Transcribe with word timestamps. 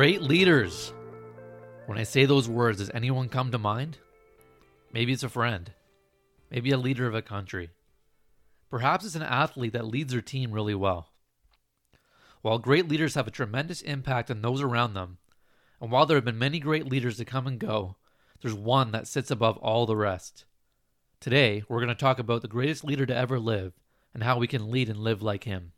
Great 0.00 0.22
leaders. 0.22 0.94
When 1.84 1.98
I 1.98 2.04
say 2.04 2.24
those 2.24 2.48
words, 2.48 2.78
does 2.78 2.90
anyone 2.94 3.28
come 3.28 3.52
to 3.52 3.58
mind? 3.58 3.98
Maybe 4.94 5.12
it's 5.12 5.24
a 5.24 5.28
friend. 5.28 5.70
Maybe 6.50 6.70
a 6.70 6.78
leader 6.78 7.06
of 7.06 7.14
a 7.14 7.20
country. 7.20 7.68
Perhaps 8.70 9.04
it's 9.04 9.14
an 9.14 9.20
athlete 9.20 9.74
that 9.74 9.84
leads 9.84 10.10
their 10.10 10.22
team 10.22 10.52
really 10.52 10.74
well. 10.74 11.10
While 12.40 12.56
great 12.56 12.88
leaders 12.88 13.14
have 13.14 13.28
a 13.28 13.30
tremendous 13.30 13.82
impact 13.82 14.30
on 14.30 14.40
those 14.40 14.62
around 14.62 14.94
them, 14.94 15.18
and 15.82 15.92
while 15.92 16.06
there 16.06 16.16
have 16.16 16.24
been 16.24 16.38
many 16.38 16.60
great 16.60 16.86
leaders 16.86 17.18
to 17.18 17.26
come 17.26 17.46
and 17.46 17.58
go, 17.58 17.96
there's 18.40 18.54
one 18.54 18.92
that 18.92 19.06
sits 19.06 19.30
above 19.30 19.58
all 19.58 19.84
the 19.84 19.96
rest. 19.96 20.46
Today, 21.20 21.62
we're 21.68 21.76
going 21.76 21.88
to 21.88 21.94
talk 21.94 22.18
about 22.18 22.40
the 22.40 22.48
greatest 22.48 22.84
leader 22.84 23.04
to 23.04 23.14
ever 23.14 23.38
live 23.38 23.74
and 24.14 24.22
how 24.22 24.38
we 24.38 24.46
can 24.46 24.70
lead 24.70 24.88
and 24.88 25.00
live 25.00 25.20
like 25.20 25.44
him. 25.44 25.72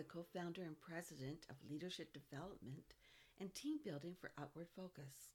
The 0.00 0.04
co 0.04 0.24
founder 0.34 0.62
and 0.62 0.80
president 0.80 1.44
of 1.50 1.56
Leadership 1.70 2.14
Development 2.14 2.94
and 3.38 3.54
Team 3.54 3.80
Building 3.84 4.16
for 4.18 4.30
Outward 4.40 4.68
Focus. 4.74 5.34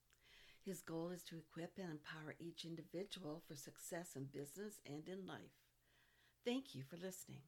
His 0.65 0.81
goal 0.81 1.11
is 1.11 1.21
to 1.25 1.37
equip 1.37 1.77
and 1.77 1.91
empower 1.91 2.33
each 2.39 2.65
individual 2.65 3.43
for 3.47 3.55
success 3.55 4.15
in 4.15 4.23
business 4.23 4.79
and 4.83 5.07
in 5.07 5.27
life. 5.27 5.53
Thank 6.43 6.73
you 6.73 6.81
for 6.81 6.97
listening. 6.97 7.43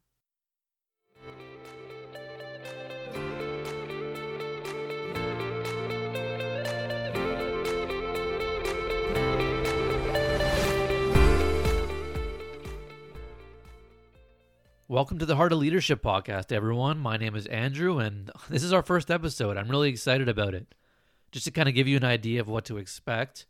Welcome 14.90 15.18
to 15.18 15.26
the 15.26 15.36
Heart 15.36 15.52
of 15.52 15.60
Leadership 15.60 16.02
podcast, 16.02 16.54
everyone. 16.54 16.98
My 16.98 17.18
name 17.18 17.36
is 17.36 17.46
Andrew, 17.48 18.00
and 18.00 18.32
this 18.50 18.64
is 18.64 18.72
our 18.72 18.82
first 18.82 19.12
episode. 19.12 19.58
I'm 19.58 19.68
really 19.68 19.90
excited 19.90 20.30
about 20.30 20.54
it. 20.54 20.74
Just 21.34 21.44
to 21.44 21.52
kind 21.52 21.68
of 21.68 21.76
give 21.76 21.90
you 21.90 21.98
an 21.98 22.06
idea 22.06 22.40
of 22.40 22.48
what 22.48 22.64
to 22.66 22.78
expect, 22.78 23.48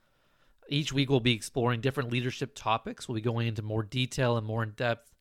each 0.68 0.92
week 0.92 1.12
we'll 1.12 1.20
be 1.20 1.36
exploring 1.36 1.80
different 1.80 2.12
leadership 2.12 2.54
topics. 2.56 3.08
We'll 3.08 3.18
be 3.18 3.22
going 3.22 3.46
into 3.46 3.62
more 3.62 3.84
detail 3.84 4.36
and 4.36 4.48
more 4.48 4.64
in 4.64 4.72
depth, 4.72 5.14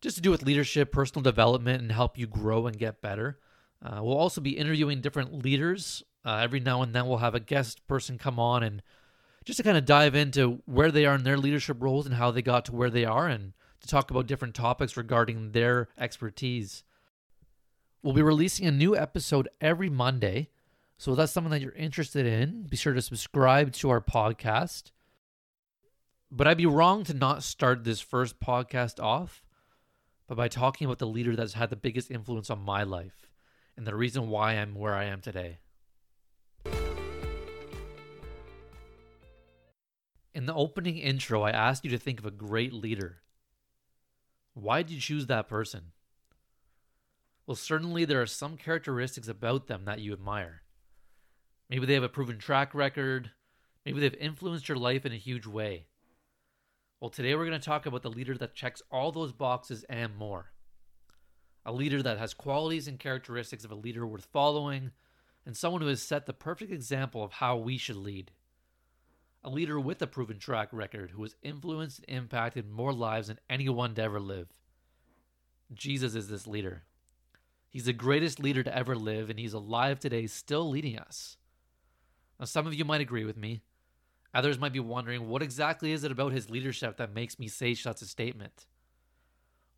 just 0.00 0.16
to 0.16 0.22
do 0.22 0.32
with 0.32 0.42
leadership, 0.42 0.90
personal 0.90 1.22
development, 1.22 1.82
and 1.82 1.92
help 1.92 2.18
you 2.18 2.26
grow 2.26 2.66
and 2.66 2.76
get 2.76 3.00
better. 3.00 3.38
Uh, 3.80 4.00
we'll 4.02 4.18
also 4.18 4.40
be 4.40 4.58
interviewing 4.58 5.00
different 5.00 5.44
leaders. 5.44 6.02
Uh, 6.24 6.38
every 6.42 6.58
now 6.58 6.82
and 6.82 6.92
then 6.92 7.06
we'll 7.06 7.18
have 7.18 7.36
a 7.36 7.40
guest 7.40 7.86
person 7.86 8.18
come 8.18 8.40
on 8.40 8.64
and 8.64 8.82
just 9.44 9.58
to 9.58 9.62
kind 9.62 9.78
of 9.78 9.84
dive 9.84 10.16
into 10.16 10.62
where 10.66 10.90
they 10.90 11.06
are 11.06 11.14
in 11.14 11.22
their 11.22 11.38
leadership 11.38 11.76
roles 11.78 12.06
and 12.06 12.16
how 12.16 12.32
they 12.32 12.42
got 12.42 12.64
to 12.64 12.74
where 12.74 12.90
they 12.90 13.04
are 13.04 13.28
and 13.28 13.52
to 13.80 13.88
talk 13.88 14.10
about 14.10 14.26
different 14.26 14.54
topics 14.54 14.96
regarding 14.96 15.52
their 15.52 15.88
expertise. 15.98 16.84
We'll 18.02 18.14
be 18.14 18.22
releasing 18.22 18.66
a 18.66 18.72
new 18.72 18.96
episode 18.96 19.48
every 19.60 19.90
Monday. 19.90 20.50
So 20.96 21.12
if 21.12 21.16
that's 21.16 21.32
something 21.32 21.50
that 21.50 21.60
you're 21.60 21.72
interested 21.72 22.26
in, 22.26 22.64
be 22.64 22.76
sure 22.76 22.92
to 22.94 23.02
subscribe 23.02 23.72
to 23.74 23.90
our 23.90 24.00
podcast. 24.00 24.90
But 26.30 26.46
I'd 26.46 26.56
be 26.56 26.66
wrong 26.66 27.04
to 27.04 27.14
not 27.14 27.42
start 27.42 27.84
this 27.84 28.00
first 28.00 28.40
podcast 28.40 29.02
off 29.02 29.42
but 30.28 30.36
by 30.36 30.46
talking 30.46 30.84
about 30.84 30.98
the 30.98 31.06
leader 31.06 31.34
that's 31.34 31.54
had 31.54 31.70
the 31.70 31.76
biggest 31.76 32.10
influence 32.10 32.50
on 32.50 32.60
my 32.60 32.82
life 32.82 33.30
and 33.76 33.86
the 33.86 33.96
reason 33.96 34.28
why 34.28 34.52
I'm 34.52 34.74
where 34.74 34.94
I 34.94 35.04
am 35.04 35.20
today. 35.22 35.58
In 40.34 40.46
the 40.46 40.54
opening 40.54 40.98
intro, 40.98 41.42
I 41.42 41.50
asked 41.50 41.84
you 41.84 41.90
to 41.90 41.98
think 41.98 42.20
of 42.20 42.26
a 42.26 42.30
great 42.30 42.72
leader. 42.72 43.22
Why 44.60 44.82
did 44.82 44.92
you 44.92 45.00
choose 45.00 45.26
that 45.26 45.48
person? 45.48 45.92
Well, 47.46 47.54
certainly 47.54 48.04
there 48.04 48.20
are 48.20 48.26
some 48.26 48.56
characteristics 48.56 49.28
about 49.28 49.68
them 49.68 49.84
that 49.84 50.00
you 50.00 50.12
admire. 50.12 50.62
Maybe 51.70 51.86
they 51.86 51.94
have 51.94 52.02
a 52.02 52.08
proven 52.08 52.38
track 52.38 52.74
record. 52.74 53.30
Maybe 53.86 54.00
they've 54.00 54.14
influenced 54.14 54.68
your 54.68 54.78
life 54.78 55.06
in 55.06 55.12
a 55.12 55.16
huge 55.16 55.46
way. 55.46 55.86
Well, 57.00 57.08
today 57.08 57.36
we're 57.36 57.46
going 57.46 57.58
to 57.58 57.64
talk 57.64 57.86
about 57.86 58.02
the 58.02 58.10
leader 58.10 58.36
that 58.36 58.56
checks 58.56 58.82
all 58.90 59.12
those 59.12 59.32
boxes 59.32 59.84
and 59.88 60.16
more. 60.16 60.50
A 61.64 61.72
leader 61.72 62.02
that 62.02 62.18
has 62.18 62.34
qualities 62.34 62.88
and 62.88 62.98
characteristics 62.98 63.64
of 63.64 63.70
a 63.70 63.76
leader 63.76 64.06
worth 64.06 64.26
following, 64.32 64.90
and 65.46 65.56
someone 65.56 65.82
who 65.82 65.88
has 65.88 66.02
set 66.02 66.26
the 66.26 66.32
perfect 66.32 66.72
example 66.72 67.22
of 67.22 67.32
how 67.32 67.56
we 67.56 67.78
should 67.78 67.96
lead. 67.96 68.32
A 69.44 69.50
leader 69.50 69.78
with 69.78 70.02
a 70.02 70.06
proven 70.06 70.38
track 70.38 70.68
record 70.72 71.12
who 71.12 71.22
has 71.22 71.36
influenced 71.42 72.04
and 72.08 72.18
impacted 72.18 72.68
more 72.68 72.92
lives 72.92 73.28
than 73.28 73.38
anyone 73.48 73.94
to 73.94 74.02
ever 74.02 74.18
live. 74.18 74.48
Jesus 75.72 76.14
is 76.14 76.28
this 76.28 76.46
leader. 76.46 76.82
He's 77.68 77.84
the 77.84 77.92
greatest 77.92 78.40
leader 78.40 78.62
to 78.62 78.76
ever 78.76 78.96
live, 78.96 79.30
and 79.30 79.38
he's 79.38 79.52
alive 79.52 80.00
today, 80.00 80.26
still 80.26 80.68
leading 80.68 80.98
us. 80.98 81.36
Now, 82.40 82.46
some 82.46 82.66
of 82.66 82.74
you 82.74 82.84
might 82.84 83.00
agree 83.00 83.24
with 83.24 83.36
me. 83.36 83.62
Others 84.34 84.58
might 84.58 84.72
be 84.72 84.80
wondering 84.80 85.28
what 85.28 85.42
exactly 85.42 85.92
is 85.92 86.04
it 86.04 86.12
about 86.12 86.32
his 86.32 86.50
leadership 86.50 86.96
that 86.96 87.14
makes 87.14 87.38
me 87.38 87.48
say 87.48 87.74
such 87.74 88.02
a 88.02 88.06
statement? 88.06 88.66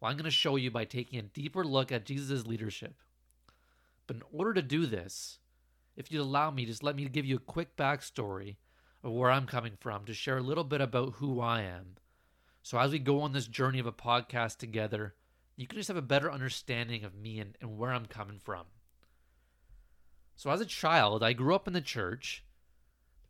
Well, 0.00 0.10
I'm 0.10 0.16
going 0.16 0.24
to 0.24 0.30
show 0.30 0.56
you 0.56 0.70
by 0.70 0.84
taking 0.84 1.18
a 1.18 1.22
deeper 1.22 1.64
look 1.64 1.92
at 1.92 2.06
Jesus' 2.06 2.46
leadership. 2.46 2.94
But 4.06 4.16
in 4.16 4.22
order 4.32 4.54
to 4.54 4.62
do 4.62 4.86
this, 4.86 5.38
if 5.96 6.10
you'd 6.10 6.22
allow 6.22 6.50
me, 6.50 6.64
just 6.64 6.82
let 6.82 6.96
me 6.96 7.04
give 7.06 7.26
you 7.26 7.36
a 7.36 7.40
quick 7.40 7.76
backstory 7.76 8.56
of 9.02 9.12
where 9.12 9.30
I'm 9.30 9.46
coming 9.46 9.74
from 9.80 10.04
to 10.04 10.14
share 10.14 10.38
a 10.38 10.42
little 10.42 10.64
bit 10.64 10.80
about 10.80 11.14
who 11.14 11.40
I 11.40 11.62
am. 11.62 11.96
So 12.62 12.78
as 12.78 12.92
we 12.92 12.98
go 12.98 13.22
on 13.22 13.32
this 13.32 13.46
journey 13.46 13.78
of 13.78 13.86
a 13.86 13.92
podcast 13.92 14.58
together, 14.58 15.14
you 15.56 15.66
can 15.66 15.78
just 15.78 15.88
have 15.88 15.96
a 15.96 16.02
better 16.02 16.30
understanding 16.30 17.04
of 17.04 17.14
me 17.14 17.38
and, 17.38 17.56
and 17.60 17.78
where 17.78 17.92
I'm 17.92 18.06
coming 18.06 18.38
from. 18.38 18.66
So 20.36 20.50
as 20.50 20.60
a 20.60 20.66
child, 20.66 21.22
I 21.22 21.32
grew 21.32 21.54
up 21.54 21.66
in 21.66 21.72
the 21.72 21.80
church 21.80 22.44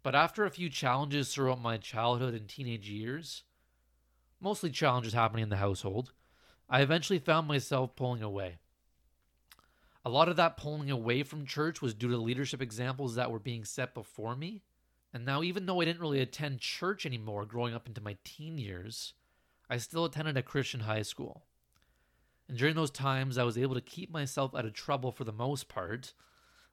but 0.02 0.14
after 0.14 0.44
a 0.44 0.50
few 0.50 0.70
challenges 0.70 1.32
throughout 1.32 1.60
my 1.60 1.76
childhood 1.76 2.34
and 2.34 2.48
teenage 2.48 2.88
years, 2.88 3.42
mostly 4.40 4.70
challenges 4.70 5.12
happening 5.12 5.42
in 5.42 5.48
the 5.50 5.56
household, 5.56 6.12
I 6.68 6.80
eventually 6.80 7.18
found 7.18 7.46
myself 7.46 7.96
pulling 7.96 8.22
away. 8.22 8.58
A 10.02 10.08
lot 10.08 10.30
of 10.30 10.36
that 10.36 10.56
pulling 10.56 10.90
away 10.90 11.22
from 11.22 11.44
church 11.44 11.82
was 11.82 11.92
due 11.92 12.08
to 12.08 12.16
leadership 12.16 12.62
examples 12.62 13.16
that 13.16 13.30
were 13.30 13.38
being 13.38 13.64
set 13.64 13.92
before 13.92 14.34
me. 14.34 14.62
And 15.12 15.24
now, 15.24 15.42
even 15.42 15.66
though 15.66 15.80
I 15.80 15.84
didn't 15.84 16.00
really 16.00 16.20
attend 16.20 16.60
church 16.60 17.04
anymore 17.04 17.44
growing 17.44 17.74
up 17.74 17.86
into 17.86 18.00
my 18.00 18.16
teen 18.24 18.58
years, 18.58 19.14
I 19.68 19.76
still 19.78 20.04
attended 20.04 20.36
a 20.36 20.42
Christian 20.42 20.80
high 20.80 21.02
school. 21.02 21.44
And 22.48 22.56
during 22.56 22.76
those 22.76 22.90
times, 22.90 23.38
I 23.38 23.44
was 23.44 23.58
able 23.58 23.74
to 23.74 23.80
keep 23.80 24.10
myself 24.10 24.54
out 24.54 24.64
of 24.64 24.72
trouble 24.72 25.10
for 25.12 25.24
the 25.24 25.32
most 25.32 25.68
part 25.68 26.12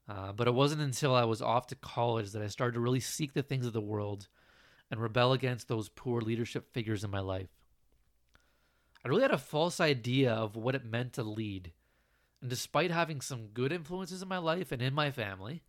uh, 0.09 0.31
but 0.31 0.47
it 0.47 0.53
wasn't 0.53 0.81
until 0.81 1.13
I 1.13 1.25
was 1.25 1.41
off 1.41 1.67
to 1.67 1.75
college 1.75 2.31
that 2.31 2.41
I 2.41 2.47
started 2.47 2.75
to 2.75 2.79
really 2.79 2.99
seek 2.99 3.33
the 3.33 3.43
things 3.43 3.65
of 3.65 3.73
the 3.73 3.81
world 3.81 4.27
and 4.89 5.01
rebel 5.01 5.33
against 5.33 5.67
those 5.67 5.89
poor 5.89 6.21
leadership 6.21 6.73
figures 6.73 7.03
in 7.03 7.11
my 7.11 7.19
life. 7.19 7.49
I 9.03 9.09
really 9.09 9.21
had 9.21 9.31
a 9.31 9.37
false 9.37 9.79
idea 9.81 10.31
of 10.31 10.55
what 10.55 10.75
it 10.75 10.85
meant 10.85 11.13
to 11.13 11.23
lead. 11.23 11.73
And 12.41 12.49
despite 12.49 12.91
having 12.91 13.19
some 13.19 13.47
good 13.47 13.71
influences 13.71 14.21
in 14.21 14.27
my 14.29 14.37
life 14.37 14.71
and 14.71 14.81
in 14.81 14.93
my 14.93 15.11
family, 15.11 15.63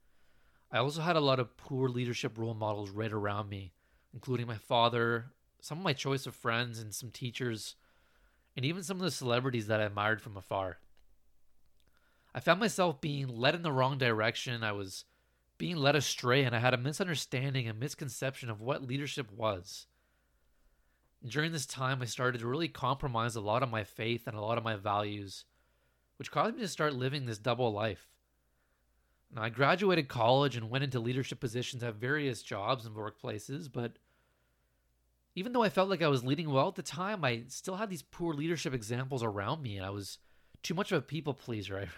I 0.70 0.78
also 0.78 1.00
had 1.00 1.16
a 1.16 1.20
lot 1.20 1.40
of 1.40 1.56
poor 1.56 1.88
leadership 1.88 2.36
role 2.36 2.54
models 2.54 2.91
right 2.91 3.12
around 3.12 3.48
me, 3.48 3.72
including 4.12 4.47
my 4.47 4.56
father, 4.56 5.32
some 5.60 5.78
of 5.78 5.84
my 5.84 5.94
choice 5.94 6.26
of 6.26 6.34
friends, 6.34 6.78
and 6.78 6.94
some 6.94 7.10
teachers, 7.10 7.74
and 8.56 8.65
even 8.65 8.82
some 8.82 8.98
of 8.98 9.03
the 9.03 9.10
celebrities 9.10 9.66
that 9.68 9.80
I 9.80 9.84
admired 9.84 10.20
from 10.20 10.36
afar. 10.36 10.78
I 12.34 12.41
found 12.41 12.60
myself 12.60 13.00
being 13.00 13.28
led 13.28 13.54
in 13.54 13.62
the 13.62 13.72
wrong 13.72 13.97
direction. 13.97 14.62
I 14.62 14.72
was 14.72 15.04
being 15.56 15.76
led 15.76 15.97
astray, 15.97 16.44
and 16.44 16.54
I 16.54 16.59
had 16.59 16.74
a 16.74 16.78
misunderstanding 16.78 17.66
and 17.66 17.80
misconception 17.80 18.50
of 18.50 18.60
what 18.60 18.86
leadership 18.86 19.32
was. 19.32 19.86
During 21.26 21.50
this 21.50 21.66
time, 21.66 22.03
I 22.03 22.04
started 22.04 22.41
to 22.41 22.47
really 22.47 22.68
compromise 22.68 23.34
a 23.34 23.41
lot 23.41 23.62
of 23.62 23.71
my 23.71 23.84
faith 23.84 24.26
and 24.26 24.36
a 24.36 24.41
lot 24.41 24.59
of 24.59 24.64
my 24.64 24.76
values, 24.76 25.47
which 26.16 26.30
caused 26.30 26.54
me 26.54 26.60
to 26.60 26.68
start 26.68 26.94
living 26.94 27.24
this 27.24 27.38
double 27.38 27.72
life. 27.72 28.06
Now, 29.34 29.42
I 29.42 29.51
graduated 29.51 30.09
college 30.09 30.57
and 30.57 30.71
went 30.71 30.84
into 30.84 31.01
leadership 31.01 31.41
positions 31.41 31.83
at 31.83 31.95
various 31.97 32.42
jobs 32.42 32.86
and 32.86 32.97
workplaces, 32.97 33.71
but 33.71 33.98
even 35.34 35.53
though 35.53 35.63
I 35.63 35.69
felt 35.69 35.91
like 35.91 36.03
I 36.03 36.09
was 36.09 36.25
leading 36.25 36.51
well 36.51 36.69
at 36.69 36.75
the 36.75 36.83
time, 36.83 37.25
I 37.25 37.42
still 37.48 37.77
had 37.77 37.91
these 37.91 38.03
poor 38.03 38.34
leadership 38.34 38.75
examples 38.75 39.22
around 39.22 39.63
me, 39.63 39.77
and 39.77 39.84
I 39.84 39.91
was 39.91 40.19
too 40.63 40.75
much 40.75 40.91
of 40.92 40.98
a 40.98 41.03
people 41.03 41.34
pleaser. 41.34 41.78
I 41.78 41.89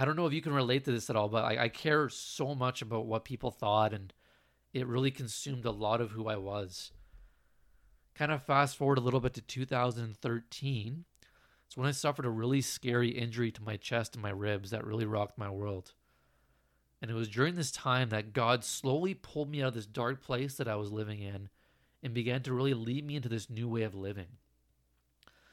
I 0.00 0.04
don't 0.04 0.14
know 0.14 0.26
if 0.26 0.32
you 0.32 0.40
can 0.40 0.52
relate 0.52 0.84
to 0.84 0.92
this 0.92 1.10
at 1.10 1.16
all, 1.16 1.28
but 1.28 1.44
I, 1.44 1.64
I 1.64 1.68
care 1.68 2.08
so 2.08 2.54
much 2.54 2.82
about 2.82 3.06
what 3.06 3.24
people 3.24 3.50
thought, 3.50 3.92
and 3.92 4.14
it 4.72 4.86
really 4.86 5.10
consumed 5.10 5.64
a 5.64 5.72
lot 5.72 6.00
of 6.00 6.12
who 6.12 6.28
I 6.28 6.36
was. 6.36 6.92
Kind 8.14 8.30
of 8.30 8.44
fast 8.44 8.76
forward 8.76 8.98
a 8.98 9.00
little 9.00 9.18
bit 9.18 9.34
to 9.34 9.40
2013. 9.40 11.04
It's 11.66 11.76
when 11.76 11.88
I 11.88 11.90
suffered 11.90 12.26
a 12.26 12.30
really 12.30 12.60
scary 12.60 13.08
injury 13.08 13.50
to 13.50 13.62
my 13.62 13.76
chest 13.76 14.14
and 14.14 14.22
my 14.22 14.30
ribs 14.30 14.70
that 14.70 14.86
really 14.86 15.04
rocked 15.04 15.36
my 15.36 15.50
world. 15.50 15.94
And 17.00 17.10
it 17.10 17.14
was 17.14 17.28
during 17.28 17.54
this 17.54 17.70
time 17.70 18.08
that 18.08 18.32
God 18.32 18.64
slowly 18.64 19.14
pulled 19.14 19.50
me 19.50 19.62
out 19.62 19.68
of 19.68 19.74
this 19.74 19.86
dark 19.86 20.22
place 20.22 20.56
that 20.56 20.68
I 20.68 20.76
was 20.76 20.90
living 20.90 21.20
in 21.20 21.48
and 22.02 22.14
began 22.14 22.42
to 22.42 22.52
really 22.52 22.74
lead 22.74 23.06
me 23.06 23.16
into 23.16 23.28
this 23.28 23.48
new 23.48 23.68
way 23.68 23.82
of 23.82 23.94
living. 23.94 24.26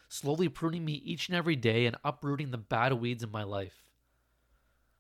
Slowly 0.08 0.50
pruning 0.50 0.86
me 0.86 0.94
each 0.94 1.28
and 1.28 1.36
every 1.36 1.56
day 1.56 1.86
and 1.86 1.98
uprooting 2.04 2.52
the 2.52 2.58
bad 2.58 2.94
weeds 2.94 3.24
in 3.24 3.32
my 3.32 3.44
life. 3.44 3.84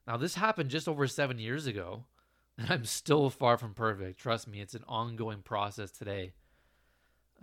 Now, 0.07 0.17
this 0.17 0.35
happened 0.35 0.69
just 0.69 0.87
over 0.87 1.07
seven 1.07 1.39
years 1.39 1.65
ago, 1.65 2.05
and 2.57 2.69
I'm 2.69 2.85
still 2.85 3.29
far 3.29 3.57
from 3.57 3.73
perfect. 3.73 4.19
Trust 4.19 4.47
me, 4.47 4.61
it's 4.61 4.75
an 4.75 4.83
ongoing 4.87 5.41
process 5.41 5.91
today. 5.91 6.33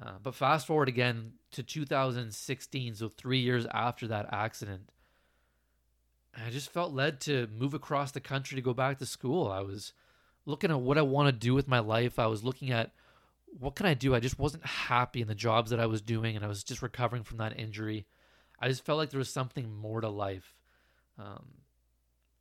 Uh, 0.01 0.13
but 0.23 0.35
fast 0.35 0.67
forward 0.67 0.89
again 0.89 1.33
to 1.51 1.63
2016, 1.63 2.95
so 2.95 3.09
three 3.09 3.41
years 3.41 3.67
after 3.73 4.07
that 4.09 4.27
accident, 4.33 4.89
I 6.35 6.51
just 6.51 6.71
felt 6.71 6.93
led 6.93 7.21
to 7.23 7.49
move 7.57 7.75
across 7.75 8.13
the 8.13 8.21
country 8.21 8.57
to 8.57 8.63
go 8.63 8.73
back 8.73 8.99
to 8.99 9.07
school. 9.07 9.51
I 9.51 9.61
was 9.61 9.93
looking 10.47 10.71
at 10.71 10.81
what 10.81 10.99
I 10.99 11.03
want 11.03 11.29
to 11.29 11.33
do 11.33 11.55
with 11.55 11.69
my 11.69 11.79
life. 11.79 12.19
I 12.19 12.27
was 12.27 12.43
looking 12.43 12.71
at 12.71 12.93
what 13.59 13.75
can 13.75 13.87
I 13.87 13.95
do. 13.95 14.15
I 14.15 14.21
just 14.21 14.39
wasn't 14.39 14.65
happy 14.65 15.21
in 15.21 15.29
the 15.29 15.35
jobs 15.35 15.71
that 15.71 15.81
I 15.81 15.87
was 15.87 16.01
doing, 16.01 16.37
and 16.37 16.45
I 16.45 16.49
was 16.49 16.65
just 16.65 16.83
recovering 16.83 17.23
from 17.23 17.39
that 17.39 17.59
injury. 17.59 18.07
I 18.59 18.69
just 18.69 18.85
felt 18.85 18.99
like 18.99 19.11
there 19.11 19.19
was 19.19 19.31
something 19.31 19.75
more 19.75 20.01
to 20.01 20.09
life. 20.09 20.55
Um, 21.19 21.47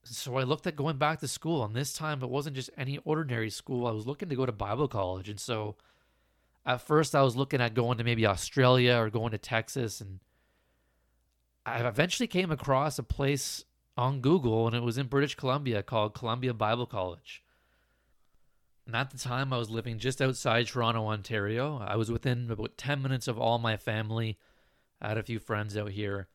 so 0.03 0.37
I 0.37 0.43
looked 0.43 0.67
at 0.67 0.75
going 0.75 0.97
back 0.97 1.19
to 1.19 1.27
school, 1.27 1.63
and 1.63 1.75
this 1.75 1.93
time 1.93 2.23
it 2.23 2.29
wasn't 2.29 2.55
just 2.55 2.69
any 2.77 2.97
ordinary 2.99 3.49
school. 3.49 3.87
I 3.87 3.91
was 3.91 4.07
looking 4.07 4.29
to 4.29 4.35
go 4.35 4.45
to 4.45 4.51
Bible 4.51 4.87
college, 4.87 5.29
and 5.29 5.39
so 5.39 5.75
at 6.65 6.81
first 6.81 7.13
I 7.13 7.23
was 7.23 7.35
looking 7.35 7.61
at 7.61 7.73
going 7.73 7.97
to 7.97 8.03
maybe 8.03 8.25
Australia 8.25 8.95
or 8.95 9.09
going 9.09 9.31
to 9.31 9.37
Texas, 9.37 9.99
and 9.99 10.19
I 11.65 11.85
eventually 11.85 12.27
came 12.27 12.51
across 12.51 12.97
a 12.97 13.03
place 13.03 13.65
on 13.97 14.21
Google, 14.21 14.67
and 14.67 14.75
it 14.75 14.83
was 14.83 14.97
in 14.97 15.07
British 15.07 15.35
Columbia 15.35 15.83
called 15.83 16.13
Columbia 16.13 16.53
Bible 16.53 16.85
College. 16.85 17.43
And 18.85 18.95
at 18.95 19.11
the 19.11 19.17
time, 19.17 19.53
I 19.53 19.57
was 19.57 19.69
living 19.69 19.99
just 19.99 20.21
outside 20.21 20.67
Toronto, 20.67 21.05
Ontario. 21.07 21.77
I 21.85 21.95
was 21.95 22.11
within 22.11 22.49
about 22.49 22.77
10 22.77 23.01
minutes 23.01 23.27
of 23.27 23.37
all 23.37 23.59
my 23.59 23.77
family. 23.77 24.37
I 25.01 25.09
had 25.09 25.17
a 25.17 25.23
few 25.23 25.39
friends 25.39 25.77
out 25.77 25.91
here. 25.91 26.27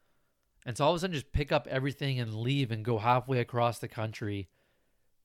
And 0.64 0.76
so 0.76 0.84
all 0.84 0.92
of 0.92 0.96
a 0.96 1.00
sudden, 1.00 1.14
just 1.14 1.32
pick 1.32 1.52
up 1.52 1.66
everything 1.68 2.18
and 2.18 2.34
leave 2.34 2.70
and 2.70 2.84
go 2.84 2.98
halfway 2.98 3.40
across 3.40 3.78
the 3.78 3.88
country 3.88 4.48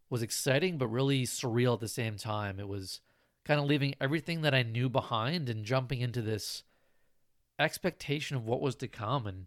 was 0.09 0.21
exciting, 0.21 0.77
but 0.77 0.87
really 0.87 1.23
surreal 1.23 1.75
at 1.75 1.79
the 1.79 1.87
same 1.87 2.17
time. 2.17 2.59
It 2.59 2.67
was 2.67 2.99
kind 3.45 3.59
of 3.59 3.65
leaving 3.65 3.95
everything 3.99 4.41
that 4.41 4.53
I 4.53 4.61
knew 4.61 4.89
behind 4.89 5.49
and 5.49 5.65
jumping 5.65 6.01
into 6.01 6.21
this 6.21 6.63
expectation 7.57 8.35
of 8.35 8.45
what 8.45 8.61
was 8.61 8.75
to 8.75 8.87
come 8.87 9.25
and 9.25 9.45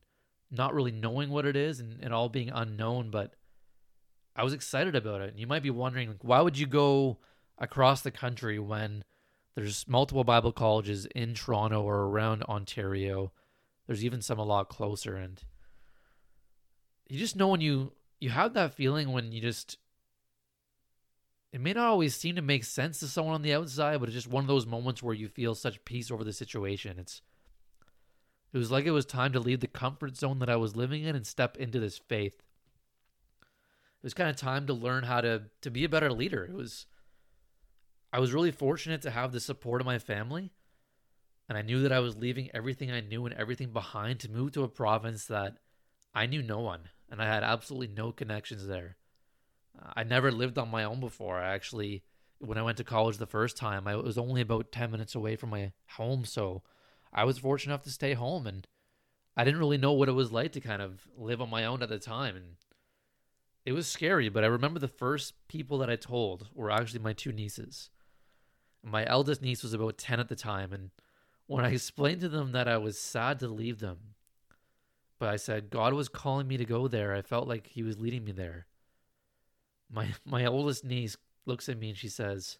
not 0.55 0.75
really 0.75 0.93
knowing 0.93 1.31
what 1.31 1.47
it 1.47 1.57
is 1.57 1.81
and, 1.81 2.13
all 2.13 2.29
being 2.29 2.51
unknown. 2.51 3.11
But 3.11 3.35
I 4.37 4.45
was 4.45 4.53
excited 4.53 4.95
about 4.95 5.21
it. 5.21 5.31
And 5.31 5.39
you 5.39 5.47
might 5.47 5.63
be 5.63 5.71
wondering, 5.71 6.09
like, 6.09 6.25
why 6.25 6.41
would 6.41 6.59
you 6.59 6.67
go 6.67 7.19
across 7.59 8.03
the 8.03 8.11
country 8.11 8.59
when 8.59 9.05
there's 9.55 9.87
multiple 9.87 10.25
Bible 10.25 10.53
colleges 10.53 11.07
in 11.15 11.35
Toronto 11.35 11.83
or 11.83 12.03
around 12.03 12.43
Ontario? 12.45 13.33
There's 13.87 14.05
even 14.05 14.23
some 14.23 14.39
a 14.39 14.45
lot 14.45 14.69
closer. 14.69 15.17
And 15.17 15.43
you 17.09 17.19
just 17.19 17.37
know 17.37 17.49
when 17.49 17.61
you 17.61 17.93
you 18.21 18.31
have 18.31 18.55
that 18.55 18.75
feeling 18.75 19.13
when 19.13 19.33
you 19.33 19.41
just 19.41 19.77
it 21.53 21.61
may 21.61 21.73
not 21.73 21.87
always 21.87 22.17
seem 22.17 22.35
to 22.35 22.43
make 22.43 22.65
sense 22.65 22.99
to 22.99 23.07
someone 23.07 23.37
on 23.37 23.43
the 23.43 23.55
outside, 23.55 24.01
but 24.01 24.09
it's 24.09 24.17
just 24.17 24.27
one 24.27 24.43
of 24.43 24.49
those 24.49 24.67
moments 24.67 25.05
where 25.05 25.15
you 25.15 25.29
feel 25.29 25.55
such 25.55 25.85
peace 25.85 26.11
over 26.11 26.25
the 26.25 26.33
situation. 26.33 26.99
It's 26.99 27.23
it 28.55 28.59
was 28.59 28.71
like 28.71 28.87
it 28.87 28.93
was 28.93 29.05
time 29.05 29.33
to 29.33 29.41
leave 29.41 29.61
the 29.61 29.67
comfort 29.67 30.17
zone 30.17 30.39
that 30.39 30.49
I 30.49 30.57
was 30.57 30.77
living 30.77 31.05
in 31.05 31.15
and 31.15 31.27
step 31.27 31.59
into 31.59 31.79
this 31.79 31.99
faith. 31.99 32.43
It 33.43 34.05
was 34.05 34.15
kind 34.15 34.31
of 34.31 34.37
time 34.37 34.67
to 34.69 34.73
learn 34.73 35.05
how 35.05 35.21
to 35.21 35.43
to 35.61 35.71
be 35.71 35.85
a 35.85 35.89
better 35.89 36.13
leader. 36.13 36.45
It 36.45 36.55
was 36.55 36.87
I 38.13 38.21
was 38.21 38.33
really 38.33 38.53
fortunate 38.53 39.03
to 39.03 39.11
have 39.11 39.33
the 39.33 39.41
support 39.41 39.83
of 39.83 39.87
my 39.87 39.99
family, 39.99 40.53
and 41.49 41.59
I 41.59 41.63
knew 41.63 41.83
that 41.83 41.93
I 41.93 42.01
was 42.01 42.17
leaving 42.17 42.49
everything 42.55 42.91
I 42.91 43.01
knew 43.01 43.27
and 43.27 43.35
everything 43.35 43.73
behind 43.73 44.21
to 44.21 44.31
move 44.31 44.53
to 44.53 44.63
a 44.63 44.69
province 44.69 45.27
that 45.27 45.59
I 46.15 46.27
knew 46.27 46.43
no 46.43 46.61
one 46.61 46.89
and 47.11 47.21
I 47.21 47.27
had 47.27 47.45
absolutely 47.45 47.95
no 47.95 48.13
connections 48.13 48.67
there. 48.67 48.97
I 49.95 50.05
never 50.05 50.31
lived 50.31 50.59
on 50.59 50.69
my 50.69 50.85
own 50.85 51.01
before. 51.01 51.39
I 51.39 51.55
actually, 51.55 52.03
when 52.39 52.59
I 52.59 52.63
went 52.63 52.79
to 52.79 52.85
college 52.85 53.19
the 53.19 53.27
first 53.27 53.57
time, 53.57 53.87
I 53.87 53.97
was 53.97 54.19
only 54.19 54.41
about 54.41 54.73
10 54.73 54.91
minutes 54.91 55.15
away 55.15 55.37
from 55.37 55.51
my 55.51 55.73
home. 55.91 56.25
So 56.25 56.63
I 57.15 57.25
was 57.25 57.39
fortunate 57.39 57.73
enough 57.73 57.85
to 57.85 57.91
stay 57.91 58.15
home 58.15 58.47
and 58.47 58.67
I 59.37 59.45
didn't 59.45 59.61
really 59.61 59.79
know 59.79 59.93
what 59.93 60.09
it 60.09 60.13
was 60.13 60.33
like 60.33 60.53
to 60.53 60.61
kind 60.61 60.83
of 60.83 61.07
live 61.17 61.41
on 61.41 61.51
my 61.51 61.65
own 61.65 61.83
at 61.83 61.89
the 61.89 61.99
time. 61.99 62.37
And 62.37 62.57
it 63.65 63.73
was 63.73 63.87
scary, 63.87 64.29
but 64.29 64.45
I 64.45 64.49
remember 64.49 64.79
the 64.79 64.89
first 64.89 65.35
people 65.49 65.79
that 65.79 65.91
I 65.91 65.97
told 65.97 66.49
were 66.55 66.71
actually 66.71 67.01
my 67.01 67.13
two 67.13 67.33
nieces. 67.33 67.91
My 68.83 69.07
eldest 69.07 69.43
niece 69.43 69.63
was 69.63 69.73
about 69.73 69.99
10 69.99 70.21
at 70.21 70.29
the 70.29 70.37
time. 70.37 70.73
And 70.73 70.91
when 71.47 71.65
I 71.65 71.71
explained 71.71 72.21
to 72.21 72.29
them 72.29 72.53
that 72.53 72.69
I 72.69 72.77
was 72.77 72.99
sad 72.99 73.39
to 73.41 73.49
leave 73.49 73.81
them, 73.81 73.99
but 75.19 75.29
I 75.29 75.37
said 75.37 75.71
God 75.71 75.95
was 75.95 76.09
calling 76.09 76.47
me 76.47 76.57
to 76.57 76.65
go 76.65 76.89
there. 76.89 77.15
I 77.15 77.23
felt 77.23 77.49
like 77.49 77.69
He 77.69 77.83
was 77.83 77.99
leading 77.99 78.25
me 78.25 78.33
there. 78.33 78.67
My 79.91 80.09
my 80.25 80.45
oldest 80.45 80.85
niece 80.85 81.17
looks 81.47 81.69
at 81.69 81.79
me 81.79 81.91
and 81.91 81.99
she 81.99 82.09
says, 82.09 82.59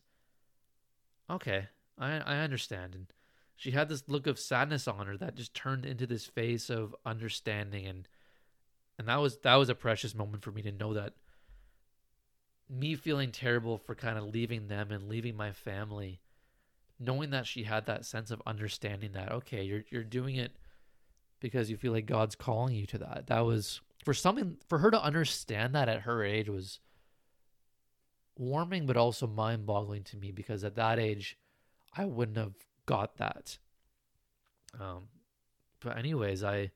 "Okay, 1.29 1.69
I 1.99 2.19
I 2.19 2.37
understand." 2.39 2.95
And 2.95 3.07
she 3.57 3.71
had 3.71 3.89
this 3.89 4.05
look 4.09 4.27
of 4.27 4.39
sadness 4.39 4.87
on 4.89 5.07
her 5.07 5.17
that 5.17 5.37
just 5.37 5.55
turned 5.55 5.85
into 5.85 6.07
this 6.07 6.27
face 6.27 6.71
of 6.71 6.95
understanding 7.05 7.87
and 7.87 8.09
and 8.99 9.09
that 9.09 9.21
was 9.21 9.39
that 9.39 9.57
was 9.57 9.69
a 9.69 9.75
precious 9.75 10.15
moment 10.15 10.43
for 10.43 10.51
me 10.51 10.63
to 10.63 10.73
know 10.73 10.95
that 10.95 11.15
me 12.69 12.95
feeling 12.95 13.31
terrible 13.31 13.79
for 13.79 13.95
kind 13.95 14.19
of 14.19 14.25
leaving 14.25 14.69
them 14.69 14.91
and 14.91 15.09
leaving 15.09 15.37
my 15.37 15.53
family 15.53 16.21
knowing 16.99 17.31
that 17.31 17.47
she 17.47 17.65
had 17.65 17.87
that 17.87 18.05
sense 18.05 18.31
of 18.31 18.43
understanding 18.47 19.13
that 19.13 19.33
okay 19.33 19.63
you're 19.63 19.85
you're 19.91 20.03
doing 20.03 20.37
it 20.37 20.53
because 21.45 21.69
you 21.69 21.77
feel 21.77 21.93
like 21.93 22.07
God's 22.07 22.35
calling 22.35 22.75
you 22.75 22.87
to 22.87 22.97
that. 22.97 23.27
That 23.27 23.41
was 23.41 23.83
for 24.03 24.15
something 24.15 24.57
for 24.67 24.79
her 24.79 24.91
to 24.91 25.03
understand 25.03 25.75
that 25.75 25.91
at 25.91 26.01
her 26.01 26.25
age 26.25 26.49
was 26.49 26.81
warming 28.39 28.87
but 28.87 28.97
also 28.97 29.27
mind-boggling 29.27 30.05
to 30.05 30.17
me 30.17 30.33
because 30.33 30.65
at 30.65 30.77
that 30.77 30.99
age 30.99 31.37
I 31.95 32.07
wouldn't 32.07 32.39
have 32.39 32.55
got 32.87 33.17
that. 33.17 33.59
Um 34.79 35.09
but 35.81 35.99
anyways, 35.99 36.43
I 36.43 36.71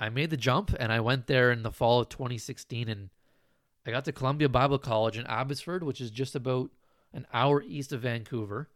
I 0.00 0.08
made 0.08 0.30
the 0.30 0.36
jump 0.36 0.74
and 0.78 0.92
I 0.92 1.00
went 1.00 1.26
there 1.26 1.50
in 1.50 1.62
the 1.62 1.72
fall 1.72 2.00
of 2.00 2.08
2016 2.08 2.88
and 2.88 3.10
I 3.86 3.90
got 3.90 4.04
to 4.04 4.12
Columbia 4.12 4.48
Bible 4.48 4.78
College 4.78 5.18
in 5.18 5.26
Abbotsford, 5.26 5.82
which 5.82 6.00
is 6.00 6.10
just 6.10 6.34
about 6.34 6.70
an 7.12 7.26
hour 7.32 7.62
east 7.62 7.92
of 7.92 8.02
Vancouver. 8.02 8.68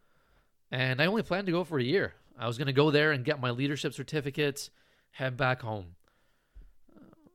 And 0.71 1.01
I 1.01 1.05
only 1.05 1.21
planned 1.21 1.45
to 1.45 1.51
go 1.51 1.63
for 1.63 1.77
a 1.77 1.83
year. 1.83 2.15
I 2.37 2.47
was 2.47 2.57
going 2.57 2.65
to 2.65 2.73
go 2.73 2.89
there 2.89 3.11
and 3.11 3.23
get 3.23 3.39
my 3.39 3.51
leadership 3.51 3.93
certificates 3.93 4.71
head 5.11 5.37
back 5.37 5.61
home. 5.61 5.95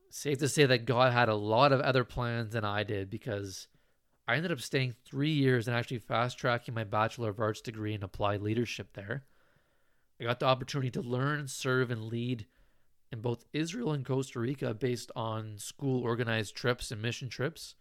safe 0.09 0.39
to 0.39 0.49
say 0.49 0.65
that 0.65 0.85
God 0.85 1.13
had 1.13 1.29
a 1.29 1.35
lot 1.35 1.71
of 1.71 1.79
other 1.79 2.03
plans 2.03 2.51
than 2.53 2.65
I 2.65 2.83
did 2.83 3.09
because 3.09 3.67
I 4.29 4.35
ended 4.35 4.51
up 4.51 4.61
staying 4.61 4.93
three 5.05 5.31
years 5.31 5.67
and 5.67 5.75
actually 5.75 5.97
fast 5.97 6.37
tracking 6.37 6.75
my 6.75 6.83
Bachelor 6.83 7.29
of 7.29 7.39
Arts 7.39 7.61
degree 7.61 7.95
in 7.95 8.03
applied 8.03 8.43
leadership 8.43 8.93
there. 8.93 9.23
I 10.21 10.23
got 10.23 10.39
the 10.39 10.45
opportunity 10.45 10.91
to 10.91 11.01
learn, 11.01 11.47
serve, 11.47 11.89
and 11.89 12.03
lead 12.03 12.45
in 13.11 13.21
both 13.21 13.45
Israel 13.53 13.91
and 13.91 14.05
Costa 14.05 14.39
Rica 14.39 14.75
based 14.75 15.11
on 15.15 15.57
school 15.57 16.03
organized 16.03 16.55
trips 16.55 16.91
and 16.91 17.01
mission 17.01 17.27
trips. 17.27 17.73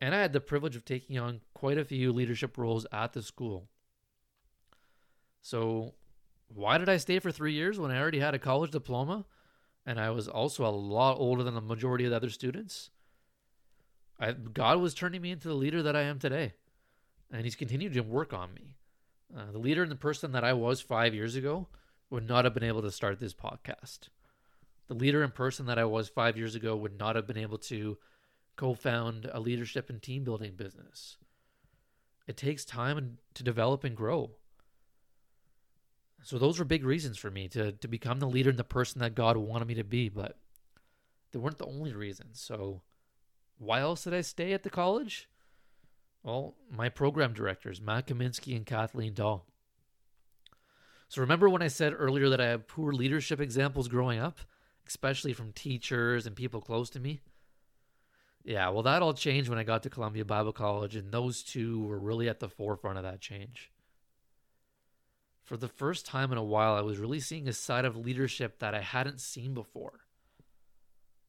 And 0.00 0.12
I 0.12 0.18
had 0.18 0.32
the 0.32 0.40
privilege 0.40 0.74
of 0.74 0.84
taking 0.84 1.20
on 1.20 1.40
quite 1.54 1.78
a 1.78 1.84
few 1.84 2.12
leadership 2.12 2.58
roles 2.58 2.84
at 2.90 3.12
the 3.12 3.22
school. 3.22 3.68
So 5.40 5.94
why 6.48 6.78
did 6.78 6.88
I 6.88 6.96
stay 6.96 7.20
for 7.20 7.30
three 7.30 7.52
years 7.52 7.78
when 7.78 7.92
I 7.92 8.00
already 8.00 8.18
had 8.18 8.34
a 8.34 8.40
college 8.40 8.72
diploma 8.72 9.24
and 9.86 10.00
I 10.00 10.10
was 10.10 10.26
also 10.26 10.66
a 10.66 10.74
lot 10.74 11.20
older 11.20 11.44
than 11.44 11.54
the 11.54 11.60
majority 11.60 12.06
of 12.06 12.10
the 12.10 12.16
other 12.16 12.30
students? 12.30 12.90
I, 14.20 14.32
God 14.32 14.80
was 14.80 14.92
turning 14.92 15.22
me 15.22 15.30
into 15.30 15.48
the 15.48 15.54
leader 15.54 15.82
that 15.82 15.96
I 15.96 16.02
am 16.02 16.18
today, 16.18 16.52
and 17.32 17.44
He's 17.44 17.56
continued 17.56 17.94
to 17.94 18.02
work 18.02 18.34
on 18.34 18.52
me. 18.52 18.76
Uh, 19.36 19.50
the 19.50 19.58
leader 19.58 19.82
and 19.82 19.90
the 19.90 19.96
person 19.96 20.32
that 20.32 20.44
I 20.44 20.52
was 20.52 20.80
five 20.80 21.14
years 21.14 21.36
ago 21.36 21.68
would 22.10 22.28
not 22.28 22.44
have 22.44 22.52
been 22.52 22.64
able 22.64 22.82
to 22.82 22.90
start 22.90 23.18
this 23.18 23.32
podcast. 23.32 24.08
The 24.88 24.94
leader 24.94 25.22
and 25.22 25.34
person 25.34 25.66
that 25.66 25.78
I 25.78 25.84
was 25.84 26.08
five 26.08 26.36
years 26.36 26.54
ago 26.54 26.76
would 26.76 26.98
not 26.98 27.16
have 27.16 27.26
been 27.26 27.38
able 27.38 27.58
to 27.58 27.96
co 28.56 28.74
found 28.74 29.30
a 29.32 29.40
leadership 29.40 29.88
and 29.88 30.02
team 30.02 30.24
building 30.24 30.54
business. 30.56 31.16
It 32.26 32.36
takes 32.36 32.64
time 32.64 33.18
to 33.34 33.42
develop 33.42 33.84
and 33.84 33.96
grow. 33.96 34.32
So 36.22 36.38
those 36.38 36.58
were 36.58 36.64
big 36.64 36.84
reasons 36.84 37.16
for 37.16 37.30
me 37.30 37.48
to 37.48 37.72
to 37.72 37.88
become 37.88 38.18
the 38.18 38.28
leader 38.28 38.50
and 38.50 38.58
the 38.58 38.64
person 38.64 39.00
that 39.00 39.14
God 39.14 39.36
wanted 39.36 39.68
me 39.68 39.74
to 39.74 39.84
be, 39.84 40.08
but 40.08 40.36
they 41.32 41.38
weren't 41.38 41.58
the 41.58 41.66
only 41.66 41.94
reasons. 41.94 42.40
So 42.40 42.82
why 43.60 43.80
else 43.80 44.02
did 44.02 44.14
I 44.14 44.22
stay 44.22 44.52
at 44.52 44.64
the 44.64 44.70
college? 44.70 45.28
Well, 46.24 46.56
my 46.68 46.88
program 46.88 47.32
directors, 47.32 47.80
Matt 47.80 48.08
Kaminsky 48.08 48.56
and 48.56 48.66
Kathleen 48.66 49.14
Dahl. 49.14 49.46
So 51.08 51.20
remember 51.20 51.48
when 51.48 51.62
I 51.62 51.68
said 51.68 51.94
earlier 51.96 52.28
that 52.28 52.40
I 52.40 52.46
had 52.46 52.66
poor 52.66 52.92
leadership 52.92 53.40
examples 53.40 53.86
growing 53.86 54.18
up? 54.18 54.40
especially 54.90 55.32
from 55.32 55.52
teachers 55.52 56.26
and 56.26 56.34
people 56.34 56.60
close 56.60 56.90
to 56.90 56.98
me. 56.98 57.20
Yeah, 58.42 58.70
well, 58.70 58.82
that 58.82 59.02
all 59.02 59.14
changed 59.14 59.48
when 59.48 59.58
I 59.58 59.62
got 59.62 59.84
to 59.84 59.90
Columbia 59.90 60.24
Bible 60.24 60.52
College, 60.52 60.96
and 60.96 61.12
those 61.12 61.44
two 61.44 61.84
were 61.84 61.98
really 61.98 62.28
at 62.28 62.40
the 62.40 62.48
forefront 62.48 62.98
of 62.98 63.04
that 63.04 63.20
change. 63.20 63.70
For 65.44 65.56
the 65.56 65.68
first 65.68 66.06
time 66.06 66.32
in 66.32 66.38
a 66.38 66.42
while, 66.42 66.74
I 66.74 66.80
was 66.80 66.98
really 66.98 67.20
seeing 67.20 67.46
a 67.46 67.52
side 67.52 67.84
of 67.84 67.96
leadership 67.96 68.58
that 68.58 68.74
I 68.74 68.80
hadn't 68.80 69.20
seen 69.20 69.54
before. 69.54 70.00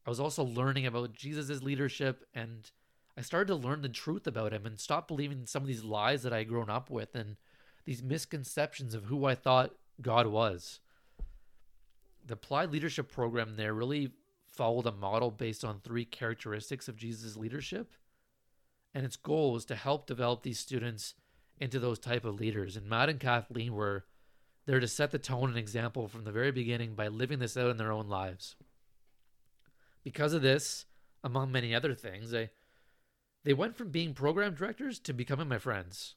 I 0.06 0.10
was 0.10 0.20
also 0.20 0.44
learning 0.44 0.86
about 0.86 1.14
Jesus' 1.14 1.62
leadership, 1.62 2.26
and 2.34 2.70
I 3.18 3.22
started 3.22 3.48
to 3.48 3.56
learn 3.56 3.82
the 3.82 3.90
truth 3.90 4.26
about 4.26 4.54
him 4.54 4.66
and 4.66 4.80
stop 4.80 5.08
believing 5.08 5.46
some 5.46 5.62
of 5.62 5.68
these 5.68 5.84
lies 5.84 6.24
that 6.24 6.34
I 6.34 6.40
had 6.40 6.50
grown 6.50 6.70
up 6.70 6.90
with 6.90 7.16
and 7.16 7.36
these 7.86 8.02
misconceptions 8.02 8.94
of 8.94 9.06
who 9.06 9.26
I 9.26 9.36
thought 9.36 9.76
God 10.02 10.28
was. 10.28 10.80
The 12.26 12.34
applied 12.34 12.72
leadership 12.72 13.12
program 13.12 13.56
there 13.56 13.74
really 13.74 14.12
followed 14.52 14.86
a 14.86 14.92
model 14.92 15.32
based 15.32 15.64
on 15.64 15.80
three 15.80 16.06
characteristics 16.06 16.88
of 16.88 16.98
Jesus' 16.98 17.38
leadership. 17.38 17.94
And 18.94 19.06
its 19.06 19.16
goal 19.16 19.54
was 19.54 19.66
to 19.66 19.76
help 19.76 20.06
develop 20.06 20.44
these 20.44 20.60
students 20.60 21.16
into 21.60 21.80
those 21.80 22.00
type 22.00 22.26
of 22.26 22.40
leaders. 22.40 22.76
And 22.76 22.90
Matt 22.90 23.10
and 23.10 23.20
Kathleen 23.20 23.74
were 23.74 24.06
there 24.66 24.80
to 24.80 24.88
set 24.88 25.12
the 25.12 25.20
tone 25.20 25.50
and 25.50 25.58
example 25.58 26.08
from 26.08 26.24
the 26.24 26.32
very 26.32 26.52
beginning 26.52 26.96
by 26.96 27.08
living 27.08 27.40
this 27.40 27.56
out 27.56 27.70
in 27.70 27.78
their 27.78 27.92
own 27.92 28.08
lives. 28.08 28.56
Because 30.04 30.34
of 30.34 30.42
this, 30.42 30.86
among 31.24 31.52
many 31.52 31.76
other 31.76 31.94
things, 31.94 32.32
they 32.32 32.50
they 33.44 33.54
went 33.54 33.76
from 33.76 33.90
being 33.90 34.14
program 34.14 34.54
directors 34.54 35.00
to 35.00 35.14
becoming 35.14 35.48
my 35.48 35.58
friends. 35.58 36.16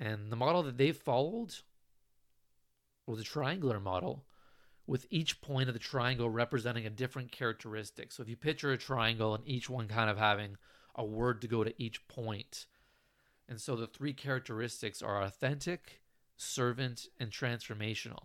And 0.00 0.32
the 0.32 0.36
model 0.36 0.62
that 0.64 0.76
they 0.76 0.92
followed 0.92 1.54
was 3.06 3.20
a 3.20 3.24
triangular 3.24 3.78
model 3.78 4.24
with 4.86 5.06
each 5.10 5.40
point 5.40 5.68
of 5.68 5.74
the 5.74 5.78
triangle 5.78 6.30
representing 6.30 6.86
a 6.86 6.90
different 6.90 7.30
characteristic. 7.30 8.10
So 8.10 8.22
if 8.22 8.28
you 8.28 8.36
picture 8.36 8.72
a 8.72 8.78
triangle 8.78 9.34
and 9.34 9.46
each 9.46 9.68
one 9.68 9.86
kind 9.86 10.10
of 10.10 10.18
having 10.18 10.56
a 10.94 11.04
word 11.04 11.40
to 11.42 11.48
go 11.48 11.62
to 11.62 11.74
each 11.82 12.06
point. 12.08 12.66
And 13.48 13.60
so 13.60 13.76
the 13.76 13.86
three 13.86 14.12
characteristics 14.12 15.02
are 15.02 15.22
authentic, 15.22 16.00
servant, 16.36 17.06
and 17.20 17.30
transformational. 17.30 18.24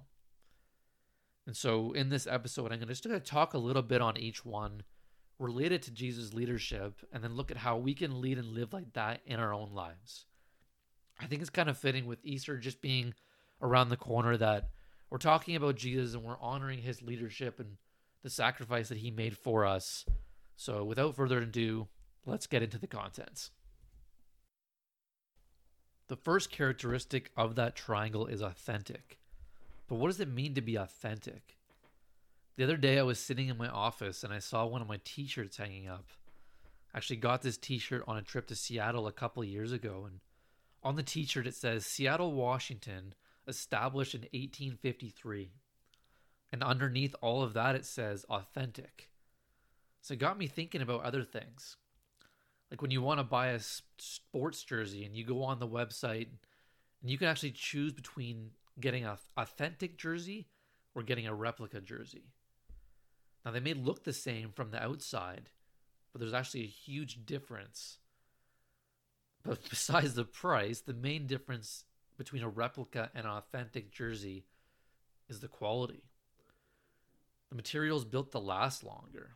And 1.45 1.55
so 1.55 1.91
in 1.91 2.09
this 2.09 2.25
episode, 2.25 2.71
I'm 2.71 2.87
just 2.87 3.03
going 3.03 3.19
to 3.19 3.25
talk 3.25 3.53
a 3.53 3.57
little 3.59 3.81
bit 3.81 4.01
on 4.01 4.17
each 4.17 4.45
one 4.45 4.83
related 5.39 5.81
to 5.83 5.91
Jesus' 5.91 6.33
leadership 6.33 7.05
and 7.11 7.23
then 7.23 7.35
look 7.35 7.51
at 7.51 7.57
how 7.57 7.77
we 7.77 7.93
can 7.93 8.21
lead 8.21 8.37
and 8.37 8.47
live 8.47 8.71
like 8.71 8.93
that 8.93 9.21
in 9.25 9.39
our 9.39 9.53
own 9.53 9.73
lives. 9.73 10.25
I 11.19 11.25
think 11.25 11.41
it's 11.41 11.49
kind 11.49 11.69
of 11.69 11.77
fitting 11.77 12.05
with 12.05 12.23
Easter 12.23 12.57
just 12.57 12.81
being 12.81 13.13
around 13.61 13.89
the 13.89 13.97
corner 13.97 14.37
that 14.37 14.69
we're 15.09 15.17
talking 15.17 15.55
about 15.55 15.75
Jesus 15.75 16.15
and 16.15 16.23
we're 16.23 16.39
honoring 16.39 16.81
his 16.81 17.01
leadership 17.01 17.59
and 17.59 17.77
the 18.23 18.29
sacrifice 18.29 18.89
that 18.89 18.97
he 18.97 19.11
made 19.11 19.37
for 19.37 19.65
us. 19.65 20.05
So, 20.55 20.83
without 20.83 21.15
further 21.15 21.39
ado, 21.39 21.87
let's 22.25 22.47
get 22.47 22.63
into 22.63 22.79
the 22.79 22.87
contents. 22.87 23.51
The 26.07 26.15
first 26.15 26.51
characteristic 26.51 27.31
of 27.35 27.55
that 27.55 27.75
triangle 27.75 28.27
is 28.27 28.41
authentic. 28.41 29.19
But 29.93 29.99
what 29.99 30.07
does 30.07 30.21
it 30.21 30.27
mean 30.27 30.55
to 30.55 30.61
be 30.61 30.75
authentic? 30.75 31.55
The 32.57 32.63
other 32.63 32.77
day, 32.77 32.97
I 32.97 33.03
was 33.03 33.19
sitting 33.19 33.47
in 33.49 33.59
my 33.59 33.67
office 33.67 34.23
and 34.23 34.33
I 34.33 34.39
saw 34.39 34.65
one 34.65 34.81
of 34.81 34.87
my 34.87 34.99
t 35.03 35.27
shirts 35.27 35.57
hanging 35.57 35.87
up. 35.87 36.07
I 36.91 36.97
actually 36.97 37.17
got 37.17 37.43
this 37.43 37.57
t 37.57 37.77
shirt 37.77 38.03
on 38.07 38.17
a 38.17 38.23
trip 38.23 38.47
to 38.47 38.55
Seattle 38.55 39.05
a 39.05 39.11
couple 39.11 39.43
years 39.43 39.71
ago, 39.71 40.05
and 40.07 40.21
on 40.81 40.95
the 40.95 41.03
t 41.03 41.27
shirt 41.27 41.45
it 41.45 41.53
says 41.53 41.85
Seattle, 41.85 42.33
Washington, 42.33 43.13
established 43.47 44.15
in 44.15 44.21
1853. 44.21 45.51
And 46.51 46.63
underneath 46.63 47.13
all 47.21 47.43
of 47.43 47.53
that, 47.53 47.75
it 47.75 47.85
says 47.85 48.25
authentic. 48.31 49.11
So 50.01 50.15
it 50.15 50.19
got 50.19 50.39
me 50.39 50.47
thinking 50.47 50.81
about 50.81 51.03
other 51.03 51.23
things. 51.23 51.77
Like 52.71 52.81
when 52.81 52.89
you 52.89 53.03
want 53.03 53.19
to 53.19 53.23
buy 53.23 53.49
a 53.49 53.59
sports 53.99 54.63
jersey 54.63 55.05
and 55.05 55.15
you 55.15 55.23
go 55.23 55.43
on 55.43 55.59
the 55.59 55.67
website 55.67 56.29
and 57.03 57.11
you 57.11 57.19
can 57.19 57.27
actually 57.27 57.51
choose 57.51 57.93
between 57.93 58.53
getting 58.79 59.05
an 59.05 59.17
authentic 59.37 59.97
jersey 59.97 60.47
or 60.95 61.03
getting 61.03 61.27
a 61.27 61.33
replica 61.33 61.81
jersey. 61.81 62.33
Now, 63.45 63.51
they 63.51 63.59
may 63.59 63.73
look 63.73 64.03
the 64.03 64.13
same 64.13 64.51
from 64.51 64.71
the 64.71 64.81
outside, 64.81 65.49
but 66.11 66.19
there's 66.19 66.33
actually 66.33 66.63
a 66.63 66.67
huge 66.67 67.25
difference. 67.25 67.97
But 69.43 69.59
besides 69.69 70.13
the 70.13 70.23
price, 70.23 70.79
the 70.79 70.93
main 70.93 71.27
difference 71.27 71.85
between 72.17 72.43
a 72.43 72.49
replica 72.49 73.09
and 73.13 73.25
an 73.25 73.31
authentic 73.31 73.91
jersey 73.91 74.45
is 75.27 75.39
the 75.39 75.47
quality. 75.47 76.03
The 77.49 77.55
material 77.55 77.97
is 77.97 78.05
built 78.05 78.31
to 78.31 78.39
last 78.39 78.83
longer. 78.83 79.31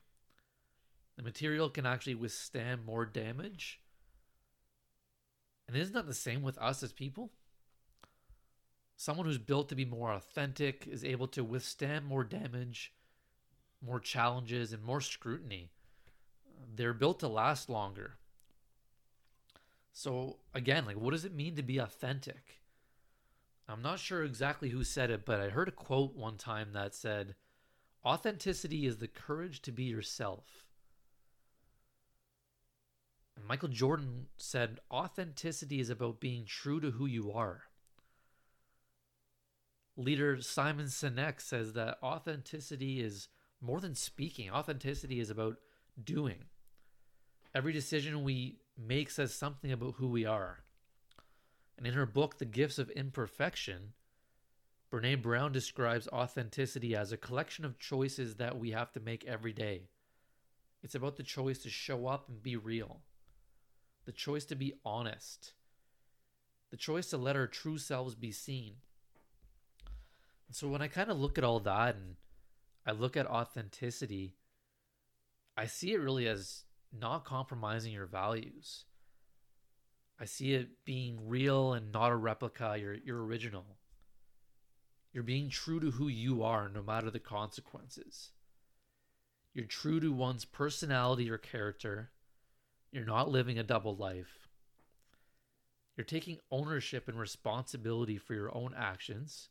The 1.17 1.23
material 1.23 1.69
can 1.69 1.85
actually 1.85 2.15
withstand 2.15 2.85
more 2.85 3.05
damage. 3.05 3.81
And 5.67 5.75
isn't 5.75 5.93
that 5.93 6.07
the 6.07 6.13
same 6.13 6.43
with 6.43 6.57
us 6.59 6.83
as 6.83 6.93
people? 6.93 7.31
Someone 8.99 9.27
who's 9.27 9.37
built 9.37 9.69
to 9.69 9.75
be 9.75 9.85
more 9.85 10.11
authentic 10.11 10.87
is 10.87 11.05
able 11.05 11.27
to 11.27 11.43
withstand 11.43 12.05
more 12.05 12.23
damage, 12.23 12.93
more 13.79 13.99
challenges, 13.99 14.73
and 14.73 14.83
more 14.83 15.01
scrutiny. 15.01 15.69
They're 16.75 16.95
built 16.95 17.19
to 17.19 17.27
last 17.27 17.69
longer. 17.69 18.15
So, 19.93 20.37
again, 20.55 20.85
like, 20.85 20.97
what 20.97 21.11
does 21.11 21.25
it 21.25 21.35
mean 21.35 21.55
to 21.57 21.61
be 21.61 21.77
authentic? 21.77 22.63
I'm 23.69 23.83
not 23.83 23.99
sure 23.99 24.23
exactly 24.23 24.69
who 24.69 24.83
said 24.83 25.11
it, 25.11 25.25
but 25.25 25.39
I 25.39 25.49
heard 25.49 25.67
a 25.67 25.71
quote 25.71 26.15
one 26.15 26.37
time 26.37 26.73
that 26.73 26.95
said, 26.95 27.35
Authenticity 28.03 28.87
is 28.87 28.97
the 28.97 29.07
courage 29.07 29.61
to 29.61 29.71
be 29.71 29.83
yourself. 29.83 30.65
And 33.35 33.45
Michael 33.45 33.69
Jordan 33.69 34.25
said, 34.37 34.79
Authenticity 34.89 35.79
is 35.79 35.91
about 35.91 36.19
being 36.19 36.45
true 36.45 36.79
to 36.79 36.89
who 36.91 37.05
you 37.05 37.31
are. 37.31 37.65
Leader 39.97 40.39
Simon 40.41 40.85
Sinek 40.85 41.41
says 41.41 41.73
that 41.73 41.97
authenticity 42.03 43.01
is 43.01 43.29
more 43.59 43.81
than 43.81 43.95
speaking, 43.95 44.51
authenticity 44.51 45.19
is 45.19 45.31
about 45.31 45.57
doing. 46.01 46.45
Every 47.55 47.73
decision 47.73 48.23
we 48.23 48.59
make 48.77 49.09
says 49.09 49.33
something 49.33 49.71
about 49.71 49.95
who 49.97 50.07
we 50.07 50.23
are. 50.23 50.59
And 51.77 51.87
in 51.87 51.95
her 51.95 52.05
book, 52.05 52.37
The 52.37 52.45
Gifts 52.45 52.77
of 52.77 52.91
Imperfection, 52.91 53.93
Brene 54.91 55.21
Brown 55.21 55.51
describes 55.51 56.07
authenticity 56.09 56.95
as 56.95 57.11
a 57.11 57.17
collection 57.17 57.65
of 57.65 57.79
choices 57.79 58.35
that 58.35 58.59
we 58.59 58.71
have 58.71 58.91
to 58.93 58.99
make 58.99 59.25
every 59.25 59.53
day. 59.53 59.89
It's 60.83 60.95
about 60.95 61.15
the 61.17 61.23
choice 61.23 61.57
to 61.59 61.69
show 61.69 62.05
up 62.05 62.29
and 62.29 62.41
be 62.41 62.55
real, 62.55 63.01
the 64.05 64.11
choice 64.11 64.45
to 64.45 64.55
be 64.55 64.75
honest, 64.85 65.53
the 66.69 66.77
choice 66.77 67.09
to 67.09 67.17
let 67.17 67.35
our 67.35 67.47
true 67.47 67.79
selves 67.79 68.13
be 68.13 68.31
seen. 68.31 68.75
So 70.51 70.67
when 70.67 70.81
I 70.81 70.87
kind 70.87 71.11
of 71.11 71.17
look 71.17 71.37
at 71.37 71.43
all 71.43 71.59
that 71.61 71.95
and 71.95 72.15
I 72.85 72.91
look 72.91 73.17
at 73.17 73.27
authenticity, 73.27 74.35
I 75.57 75.65
see 75.65 75.93
it 75.93 75.99
really 75.99 76.27
as 76.27 76.63
not 76.97 77.25
compromising 77.25 77.93
your 77.93 78.05
values. 78.05 78.85
I 80.19 80.25
see 80.25 80.53
it 80.53 80.85
being 80.85 81.27
real 81.27 81.73
and 81.73 81.91
not 81.91 82.11
a 82.11 82.15
replica. 82.15 82.77
You're, 82.79 82.93
you're 82.95 83.23
original. 83.23 83.77
You're 85.13 85.23
being 85.23 85.49
true 85.49 85.79
to 85.79 85.91
who 85.91 86.07
you 86.07 86.43
are, 86.43 86.69
no 86.69 86.81
matter 86.81 87.11
the 87.11 87.19
consequences. 87.19 88.31
You're 89.53 89.65
true 89.65 89.99
to 89.99 90.11
one's 90.11 90.45
personality 90.45 91.29
or 91.29 91.37
character. 91.37 92.11
You're 92.91 93.05
not 93.05 93.29
living 93.29 93.59
a 93.59 93.63
double 93.63 93.95
life. 93.95 94.47
You're 95.95 96.05
taking 96.05 96.37
ownership 96.51 97.07
and 97.07 97.19
responsibility 97.19 98.17
for 98.17 98.33
your 98.33 98.55
own 98.55 98.73
actions. 98.77 99.49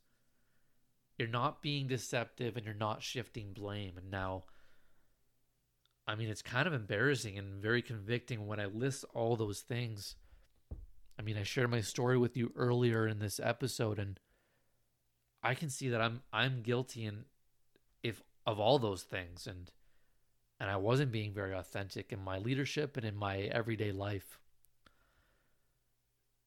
You're 1.18 1.28
not 1.28 1.62
being 1.62 1.86
deceptive 1.86 2.56
and 2.56 2.64
you're 2.64 2.74
not 2.74 3.02
shifting 3.02 3.52
blame. 3.52 3.94
And 3.96 4.10
now, 4.10 4.44
I 6.06 6.14
mean, 6.14 6.28
it's 6.28 6.42
kind 6.42 6.66
of 6.66 6.74
embarrassing 6.74 7.38
and 7.38 7.62
very 7.62 7.82
convicting 7.82 8.46
when 8.46 8.60
I 8.60 8.66
list 8.66 9.04
all 9.14 9.36
those 9.36 9.60
things 9.60 10.16
I 11.18 11.22
mean, 11.22 11.36
I 11.36 11.42
shared 11.42 11.70
my 11.70 11.80
story 11.80 12.18
with 12.18 12.36
you 12.36 12.52
earlier 12.56 13.06
in 13.06 13.18
this 13.18 13.40
episode, 13.42 13.98
and 13.98 14.20
I 15.42 15.54
can 15.54 15.70
see 15.70 15.88
that 15.88 16.00
I'm 16.00 16.22
I'm 16.32 16.62
guilty 16.62 17.06
and 17.06 17.24
if 18.02 18.22
of 18.44 18.60
all 18.60 18.78
those 18.78 19.02
things, 19.02 19.46
and 19.46 19.70
and 20.60 20.70
I 20.70 20.76
wasn't 20.76 21.12
being 21.12 21.32
very 21.32 21.54
authentic 21.54 22.12
in 22.12 22.22
my 22.22 22.38
leadership 22.38 22.96
and 22.96 23.06
in 23.06 23.16
my 23.16 23.38
everyday 23.40 23.92
life. 23.92 24.38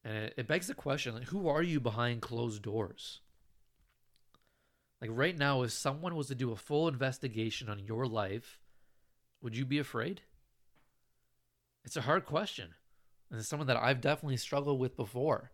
And 0.03 0.15
it, 0.15 0.33
it 0.37 0.47
begs 0.47 0.67
the 0.67 0.75
question: 0.75 1.15
like, 1.15 1.29
who 1.29 1.47
are 1.47 1.63
you 1.63 1.79
behind 1.79 2.21
closed 2.21 2.61
doors? 2.61 3.21
Like 5.01 5.11
right 5.13 5.37
now, 5.37 5.61
if 5.63 5.71
someone 5.71 6.15
was 6.15 6.27
to 6.27 6.35
do 6.35 6.51
a 6.51 6.57
full 6.57 6.87
investigation 6.87 7.69
on 7.69 7.79
your 7.79 8.05
life, 8.05 8.59
would 9.41 9.55
you 9.55 9.65
be 9.65 9.79
afraid? 9.79 10.21
It's 11.85 11.95
a 11.95 12.01
hard 12.01 12.25
question 12.25 12.73
and 13.29 13.39
it's 13.39 13.47
someone 13.47 13.67
that 13.67 13.77
I've 13.77 14.01
definitely 14.01 14.37
struggled 14.37 14.79
with 14.79 14.95
before. 14.95 15.51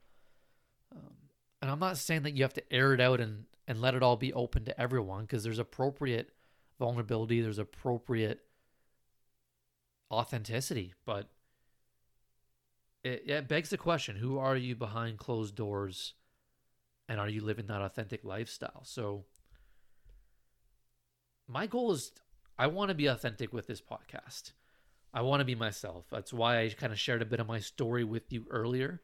Um, 0.92 1.14
and 1.62 1.70
I'm 1.70 1.80
not 1.80 1.98
saying 1.98 2.24
that 2.24 2.34
you 2.34 2.44
have 2.44 2.54
to 2.54 2.74
air 2.74 2.94
it 2.94 3.02
out 3.02 3.20
and, 3.20 3.46
and 3.68 3.82
let 3.82 3.96
it 3.96 4.04
all 4.04 4.16
be 4.16 4.34
open 4.34 4.66
to 4.66 4.80
everyone 4.80 5.22
because 5.22 5.44
there's 5.44 5.60
appropriate 5.60 6.32
vulnerability, 6.80 7.42
there's 7.42 7.60
appropriate 7.60 8.42
authenticity, 10.12 10.94
but 11.06 11.30
it, 13.04 13.24
it 13.28 13.48
begs 13.48 13.70
the 13.70 13.78
question 13.78 14.16
who 14.16 14.38
are 14.38 14.56
you 14.56 14.76
behind 14.76 15.18
closed 15.18 15.56
doors 15.56 16.14
and 17.08 17.20
are 17.20 17.30
you 17.30 17.42
living 17.42 17.68
that 17.68 17.82
authentic 17.82 18.24
lifestyle? 18.24 18.82
So, 18.84 19.26
my 21.48 21.68
goal 21.68 21.92
is 21.92 22.12
I 22.58 22.68
want 22.68 22.90
to 22.90 22.96
be 22.96 23.08
authentic 23.08 23.54
with 23.54 23.68
this 23.68 23.82
podcast. 23.82 24.52
I 25.14 25.22
want 25.22 25.42
to 25.42 25.46
be 25.46 25.56
myself. 25.56 26.06
That's 26.12 26.34
why 26.34 26.62
I 26.62 26.70
kind 26.70 26.92
of 26.92 27.00
shared 27.00 27.22
a 27.22 27.26
bit 27.26 27.40
of 27.40 27.48
my 27.48 27.60
story 27.60 28.04
with 28.04 28.32
you 28.32 28.46
earlier 28.50 29.02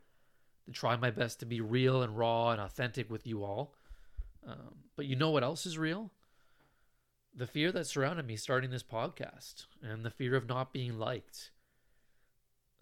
to 0.65 0.71
try 0.71 0.95
my 0.95 1.12
best 1.12 1.39
to 1.39 1.45
be 1.45 1.62
real 1.62 2.01
and 2.01 2.17
raw 2.17 2.51
and 2.51 2.62
authentic 2.62 3.10
with 3.10 3.25
you 3.25 3.43
all. 3.43 3.74
Um, 4.45 4.75
but 4.95 5.05
you 5.05 5.15
know 5.15 5.29
what 5.29 5.43
else 5.43 5.65
is 5.65 5.77
real? 5.77 6.12
The 7.36 7.48
fear 7.48 7.71
that 7.71 7.88
surrounded 7.88 8.25
me 8.27 8.36
starting 8.36 8.71
this 8.71 8.83
podcast 8.83 9.67
and 9.81 10.03
the 10.03 10.10
fear 10.10 10.36
of 10.36 10.50
not 10.50 10.74
being 10.74 10.98
liked. 10.98 11.51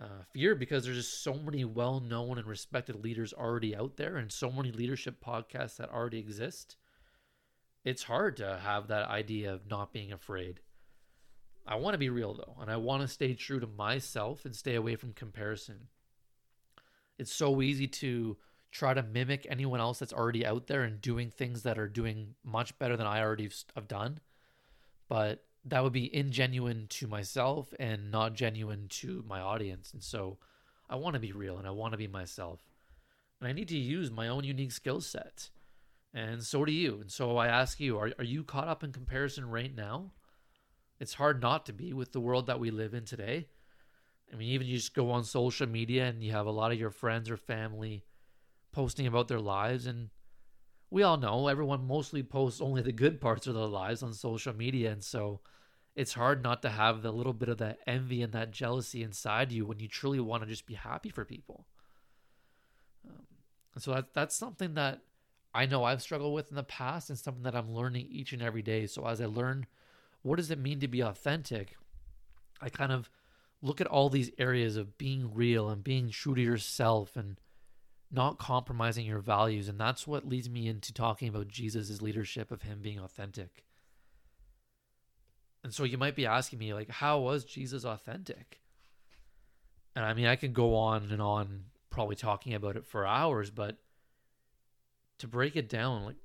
Uh, 0.02 0.24
fear 0.32 0.56
because 0.56 0.86
there's 0.86 0.98
just 0.98 1.22
so 1.22 1.34
many 1.34 1.66
well 1.66 2.00
known 2.00 2.38
and 2.38 2.48
respected 2.48 3.04
leaders 3.04 3.34
already 3.34 3.76
out 3.76 3.98
there 3.98 4.16
and 4.16 4.32
so 4.32 4.50
many 4.50 4.72
leadership 4.72 5.24
podcasts 5.24 5.76
that 5.78 5.92
already 5.92 6.18
exist. 6.18 6.78
It's 7.84 8.04
hard 8.04 8.38
to 8.38 8.60
have 8.64 8.88
that 8.88 9.10
idea 9.10 9.54
of 9.54 9.70
not 9.70 9.94
being 9.94 10.12
afraid. 10.12 10.60
I 11.66 11.76
want 11.76 11.94
to 11.94 12.00
be 12.00 12.10
real 12.10 12.34
though, 12.34 12.56
and 12.62 12.70
I 12.70 12.78
want 12.78 13.02
to 13.02 13.08
stay 13.08 13.34
true 13.34 13.60
to 13.60 13.68
myself 13.68 14.44
and 14.46 14.56
stay 14.56 14.76
away 14.76 14.96
from 14.96 15.14
comparison. 15.14 15.88
It's 17.18 17.34
so 17.34 17.62
easy 17.62 17.88
to 17.88 18.38
try 18.72 18.94
to 18.94 19.04
mimic 19.04 19.46
anyone 19.50 19.80
else 19.80 20.00
that's 20.00 20.14
already 20.14 20.46
out 20.46 20.68
there 20.68 20.84
and 20.84 21.02
doing 21.02 21.30
things 21.30 21.64
that 21.64 21.80
are 21.80 21.88
doing 21.88 22.36
much 22.44 22.78
better 22.80 22.96
than 22.96 23.08
I 23.08 23.22
already 23.22 23.50
have 23.76 23.88
done. 23.88 24.20
But 25.08 25.44
that 25.66 25.84
would 25.84 25.94
be 25.94 26.10
ingenuine 26.10 26.88
to 26.90 27.08
myself 27.08 27.74
and 27.80 28.12
not 28.12 28.34
genuine 28.34 28.88
to 28.90 29.24
my 29.28 29.40
audience. 29.40 29.92
And 29.94 30.04
so 30.04 30.38
I 30.90 30.96
want 30.96 31.16
to 31.16 31.20
be 31.20 31.32
real 31.32 31.58
and 31.58 31.68
I 31.68 31.72
want 31.72 31.94
to 31.94 31.98
be 31.98 32.08
myself. 32.08 32.62
And 33.40 33.48
I 33.48 33.54
need 33.54 33.68
to 33.70 33.78
use 33.78 34.12
my 34.12 34.28
own 34.28 34.44
unique 34.44 34.72
skill 34.72 35.02
set. 35.02 35.50
And 36.14 36.44
so 36.44 36.66
do 36.66 36.72
you. 36.72 37.00
And 37.02 37.12
so 37.12 37.38
I 37.38 37.48
ask 37.48 37.80
you, 37.80 37.98
are, 38.00 38.12
are 38.18 38.24
you 38.24 38.44
caught 38.44 38.68
up 38.68 38.84
in 38.84 38.92
comparison 38.92 39.50
right 39.50 39.74
now? 39.74 40.12
It's 41.00 41.14
hard 41.14 41.42
not 41.42 41.66
to 41.68 41.74
be 41.74 41.94
with 41.94 42.12
the 42.12 42.20
world 42.20 42.48
that 42.48 42.60
we 42.60 42.72
live 42.72 42.94
in 42.94 43.06
today. 43.06 43.48
I 44.32 44.36
mean, 44.36 44.50
even 44.50 44.68
you 44.68 44.78
just 44.78 44.94
go 44.94 45.12
on 45.12 45.24
social 45.24 45.68
media 45.68 46.06
and 46.06 46.24
you 46.24 46.32
have 46.32 46.46
a 46.46 46.52
lot 46.52 46.72
of 46.72 46.80
your 46.80 46.92
friends 46.92 47.30
or 47.30 47.38
family 47.38 48.06
posting 48.72 49.08
about 49.08 49.28
their 49.28 49.40
lives. 49.40 49.86
And 49.86 50.10
we 50.90 51.04
all 51.04 51.18
know 51.18 51.48
everyone 51.48 51.88
mostly 51.88 52.24
posts 52.24 52.62
only 52.62 52.82
the 52.82 52.92
good 52.92 53.22
parts 53.22 53.48
of 53.48 53.56
their 53.56 53.64
lives 53.66 54.04
on 54.04 54.14
social 54.14 54.54
media. 54.54 54.92
And 54.92 55.04
so 55.04 55.42
it's 55.96 56.14
hard 56.14 56.44
not 56.44 56.62
to 56.64 56.70
have 56.70 57.02
the 57.02 57.12
little 57.12 57.34
bit 57.34 57.50
of 57.50 57.58
that 57.60 57.80
envy 57.88 58.22
and 58.22 58.34
that 58.34 58.52
jealousy 58.52 59.04
inside 59.04 59.52
you 59.52 59.66
when 59.66 59.80
you 59.80 59.88
truly 59.88 60.20
want 60.20 60.44
to 60.44 60.50
just 60.50 60.66
be 60.66 60.76
happy 60.76 61.10
for 61.10 61.26
people. 61.26 61.66
Um, 63.08 63.26
and 63.74 63.84
so 63.84 63.94
that, 63.94 64.14
that's 64.14 64.36
something 64.36 64.76
that 64.76 65.02
I 65.54 65.66
know 65.66 65.84
I've 65.84 66.02
struggled 66.02 66.34
with 66.34 66.50
in 66.50 66.56
the 66.56 66.64
past 66.64 67.10
and 67.10 67.18
something 67.18 67.44
that 67.44 67.56
I'm 67.56 67.74
learning 67.74 68.08
each 68.10 68.34
and 68.34 68.42
every 68.42 68.62
day. 68.62 68.86
So 68.86 69.06
as 69.08 69.20
I 69.20 69.26
learn 69.26 69.66
what 70.22 70.36
does 70.36 70.52
it 70.52 70.60
mean 70.60 70.80
to 70.82 70.88
be 70.88 71.02
authentic, 71.02 71.76
I 72.62 72.70
kind 72.70 72.92
of 72.92 73.10
look 73.62 73.82
at 73.82 73.88
all 73.88 74.10
these 74.10 74.32
areas 74.38 74.78
of 74.78 74.98
being 74.98 75.34
real 75.34 75.70
and 75.70 75.84
being 75.84 76.10
true 76.10 76.36
to 76.36 76.42
yourself 76.42 77.16
and 77.16 77.40
not 78.12 78.40
compromising 78.40 79.06
your 79.06 79.20
values. 79.20 79.68
And 79.68 79.80
that's 79.80 80.08
what 80.08 80.28
leads 80.28 80.50
me 80.50 80.68
into 80.68 80.94
talking 80.94 81.30
about 81.30 81.48
Jesus' 81.48 82.02
leadership 82.02 82.52
of 82.52 82.64
him 82.64 82.80
being 82.82 83.00
authentic. 83.00 83.66
And 85.64 85.74
so 85.74 85.84
you 85.84 85.98
might 85.98 86.16
be 86.16 86.26
asking 86.26 86.60
me, 86.60 86.74
like, 86.74 86.90
how 86.90 87.20
was 87.20 87.44
Jesus 87.44 87.84
authentic? 87.84 88.62
And 89.96 90.06
I 90.06 90.14
mean, 90.14 90.26
I 90.26 90.38
can 90.38 90.54
go 90.54 90.76
on 90.76 91.10
and 91.12 91.22
on, 91.22 91.66
probably 91.90 92.16
talking 92.16 92.54
about 92.54 92.78
it 92.78 92.86
for 92.86 93.06
hours, 93.06 93.50
but 93.50 93.78
to 95.20 95.28
break 95.28 95.56
it 95.56 95.70
down, 95.70 96.06
like, 96.06 96.16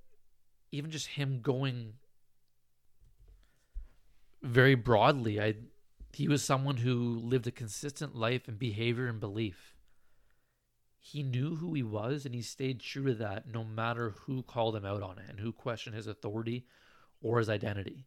even 0.73 0.91
just 0.91 1.09
him 1.09 1.41
going 1.41 1.95
very 4.43 4.75
broadly, 4.75 5.41
I 5.41 5.55
he 6.13 6.29
was 6.29 6.45
someone 6.45 6.77
who 6.77 7.19
lived 7.19 7.47
a 7.47 7.51
consistent 7.51 8.15
life 8.15 8.47
and 8.47 8.59
behavior 8.59 9.09
and 9.09 9.19
belief. 9.19 9.75
He 11.01 11.23
knew 11.23 11.57
who 11.57 11.75
he 11.75 11.83
was 11.83 12.25
and 12.25 12.35
he 12.35 12.43
stayed 12.43 12.81
true 12.81 13.07
to 13.07 13.15
that 13.15 13.49
no 13.53 13.65
matter 13.65 14.15
who 14.21 14.43
called 14.43 14.77
him 14.77 14.85
out 14.85 15.03
on 15.03 15.19
it 15.19 15.25
and 15.29 15.41
who 15.41 15.53
questioned 15.53 15.97
his 15.97 16.07
authority 16.07 16.67
or 17.21 17.39
his 17.39 17.49
identity. 17.49 18.07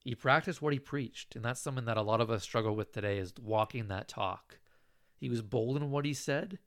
He 0.00 0.14
practiced 0.14 0.62
what 0.62 0.72
he 0.72 0.78
preached, 0.78 1.34
and 1.34 1.44
that's 1.44 1.60
something 1.60 1.84
that 1.86 1.96
a 1.96 2.02
lot 2.02 2.20
of 2.20 2.30
us 2.30 2.42
struggle 2.42 2.76
with 2.76 2.92
today 2.92 3.18
is 3.18 3.34
walking 3.40 3.88
that 3.88 4.08
talk. 4.08 4.58
He 5.16 5.28
was 5.28 5.42
bold 5.42 5.76
in 5.76 5.90
what 5.90 6.04
he 6.04 6.14
said, 6.14 6.58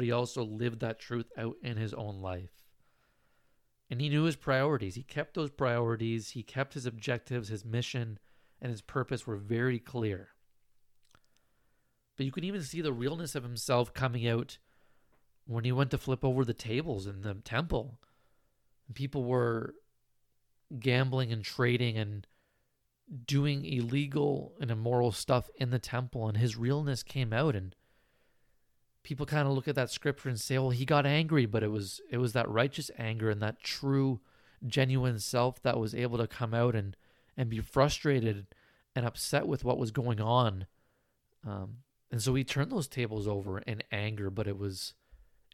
but 0.00 0.06
he 0.06 0.12
also 0.12 0.42
lived 0.42 0.80
that 0.80 0.98
truth 0.98 1.30
out 1.36 1.56
in 1.62 1.76
his 1.76 1.92
own 1.92 2.22
life. 2.22 2.64
And 3.90 4.00
he 4.00 4.08
knew 4.08 4.22
his 4.22 4.34
priorities. 4.34 4.94
He 4.94 5.02
kept 5.02 5.34
those 5.34 5.50
priorities, 5.50 6.30
he 6.30 6.42
kept 6.42 6.72
his 6.72 6.86
objectives, 6.86 7.50
his 7.50 7.66
mission, 7.66 8.18
and 8.62 8.70
his 8.70 8.80
purpose 8.80 9.26
were 9.26 9.36
very 9.36 9.78
clear. 9.78 10.28
But 12.16 12.24
you 12.24 12.32
can 12.32 12.44
even 12.44 12.62
see 12.62 12.80
the 12.80 12.94
realness 12.94 13.34
of 13.34 13.42
himself 13.42 13.92
coming 13.92 14.26
out 14.26 14.56
when 15.46 15.64
he 15.64 15.72
went 15.72 15.90
to 15.90 15.98
flip 15.98 16.24
over 16.24 16.46
the 16.46 16.54
tables 16.54 17.06
in 17.06 17.20
the 17.20 17.34
temple. 17.34 18.00
People 18.94 19.24
were 19.24 19.74
gambling 20.78 21.30
and 21.30 21.44
trading 21.44 21.98
and 21.98 22.26
doing 23.26 23.66
illegal 23.66 24.54
and 24.62 24.70
immoral 24.70 25.12
stuff 25.12 25.50
in 25.56 25.68
the 25.68 25.78
temple, 25.78 26.26
and 26.26 26.38
his 26.38 26.56
realness 26.56 27.02
came 27.02 27.34
out. 27.34 27.54
And 27.54 27.76
people 29.02 29.26
kind 29.26 29.46
of 29.46 29.54
look 29.54 29.68
at 29.68 29.74
that 29.74 29.90
scripture 29.90 30.28
and 30.28 30.40
say, 30.40 30.58
"Well, 30.58 30.70
he 30.70 30.84
got 30.84 31.06
angry, 31.06 31.46
but 31.46 31.62
it 31.62 31.70
was 31.70 32.00
it 32.10 32.18
was 32.18 32.32
that 32.32 32.48
righteous 32.48 32.90
anger 32.98 33.30
and 33.30 33.42
that 33.42 33.62
true, 33.62 34.20
genuine 34.66 35.18
self 35.18 35.62
that 35.62 35.78
was 35.78 35.94
able 35.94 36.18
to 36.18 36.26
come 36.26 36.54
out 36.54 36.74
and 36.74 36.96
and 37.36 37.48
be 37.48 37.60
frustrated 37.60 38.46
and 38.94 39.06
upset 39.06 39.46
with 39.46 39.64
what 39.64 39.78
was 39.78 39.90
going 39.90 40.20
on." 40.20 40.66
Um, 41.46 41.78
and 42.10 42.22
so 42.22 42.34
he 42.34 42.44
turned 42.44 42.70
those 42.70 42.88
tables 42.88 43.26
over 43.26 43.58
in 43.58 43.82
anger, 43.90 44.30
but 44.30 44.46
it 44.46 44.58
was 44.58 44.94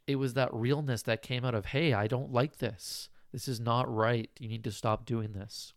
it 0.05 0.15
was 0.17 0.33
that 0.33 0.53
realness 0.53 1.01
that 1.03 1.21
came 1.21 1.45
out 1.45 1.55
of, 1.55 1.67
"Hey, 1.67 1.93
I 1.93 2.07
don't 2.07 2.31
like 2.31 2.57
this. 2.57 3.09
This 3.31 3.47
is 3.47 3.59
not 3.59 3.93
right. 3.93 4.29
You 4.39 4.47
need 4.47 4.63
to 4.63 4.71
stop 4.71 5.05
doing 5.05 5.33
this." 5.33 5.73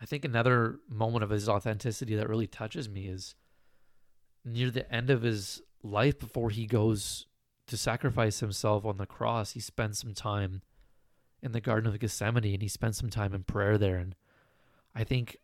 I 0.00 0.04
think 0.04 0.24
another 0.24 0.80
moment 0.88 1.22
of 1.22 1.30
his 1.30 1.48
authenticity 1.48 2.16
that 2.16 2.28
really 2.28 2.48
touches 2.48 2.88
me 2.88 3.06
is 3.06 3.36
near 4.44 4.70
the 4.70 4.90
end 4.92 5.10
of 5.10 5.22
his 5.22 5.62
life 5.82 6.18
before 6.18 6.50
he 6.50 6.66
goes 6.66 7.26
to 7.66 7.76
sacrifice 7.76 8.40
himself 8.40 8.84
on 8.84 8.98
the 8.98 9.06
cross, 9.06 9.52
he 9.52 9.60
spends 9.60 9.98
some 9.98 10.14
time 10.14 10.62
in 11.42 11.52
the 11.52 11.60
Garden 11.60 11.92
of 11.92 11.98
Gethsemane 11.98 12.52
and 12.54 12.62
he 12.62 12.68
spends 12.68 12.98
some 12.98 13.10
time 13.10 13.34
in 13.34 13.42
prayer 13.44 13.78
there. 13.78 13.96
And 13.96 14.14
I 14.94 15.04
think 15.04 15.38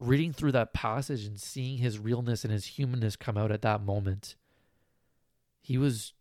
reading 0.00 0.32
through 0.32 0.52
that 0.52 0.72
passage 0.72 1.24
and 1.24 1.40
seeing 1.40 1.78
his 1.78 1.98
realness 1.98 2.44
and 2.44 2.52
his 2.52 2.66
humanness 2.66 3.16
come 3.16 3.36
out 3.36 3.52
at 3.52 3.62
that 3.62 3.82
moment, 3.82 4.36
he 5.60 5.78
was 5.78 6.14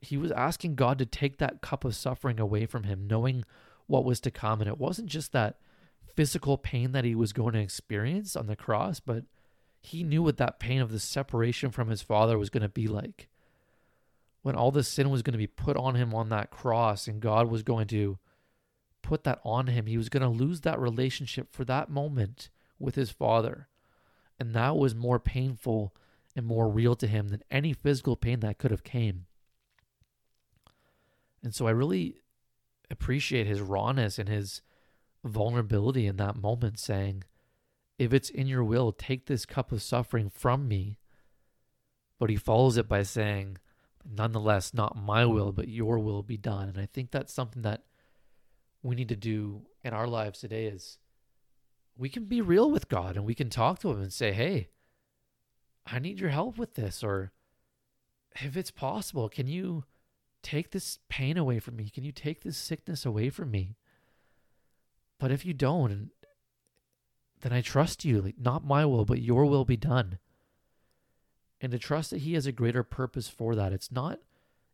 he 0.00 0.16
was 0.16 0.30
asking 0.32 0.76
God 0.76 0.98
to 0.98 1.06
take 1.06 1.38
that 1.38 1.60
cup 1.60 1.84
of 1.84 1.96
suffering 1.96 2.38
away 2.38 2.66
from 2.66 2.84
him, 2.84 3.08
knowing 3.08 3.44
what 3.86 4.04
was 4.04 4.20
to 4.20 4.30
come. 4.30 4.60
And 4.60 4.68
it 4.68 4.78
wasn't 4.78 5.08
just 5.08 5.32
that 5.32 5.56
physical 6.14 6.56
pain 6.56 6.92
that 6.92 7.04
he 7.04 7.16
was 7.16 7.32
going 7.32 7.54
to 7.54 7.60
experience 7.60 8.36
on 8.36 8.46
the 8.46 8.54
cross, 8.54 9.00
but 9.00 9.24
he 9.80 10.02
knew 10.02 10.22
what 10.22 10.36
that 10.38 10.58
pain 10.58 10.80
of 10.80 10.90
the 10.90 10.98
separation 10.98 11.70
from 11.70 11.88
his 11.88 12.02
father 12.02 12.38
was 12.38 12.50
going 12.50 12.62
to 12.62 12.68
be 12.68 12.86
like. 12.86 13.28
When 14.42 14.54
all 14.54 14.70
the 14.70 14.82
sin 14.82 15.10
was 15.10 15.22
going 15.22 15.32
to 15.32 15.38
be 15.38 15.46
put 15.46 15.76
on 15.76 15.94
him 15.94 16.14
on 16.14 16.28
that 16.30 16.50
cross 16.50 17.06
and 17.06 17.20
God 17.20 17.48
was 17.48 17.62
going 17.62 17.88
to 17.88 18.18
put 19.02 19.24
that 19.24 19.40
on 19.44 19.66
him, 19.68 19.86
he 19.86 19.96
was 19.96 20.08
going 20.08 20.22
to 20.22 20.28
lose 20.28 20.62
that 20.62 20.78
relationship 20.78 21.52
for 21.52 21.64
that 21.64 21.90
moment 21.90 22.50
with 22.78 22.94
his 22.94 23.10
father. 23.10 23.68
And 24.38 24.54
that 24.54 24.76
was 24.76 24.94
more 24.94 25.18
painful 25.18 25.94
and 26.36 26.46
more 26.46 26.68
real 26.68 26.94
to 26.96 27.06
him 27.06 27.28
than 27.28 27.42
any 27.50 27.72
physical 27.72 28.16
pain 28.16 28.40
that 28.40 28.58
could 28.58 28.70
have 28.70 28.84
came. 28.84 29.26
And 31.42 31.54
so 31.54 31.66
I 31.66 31.70
really 31.70 32.20
appreciate 32.90 33.46
his 33.46 33.60
rawness 33.60 34.18
and 34.18 34.28
his 34.28 34.62
vulnerability 35.24 36.06
in 36.06 36.16
that 36.16 36.36
moment 36.36 36.78
saying, 36.78 37.24
if 37.98 38.12
it's 38.12 38.30
in 38.30 38.46
your 38.46 38.64
will, 38.64 38.92
take 38.92 39.26
this 39.26 39.44
cup 39.44 39.72
of 39.72 39.82
suffering 39.82 40.30
from 40.30 40.68
me. 40.68 40.98
But 42.18 42.30
he 42.30 42.36
follows 42.36 42.76
it 42.76 42.88
by 42.88 43.02
saying, 43.02 43.58
nonetheless, 44.08 44.72
not 44.72 44.96
my 44.96 45.24
will, 45.24 45.52
but 45.52 45.68
your 45.68 45.98
will 45.98 46.22
be 46.22 46.36
done. 46.36 46.68
And 46.68 46.78
I 46.78 46.86
think 46.86 47.10
that's 47.10 47.32
something 47.32 47.62
that 47.62 47.82
we 48.82 48.94
need 48.94 49.08
to 49.08 49.16
do 49.16 49.62
in 49.82 49.92
our 49.92 50.06
lives 50.06 50.40
today 50.40 50.66
is 50.66 50.98
we 51.96 52.08
can 52.08 52.26
be 52.26 52.40
real 52.40 52.70
with 52.70 52.88
God 52.88 53.16
and 53.16 53.24
we 53.24 53.34
can 53.34 53.50
talk 53.50 53.80
to 53.80 53.90
him 53.90 54.00
and 54.00 54.12
say, 54.12 54.32
hey, 54.32 54.68
I 55.84 55.98
need 55.98 56.20
your 56.20 56.30
help 56.30 56.58
with 56.58 56.74
this. 56.74 57.02
Or 57.02 57.32
if 58.40 58.56
it's 58.56 58.70
possible, 58.70 59.28
can 59.28 59.48
you 59.48 59.84
take 60.42 60.70
this 60.70 61.00
pain 61.08 61.36
away 61.36 61.58
from 61.58 61.76
me? 61.76 61.90
Can 61.90 62.04
you 62.04 62.12
take 62.12 62.42
this 62.42 62.56
sickness 62.56 63.04
away 63.04 63.30
from 63.30 63.50
me? 63.50 63.76
But 65.18 65.32
if 65.32 65.44
you 65.44 65.52
don't, 65.52 66.10
then 67.40 67.52
I 67.52 67.60
trust 67.60 68.04
you. 68.04 68.20
Like, 68.20 68.38
not 68.38 68.64
my 68.64 68.84
will, 68.84 69.04
but 69.04 69.22
your 69.22 69.44
will 69.46 69.64
be 69.64 69.76
done. 69.76 70.18
And 71.60 71.72
to 71.72 71.78
trust 71.78 72.10
that 72.10 72.20
he 72.22 72.34
has 72.34 72.46
a 72.46 72.52
greater 72.52 72.82
purpose 72.82 73.28
for 73.28 73.54
that. 73.54 73.72
It's 73.72 73.90
not 73.90 74.20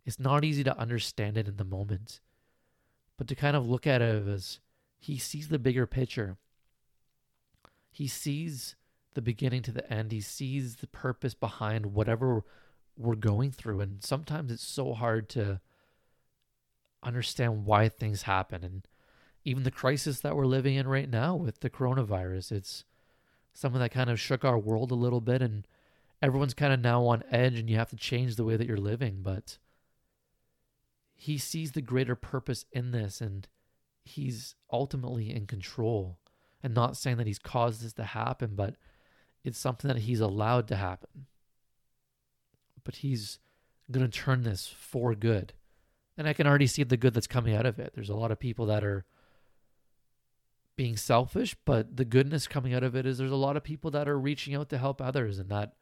it's 0.05 0.20
not 0.20 0.44
easy 0.44 0.62
to 0.64 0.79
understand 0.79 1.38
it 1.38 1.48
in 1.48 1.57
the 1.57 1.64
moment. 1.64 2.20
But 3.16 3.27
to 3.29 3.35
kind 3.35 3.57
of 3.57 3.66
look 3.66 3.87
at 3.87 4.03
it 4.03 4.27
as 4.29 4.61
he 4.98 5.18
sees 5.18 5.48
the 5.48 5.59
bigger 5.59 5.87
picture. 5.87 6.37
He 7.90 8.07
sees 8.07 8.74
the 9.14 9.22
beginning 9.22 9.62
to 9.62 9.72
the 9.72 9.90
end. 9.92 10.12
He 10.12 10.20
sees 10.20 10.77
the 10.77 10.87
purpose 10.87 11.35
behind 11.35 11.94
whatever 11.94 12.42
we're 12.96 13.14
going 13.14 13.50
through. 13.50 13.81
And 13.81 14.03
sometimes 14.03 14.53
it's 14.53 14.66
so 14.66 14.92
hard 14.92 15.29
to 15.31 15.61
understand 17.03 17.64
why 17.64 17.88
things 17.88 18.22
happen. 18.22 18.64
And 18.64 18.88
even 19.44 19.62
the 19.62 19.70
crisis 19.70 20.20
that 20.20 20.37
we're 20.37 20.46
living 20.46 20.74
in 20.74 20.88
right 20.88 21.11
now 21.11 21.35
with 21.37 21.61
the 21.61 21.70
coronavirus. 21.70 22.52
It's 22.52 22.85
something 23.52 23.80
that 23.80 23.92
kind 23.92 24.11
of 24.11 24.18
shook 24.18 24.44
our 24.44 24.59
world 24.59 24.90
a 24.90 24.96
little 24.96 25.20
bit, 25.20 25.42
and 25.42 25.66
everyone's 26.22 26.54
kind 26.54 26.72
of 26.72 26.80
now 26.80 27.04
on 27.07 27.22
edge, 27.30 27.59
and 27.59 27.68
you 27.68 27.76
have 27.76 27.90
to 27.90 27.96
change 27.96 28.37
the 28.37 28.44
way 28.44 28.57
that 28.57 28.66
you're 28.66 28.76
living. 28.76 29.18
But 29.22 29.59
he 31.14 31.38
sees 31.38 31.72
the 31.72 31.83
greater 31.83 32.16
purpose 32.16 32.64
in 32.72 32.90
this, 32.90 33.20
and 33.20 33.46
he's 34.02 34.54
ultimately 34.72 35.35
in 35.35 35.46
control. 35.46 36.18
And 36.62 36.74
not 36.74 36.96
saying 36.96 37.18
that 37.18 37.26
he's 37.26 37.38
caused 37.38 37.85
this 37.85 37.92
to 37.94 38.04
happen, 38.04 38.52
but 38.54 38.76
it's 39.44 39.59
something 39.59 39.88
that 39.88 40.02
he's 40.02 40.20
allowed 40.20 40.66
to 40.68 40.76
happen. 40.76 41.26
But 42.83 42.96
he's 42.96 43.38
going 43.90 44.11
to 44.11 44.18
turn 44.18 44.44
this 44.44 44.66
for 44.66 45.14
good. 45.14 45.52
And 46.16 46.26
I 46.26 46.33
can 46.33 46.46
already 46.46 46.66
see 46.66 46.83
the 46.83 46.96
good 46.96 47.12
that's 47.12 47.26
coming 47.26 47.54
out 47.54 47.66
of 47.66 47.78
it. 47.78 47.92
There's 47.94 48.09
a 48.09 48.14
lot 48.14 48.30
of 48.30 48.38
people 48.38 48.64
that 48.66 48.83
are 48.83 49.04
being 50.76 50.96
selfish, 50.96 51.56
but 51.64 51.96
the 51.96 52.04
goodness 52.04 52.48
coming 52.48 52.74
out 52.74 52.82
of 52.82 52.96
it 52.96 53.06
is 53.06 53.18
there's 53.18 53.30
a 53.30 53.37
lot 53.37 53.56
of 53.56 53.64
people 53.64 53.90
that 53.92 54.08
are 54.08 54.18
reaching 54.18 54.54
out 54.54 54.68
to 54.70 54.78
help 54.78 55.00
others 55.00 55.38
and 55.38 55.48
that 55.50 55.74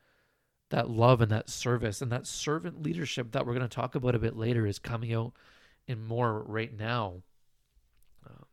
that 0.71 0.89
love 0.89 1.21
and 1.21 1.31
that 1.31 1.51
service 1.51 2.01
and 2.01 2.11
that 2.11 2.27
servant 2.27 2.83
leadership 2.83 3.33
that 3.33 3.47
we're 3.47 3.53
going 3.55 3.69
to 3.69 3.75
talk 3.75 3.95
about 3.95 4.15
a 4.15 4.19
bit 4.19 4.37
later 4.37 4.67
is 4.67 4.79
coming 4.79 5.13
out 5.13 5.33
in 5.87 6.03
more 6.03 6.43
right 6.45 6.75
now. 6.75 7.23
Uh, 8.27 8.45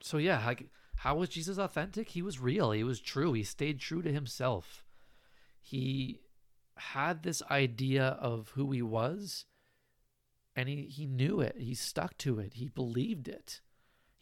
so 0.00 0.16
yeah, 0.16 0.38
how, 0.38 0.54
how 0.96 1.14
was 1.16 1.28
Jesus 1.28 1.58
authentic? 1.58 2.08
He 2.10 2.22
was 2.22 2.40
real. 2.40 2.70
He 2.70 2.84
was 2.84 3.00
true. 3.00 3.34
He 3.34 3.42
stayed 3.42 3.80
true 3.80 4.00
to 4.00 4.10
himself. 4.10 4.82
He 5.60 6.20
had 6.76 7.22
this 7.22 7.42
idea 7.50 8.16
of 8.20 8.52
who 8.54 8.72
he 8.72 8.80
was 8.80 9.44
and 10.56 10.68
he, 10.68 10.82
he 10.82 11.06
knew 11.06 11.40
it. 11.40 11.56
He 11.58 11.74
stuck 11.74 12.16
to 12.18 12.38
it. 12.38 12.54
He 12.54 12.68
believed 12.68 13.28
it. 13.28 13.60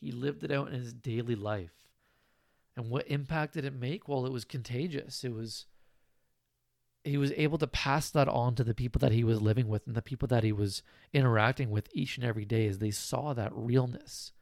He 0.03 0.11
lived 0.11 0.43
it 0.43 0.51
out 0.51 0.69
in 0.69 0.75
his 0.75 0.93
daily 0.93 1.37
life. 1.37 1.87
And 2.77 2.91
what 2.91 3.07
impact 3.07 3.55
did 3.55 3.65
it 3.65 3.73
make? 3.73 4.09
Well, 4.09 4.27
it 4.27 4.33
was 4.33 4.45
contagious. 4.45 5.23
It 5.23 5.33
was 5.33 5.67
he 7.05 7.17
was 7.17 7.33
able 7.37 7.59
to 7.59 7.67
pass 7.67 8.11
that 8.11 8.29
on 8.29 8.55
to 8.55 8.65
the 8.65 8.75
people 8.75 8.99
that 9.01 9.12
he 9.12 9.25
was 9.25 9.43
living 9.43 9.69
with 9.69 9.87
and 9.87 9.97
the 9.97 10.03
people 10.03 10.29
that 10.29 10.45
he 10.45 10.53
was 10.53 10.83
interacting 11.12 11.71
with 11.71 11.88
each 11.93 12.17
and 12.17 12.25
every 12.25 12.45
day 12.45 12.67
as 12.67 12.79
they 12.79 12.93
saw 12.93 13.33
that 13.33 13.53
realness. 13.55 14.33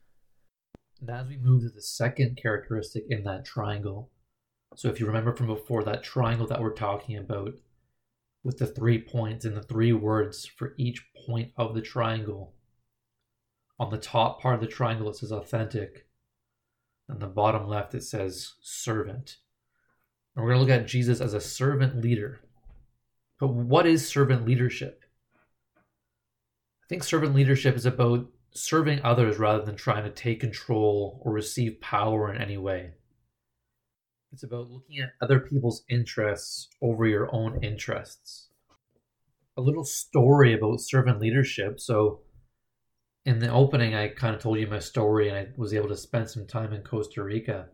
And 1.01 1.09
as 1.09 1.27
we 1.27 1.39
move 1.39 1.63
to 1.63 1.71
the 1.71 1.81
second 1.81 2.39
characteristic 2.41 3.05
in 3.09 3.25
that 3.25 3.47
triangle, 3.47 4.11
so 4.77 4.89
if 4.89 5.01
you 5.01 5.07
remember 5.07 5.35
from 5.35 5.47
before, 5.47 5.83
that 5.85 6.03
triangle 6.03 6.47
that 6.49 6.61
we're 6.61 6.75
talking 6.75 7.17
about 7.17 7.55
with 8.45 8.59
the 8.59 8.67
three 8.67 9.01
points 9.01 9.45
and 9.45 9.57
the 9.57 9.63
three 9.63 9.93
words 9.93 10.45
for 10.45 10.75
each 10.77 11.07
point 11.27 11.53
of 11.57 11.75
the 11.75 11.81
triangle, 11.81 12.55
on 13.81 13.91
the 13.91 13.99
top 13.99 14.43
part 14.43 14.55
of 14.55 14.61
the 14.61 14.67
triangle, 14.67 15.09
it 15.09 15.17
says 15.17 15.33
authentic. 15.33 16.07
And 17.09 17.19
the 17.19 17.27
bottom 17.27 17.67
left, 17.67 17.95
it 17.95 18.05
says 18.05 18.53
servant. 18.61 19.39
And 20.37 20.45
we're 20.45 20.53
going 20.53 20.67
to 20.67 20.73
look 20.73 20.83
at 20.83 20.87
Jesus 20.87 21.21
as 21.21 21.33
a 21.33 21.41
servant 21.41 22.01
leader. 22.01 22.41
But 23.41 23.49
what 23.49 23.87
is 23.87 24.07
servant 24.07 24.47
leadership? 24.47 25.03
I 25.77 26.87
think 26.91 27.03
servant 27.03 27.35
leadership 27.35 27.75
is 27.75 27.87
about 27.87 28.27
serving 28.53 29.01
others 29.03 29.39
rather 29.39 29.65
than 29.65 29.77
trying 29.77 30.05
to 30.05 30.11
take 30.11 30.41
control 30.41 31.23
or 31.25 31.33
receive 31.33 31.81
power 31.81 32.33
in 32.33 32.41
any 32.41 32.59
way. 32.59 32.93
It's 34.31 34.43
about 34.43 34.71
looking 34.71 34.99
at 35.01 35.15
other 35.23 35.41
people's 35.41 35.85
interests 35.89 36.69
over 36.83 37.07
your 37.07 37.35
own 37.35 37.65
interests. 37.65 38.49
A 39.57 39.63
little 39.63 39.85
story 39.85 40.53
about 40.53 40.81
servant 40.81 41.19
leadership. 41.19 41.81
So, 41.81 42.21
in 43.25 43.39
the 43.39 43.51
opening, 43.51 43.95
I 43.95 44.09
kind 44.09 44.35
of 44.35 44.41
told 44.41 44.59
you 44.59 44.67
my 44.67 44.79
story, 44.79 45.29
and 45.29 45.37
I 45.37 45.49
was 45.57 45.75
able 45.75 45.89
to 45.89 45.97
spend 45.97 46.29
some 46.29 46.47
time 46.47 46.73
in 46.73 46.83
Costa 46.83 47.23
Rica. 47.23 47.69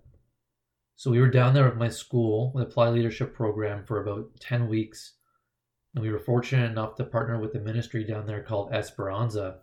So 0.96 1.10
we 1.10 1.20
were 1.20 1.30
down 1.30 1.54
there 1.54 1.66
with 1.66 1.76
my 1.76 1.88
school, 1.88 2.52
the 2.54 2.62
Apply 2.62 2.88
Leadership 2.88 3.34
Program, 3.34 3.84
for 3.84 4.02
about 4.02 4.28
10 4.40 4.66
weeks. 4.68 5.14
And 5.94 6.02
we 6.02 6.10
were 6.10 6.18
fortunate 6.18 6.70
enough 6.70 6.96
to 6.96 7.04
partner 7.04 7.38
with 7.38 7.54
a 7.54 7.60
ministry 7.60 8.04
down 8.04 8.26
there 8.26 8.42
called 8.42 8.72
Esperanza. 8.72 9.58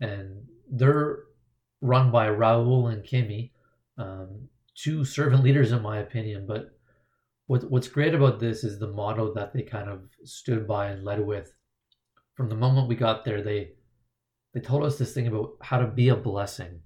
And 0.00 0.46
they're 0.70 1.20
run 1.80 2.10
by 2.10 2.28
Raul 2.28 2.92
and 2.92 3.02
Kimmy, 3.02 3.52
um, 3.98 4.48
two 4.74 5.04
servant 5.04 5.42
leaders, 5.42 5.72
in 5.72 5.82
my 5.82 5.98
opinion. 5.98 6.46
But 6.46 6.70
what, 7.46 7.70
what's 7.70 7.88
great 7.88 8.14
about 8.14 8.38
this 8.38 8.62
is 8.62 8.78
the 8.78 8.88
motto 8.88 9.32
that 9.34 9.52
they 9.52 9.62
kind 9.62 9.88
of 9.88 10.08
stood 10.24 10.66
by 10.66 10.88
and 10.88 11.02
led 11.02 11.24
with. 11.24 11.52
From 12.34 12.48
the 12.48 12.56
moment 12.56 12.88
we 12.88 12.96
got 12.96 13.24
there, 13.24 13.42
they 13.42 13.72
they 14.56 14.62
told 14.62 14.84
us 14.84 14.96
this 14.96 15.12
thing 15.12 15.26
about 15.26 15.58
how 15.60 15.78
to 15.78 15.86
be 15.86 16.08
a 16.08 16.16
blessing. 16.16 16.80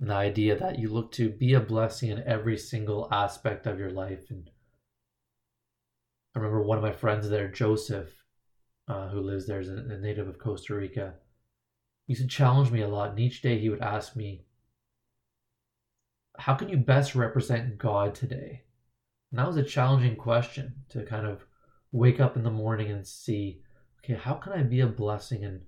And 0.00 0.10
the 0.10 0.14
idea 0.14 0.58
that 0.58 0.80
you 0.80 0.88
look 0.88 1.12
to 1.12 1.30
be 1.30 1.54
a 1.54 1.60
blessing 1.60 2.10
in 2.10 2.24
every 2.26 2.58
single 2.58 3.06
aspect 3.12 3.68
of 3.68 3.78
your 3.78 3.92
life. 3.92 4.24
And 4.30 4.50
I 6.34 6.40
remember 6.40 6.60
one 6.60 6.76
of 6.76 6.82
my 6.82 6.90
friends 6.90 7.28
there, 7.28 7.46
Joseph, 7.46 8.12
uh, 8.88 9.10
who 9.10 9.20
lives 9.20 9.46
there, 9.46 9.60
is 9.60 9.68
a, 9.68 9.74
a 9.74 9.98
native 9.98 10.26
of 10.26 10.40
Costa 10.40 10.74
Rica. 10.74 11.14
He 12.08 12.14
used 12.14 12.22
to 12.22 12.28
challenge 12.28 12.72
me 12.72 12.82
a 12.82 12.88
lot. 12.88 13.10
And 13.10 13.20
each 13.20 13.42
day 13.42 13.60
he 13.60 13.68
would 13.68 13.80
ask 13.80 14.16
me, 14.16 14.42
How 16.36 16.56
can 16.56 16.68
you 16.68 16.78
best 16.78 17.14
represent 17.14 17.78
God 17.78 18.12
today? 18.12 18.62
And 19.30 19.38
that 19.38 19.46
was 19.46 19.56
a 19.56 19.62
challenging 19.62 20.16
question 20.16 20.74
to 20.88 21.04
kind 21.04 21.28
of 21.28 21.44
wake 21.92 22.18
up 22.18 22.36
in 22.36 22.42
the 22.42 22.50
morning 22.50 22.90
and 22.90 23.06
see, 23.06 23.62
okay, 24.02 24.14
how 24.14 24.34
can 24.34 24.52
I 24.52 24.64
be 24.64 24.80
a 24.80 24.88
blessing 24.88 25.44
and 25.44 25.60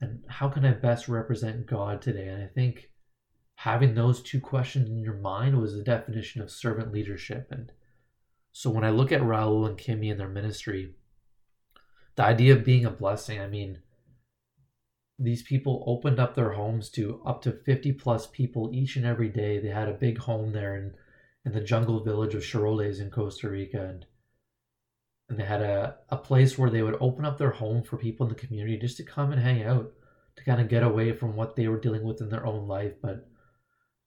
and 0.00 0.24
how 0.28 0.48
can 0.48 0.64
I 0.64 0.72
best 0.72 1.08
represent 1.08 1.66
God 1.66 2.00
today? 2.00 2.28
And 2.28 2.42
I 2.42 2.46
think 2.46 2.90
having 3.56 3.94
those 3.94 4.22
two 4.22 4.40
questions 4.40 4.88
in 4.88 5.00
your 5.00 5.14
mind 5.14 5.60
was 5.60 5.74
the 5.74 5.82
definition 5.82 6.40
of 6.40 6.50
servant 6.50 6.92
leadership. 6.92 7.48
And 7.50 7.70
so 8.52 8.70
when 8.70 8.84
I 8.84 8.90
look 8.90 9.12
at 9.12 9.20
Raul 9.20 9.68
and 9.68 9.76
Kimmy 9.76 10.10
and 10.10 10.18
their 10.18 10.28
ministry, 10.28 10.94
the 12.16 12.24
idea 12.24 12.54
of 12.54 12.64
being 12.64 12.86
a 12.86 12.90
blessing, 12.90 13.40
I 13.40 13.46
mean, 13.46 13.80
these 15.18 15.42
people 15.42 15.84
opened 15.86 16.18
up 16.18 16.34
their 16.34 16.52
homes 16.52 16.88
to 16.90 17.20
up 17.26 17.42
to 17.42 17.52
50 17.52 17.92
plus 17.92 18.26
people 18.26 18.70
each 18.72 18.96
and 18.96 19.04
every 19.04 19.28
day. 19.28 19.58
They 19.58 19.68
had 19.68 19.88
a 19.88 19.92
big 19.92 20.16
home 20.16 20.52
there 20.52 20.74
in, 20.76 20.94
in 21.44 21.52
the 21.52 21.60
jungle 21.60 22.02
village 22.02 22.34
of 22.34 22.42
Chiroles 22.42 23.00
in 23.00 23.10
Costa 23.10 23.50
Rica. 23.50 23.84
And, 23.84 24.06
and 25.30 25.38
they 25.38 25.44
had 25.44 25.62
a, 25.62 25.94
a 26.08 26.16
place 26.16 26.58
where 26.58 26.70
they 26.70 26.82
would 26.82 26.96
open 27.00 27.24
up 27.24 27.38
their 27.38 27.52
home 27.52 27.84
for 27.84 27.96
people 27.96 28.26
in 28.26 28.32
the 28.32 28.38
community 28.38 28.76
just 28.76 28.96
to 28.96 29.04
come 29.04 29.30
and 29.30 29.40
hang 29.40 29.62
out 29.62 29.92
to 30.36 30.44
kind 30.44 30.60
of 30.60 30.68
get 30.68 30.82
away 30.82 31.12
from 31.12 31.36
what 31.36 31.54
they 31.54 31.68
were 31.68 31.78
dealing 31.78 32.02
with 32.02 32.20
in 32.20 32.28
their 32.28 32.44
own 32.44 32.66
life. 32.66 32.94
But 33.00 33.28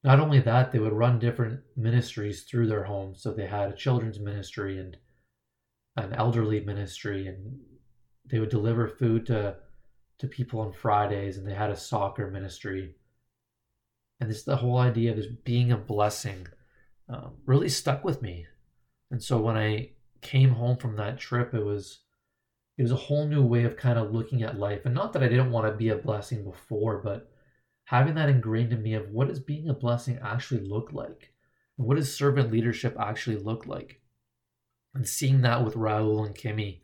not 0.03 0.19
only 0.19 0.41
that, 0.41 0.73
they 0.73 0.79
would 0.79 0.91
run 0.91 1.19
different 1.19 1.61
ministries 1.77 2.43
through 2.43 2.67
their 2.67 2.83
home 2.83 3.15
So 3.15 3.31
they 3.31 3.47
had 3.47 3.69
a 3.69 3.75
children's 3.75 4.19
ministry 4.19 4.77
and 4.77 4.97
an 5.95 6.13
elderly 6.13 6.59
ministry, 6.59 7.27
and 7.27 7.57
they 8.29 8.39
would 8.39 8.49
deliver 8.49 8.87
food 8.87 9.25
to 9.27 9.55
to 10.19 10.27
people 10.27 10.59
on 10.59 10.73
Fridays, 10.73 11.37
and 11.37 11.47
they 11.47 11.53
had 11.53 11.71
a 11.71 11.75
soccer 11.75 12.29
ministry. 12.29 12.95
And 14.19 14.29
this 14.29 14.43
the 14.43 14.57
whole 14.57 14.77
idea 14.77 15.11
of 15.11 15.17
this 15.17 15.27
being 15.27 15.71
a 15.71 15.77
blessing 15.77 16.47
um, 17.07 17.35
really 17.45 17.69
stuck 17.69 18.03
with 18.03 18.21
me. 18.21 18.45
And 19.09 19.23
so 19.23 19.39
when 19.39 19.55
I 19.55 19.92
came 20.23 20.51
home 20.51 20.77
from 20.77 20.95
that 20.95 21.19
trip, 21.19 21.53
it 21.53 21.63
was 21.63 21.99
it 22.77 22.81
was 22.81 22.91
a 22.91 22.95
whole 22.95 23.27
new 23.27 23.43
way 23.43 23.63
of 23.65 23.77
kind 23.77 23.99
of 23.99 24.11
looking 24.11 24.41
at 24.41 24.57
life. 24.57 24.85
And 24.85 24.95
not 24.95 25.13
that 25.13 25.23
I 25.23 25.27
didn't 25.27 25.51
want 25.51 25.67
to 25.67 25.77
be 25.77 25.89
a 25.89 25.95
blessing 25.95 26.43
before, 26.43 27.01
but 27.03 27.29
having 27.85 28.15
that 28.15 28.29
ingrained 28.29 28.73
in 28.73 28.81
me 28.81 28.95
of 28.95 29.09
what 29.09 29.27
does 29.27 29.39
being 29.39 29.69
a 29.69 29.73
blessing 29.73 30.19
actually 30.23 30.61
look 30.61 30.91
like? 30.91 31.33
What 31.75 31.95
does 31.95 32.15
servant 32.15 32.51
leadership 32.51 32.95
actually 32.99 33.37
look 33.37 33.67
like? 33.67 34.01
And 34.95 35.07
seeing 35.07 35.41
that 35.41 35.63
with 35.63 35.75
Raul 35.75 36.25
and 36.25 36.35
Kimmy, 36.35 36.81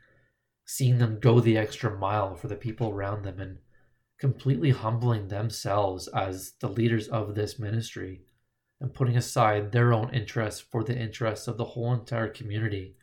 seeing 0.66 1.00
them 1.00 1.20
go 1.20 1.40
the 1.40 1.58
extra 1.58 1.98
mile 1.98 2.36
for 2.36 2.48
the 2.48 2.56
people 2.56 2.90
around 2.90 3.24
them 3.24 3.40
and 3.40 3.58
completely 4.20 4.72
humbling 4.72 5.28
themselves 5.28 6.08
as 6.10 6.54
the 6.60 6.68
leaders 6.68 7.08
of 7.08 7.34
this 7.34 7.58
ministry 7.58 8.22
and 8.82 8.94
putting 8.94 9.18
aside 9.18 9.72
their 9.72 9.94
own 9.94 10.14
interests 10.14 10.62
for 10.62 10.84
the 10.84 10.96
interests 10.96 11.48
of 11.48 11.58
the 11.58 11.66
whole 11.66 11.94
entire 11.94 12.30
community 12.30 12.96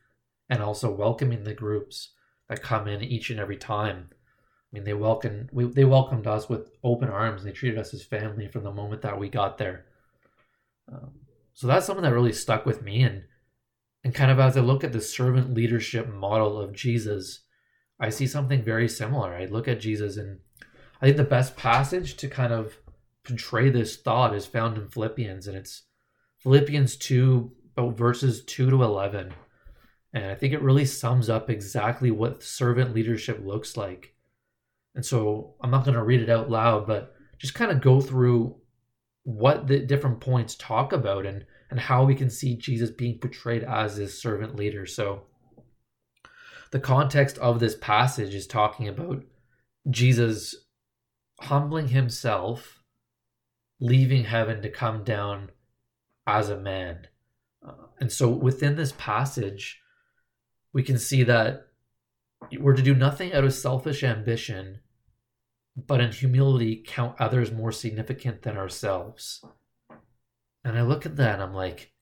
and 0.48 0.62
also 0.62 0.90
welcoming 0.90 1.44
the 1.44 1.54
groups 1.54 2.12
that 2.48 2.62
come 2.62 2.86
in 2.86 3.02
each 3.02 3.30
and 3.30 3.40
every 3.40 3.56
time 3.56 4.10
I 4.72 4.76
mean, 4.76 4.84
they 4.84 4.94
welcomed 4.94 5.50
we, 5.52 5.64
they 5.64 5.84
welcomed 5.84 6.26
us 6.26 6.48
with 6.48 6.70
open 6.82 7.08
arms. 7.08 7.44
They 7.44 7.52
treated 7.52 7.78
us 7.78 7.94
as 7.94 8.02
family 8.02 8.48
from 8.48 8.64
the 8.64 8.72
moment 8.72 9.02
that 9.02 9.18
we 9.18 9.28
got 9.28 9.58
there. 9.58 9.86
Um, 10.92 11.12
so 11.54 11.66
that's 11.66 11.86
something 11.86 12.02
that 12.02 12.12
really 12.12 12.32
stuck 12.32 12.66
with 12.66 12.82
me, 12.82 13.02
and 13.02 13.24
and 14.04 14.14
kind 14.14 14.30
of 14.30 14.40
as 14.40 14.56
I 14.56 14.60
look 14.60 14.82
at 14.82 14.92
the 14.92 15.00
servant 15.00 15.54
leadership 15.54 16.08
model 16.08 16.60
of 16.60 16.72
Jesus, 16.74 17.42
I 18.00 18.10
see 18.10 18.26
something 18.26 18.62
very 18.62 18.88
similar. 18.88 19.34
I 19.34 19.46
look 19.46 19.68
at 19.68 19.80
Jesus, 19.80 20.16
and 20.16 20.40
I 21.00 21.06
think 21.06 21.16
the 21.16 21.24
best 21.24 21.56
passage 21.56 22.16
to 22.16 22.28
kind 22.28 22.52
of 22.52 22.76
portray 23.24 23.70
this 23.70 23.96
thought 23.96 24.34
is 24.34 24.46
found 24.46 24.76
in 24.76 24.88
Philippians, 24.88 25.46
and 25.46 25.56
it's 25.56 25.84
Philippians 26.38 26.96
two, 26.96 27.52
verses 27.78 28.44
two 28.44 28.68
to 28.68 28.82
eleven, 28.82 29.32
and 30.16 30.24
I 30.24 30.34
think 30.34 30.54
it 30.54 30.62
really 30.62 30.86
sums 30.86 31.28
up 31.28 31.50
exactly 31.50 32.10
what 32.10 32.42
servant 32.42 32.94
leadership 32.94 33.38
looks 33.44 33.76
like. 33.76 34.14
And 34.94 35.04
so 35.04 35.56
I'm 35.60 35.70
not 35.70 35.84
going 35.84 35.94
to 35.94 36.02
read 36.02 36.22
it 36.22 36.30
out 36.30 36.48
loud, 36.48 36.86
but 36.86 37.14
just 37.36 37.52
kind 37.52 37.70
of 37.70 37.82
go 37.82 38.00
through 38.00 38.56
what 39.24 39.66
the 39.66 39.78
different 39.78 40.20
points 40.20 40.54
talk 40.54 40.94
about 40.94 41.26
and 41.26 41.44
and 41.68 41.78
how 41.78 42.04
we 42.04 42.14
can 42.14 42.30
see 42.30 42.56
Jesus 42.56 42.90
being 42.90 43.18
portrayed 43.18 43.62
as 43.62 43.96
this 43.96 44.18
servant 44.22 44.56
leader. 44.56 44.86
So 44.86 45.24
the 46.70 46.80
context 46.80 47.36
of 47.36 47.60
this 47.60 47.76
passage 47.76 48.34
is 48.34 48.46
talking 48.46 48.88
about 48.88 49.22
Jesus 49.90 50.54
humbling 51.40 51.88
himself, 51.88 52.82
leaving 53.80 54.24
heaven 54.24 54.62
to 54.62 54.70
come 54.70 55.04
down 55.04 55.50
as 56.26 56.48
a 56.48 56.58
man. 56.58 57.08
Uh, 57.62 57.88
and 58.00 58.10
so 58.10 58.30
within 58.30 58.76
this 58.76 58.94
passage, 58.96 59.82
we 60.76 60.82
can 60.82 60.98
see 60.98 61.22
that 61.22 61.68
we're 62.60 62.76
to 62.76 62.82
do 62.82 62.94
nothing 62.94 63.32
out 63.32 63.44
of 63.44 63.54
selfish 63.54 64.04
ambition, 64.04 64.80
but 65.74 66.02
in 66.02 66.12
humility 66.12 66.84
count 66.86 67.16
others 67.18 67.50
more 67.50 67.72
significant 67.72 68.42
than 68.42 68.58
ourselves. 68.58 69.42
And 70.64 70.76
I 70.76 70.82
look 70.82 71.06
at 71.06 71.16
that 71.16 71.36
and 71.36 71.42
I'm 71.42 71.54
like, 71.54 71.92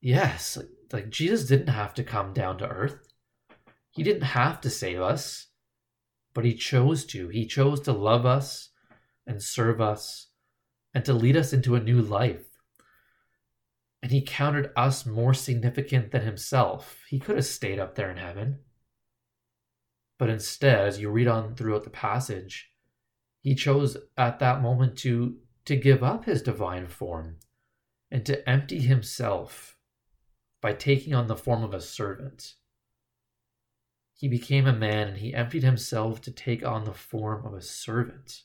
yes, 0.00 0.56
like, 0.56 0.70
like 0.90 1.10
Jesus 1.10 1.46
didn't 1.46 1.68
have 1.68 1.92
to 1.92 2.02
come 2.02 2.32
down 2.32 2.56
to 2.56 2.66
earth. 2.66 2.96
He 3.90 4.02
didn't 4.02 4.22
have 4.22 4.62
to 4.62 4.70
save 4.70 5.02
us, 5.02 5.48
but 6.32 6.46
he 6.46 6.54
chose 6.54 7.04
to. 7.08 7.28
He 7.28 7.44
chose 7.44 7.78
to 7.82 7.92
love 7.92 8.24
us 8.24 8.70
and 9.26 9.42
serve 9.42 9.82
us 9.82 10.28
and 10.94 11.04
to 11.04 11.12
lead 11.12 11.36
us 11.36 11.52
into 11.52 11.74
a 11.74 11.80
new 11.80 12.00
life. 12.00 12.47
And 14.02 14.12
he 14.12 14.22
counted 14.22 14.70
us 14.76 15.04
more 15.04 15.34
significant 15.34 16.12
than 16.12 16.22
himself. 16.22 17.00
He 17.08 17.18
could 17.18 17.36
have 17.36 17.46
stayed 17.46 17.78
up 17.78 17.94
there 17.94 18.10
in 18.10 18.16
heaven. 18.16 18.60
But 20.18 20.30
instead, 20.30 20.86
as 20.86 21.00
you 21.00 21.10
read 21.10 21.28
on 21.28 21.54
throughout 21.54 21.84
the 21.84 21.90
passage, 21.90 22.70
he 23.40 23.54
chose 23.54 23.96
at 24.16 24.38
that 24.40 24.62
moment 24.62 24.98
to, 24.98 25.36
to 25.64 25.76
give 25.76 26.02
up 26.02 26.24
his 26.24 26.42
divine 26.42 26.86
form 26.86 27.36
and 28.10 28.24
to 28.26 28.48
empty 28.48 28.80
himself 28.80 29.76
by 30.60 30.72
taking 30.72 31.14
on 31.14 31.26
the 31.26 31.36
form 31.36 31.62
of 31.62 31.72
a 31.72 31.80
servant. 31.80 32.54
He 34.14 34.26
became 34.26 34.66
a 34.66 34.72
man 34.72 35.08
and 35.08 35.18
he 35.18 35.32
emptied 35.32 35.62
himself 35.62 36.20
to 36.22 36.32
take 36.32 36.64
on 36.64 36.84
the 36.84 36.92
form 36.92 37.46
of 37.46 37.54
a 37.54 37.62
servant. 37.62 38.42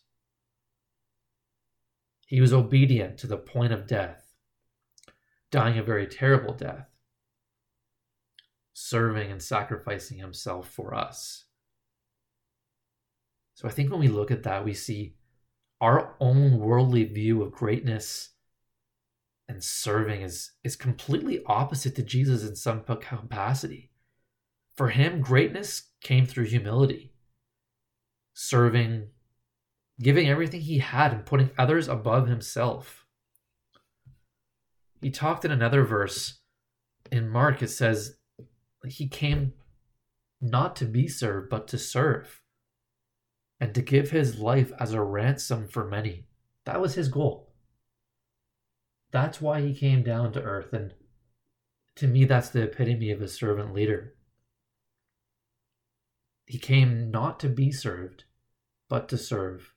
He 2.28 2.39
was 2.39 2.54
obedient 2.54 3.18
to 3.20 3.28
the 3.28 3.38
point 3.38 3.74
of 3.74 3.88
death, 3.88 4.23
dying 5.54 5.78
a 5.78 5.84
very 5.84 6.08
terrible 6.08 6.52
death, 6.56 6.88
serving 8.74 9.32
and 9.32 9.39
sacrificing 9.39 10.18
himself 10.18 10.68
for 10.68 10.96
us. 10.96 11.46
So 13.54 13.68
I 13.68 13.72
think 13.72 13.92
when 13.92 14.00
we 14.00 14.08
look 14.08 14.32
at 14.32 14.42
that, 14.44 14.66
we 14.66 14.74
see 14.74 15.13
our 15.80 16.16
own 16.20 16.58
worldly 16.58 17.04
view 17.04 17.44
of 17.44 17.52
greatness 17.52 18.32
and 19.48 19.63
serving 19.63 20.24
is, 20.24 20.54
is 20.63 20.76
completely 20.76 21.44
opposite 21.46 21.96
to 21.98 22.04
Jesus 22.04 22.44
in 22.44 22.56
some 22.56 22.82
capacity. 22.82 23.92
For 24.76 24.89
him, 24.89 25.22
greatness 25.22 25.92
came 26.02 26.26
through 26.26 26.46
humility, 26.46 27.13
serving, 28.34 29.10
giving 30.02 30.28
everything 30.28 30.62
he 30.62 30.80
had, 30.80 31.13
and 31.13 31.28
putting 31.28 31.52
others 31.60 31.88
above 31.88 32.28
himself. 32.28 33.03
He 35.04 35.12
talked 35.12 35.44
in 35.44 35.52
another 35.52 35.84
verse 35.84 36.39
in 37.12 37.30
Mark, 37.30 37.62
it 37.62 37.68
says, 37.68 38.18
he 38.88 39.08
came 39.08 39.54
not 40.42 40.76
to 40.78 40.86
be 40.86 41.08
served, 41.08 41.50
but 41.50 41.68
to 41.68 41.78
serve, 41.78 42.42
and 43.60 43.76
to 43.76 43.82
give 43.82 44.12
his 44.12 44.39
life 44.39 44.72
as 44.80 44.94
a 44.94 45.02
ransom 45.02 45.68
for 45.68 45.86
many. 45.86 46.26
That 46.66 46.82
was 46.82 46.96
his 46.96 47.10
goal. 47.10 47.54
That's 49.12 49.42
why 49.42 49.62
he 49.62 49.74
came 49.74 50.04
down 50.04 50.34
to 50.34 50.42
earth. 50.42 50.74
And 50.74 50.94
to 51.98 52.08
me, 52.08 52.26
that's 52.26 52.50
the 52.50 52.63
epitome 52.63 53.12
of 53.12 53.22
a 53.22 53.28
servant 53.28 53.74
leader. 53.74 54.16
He 56.46 56.58
came 56.58 57.12
not 57.12 57.39
to 57.42 57.50
be 57.50 57.72
served, 57.72 58.24
but 58.89 59.08
to 59.10 59.18
serve, 59.18 59.74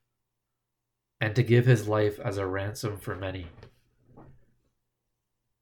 and 1.21 1.35
to 1.37 1.43
give 1.43 1.67
his 1.67 1.87
life 1.87 2.19
as 2.21 2.39
a 2.39 2.47
ransom 2.47 2.99
for 2.99 3.15
many. 3.15 3.49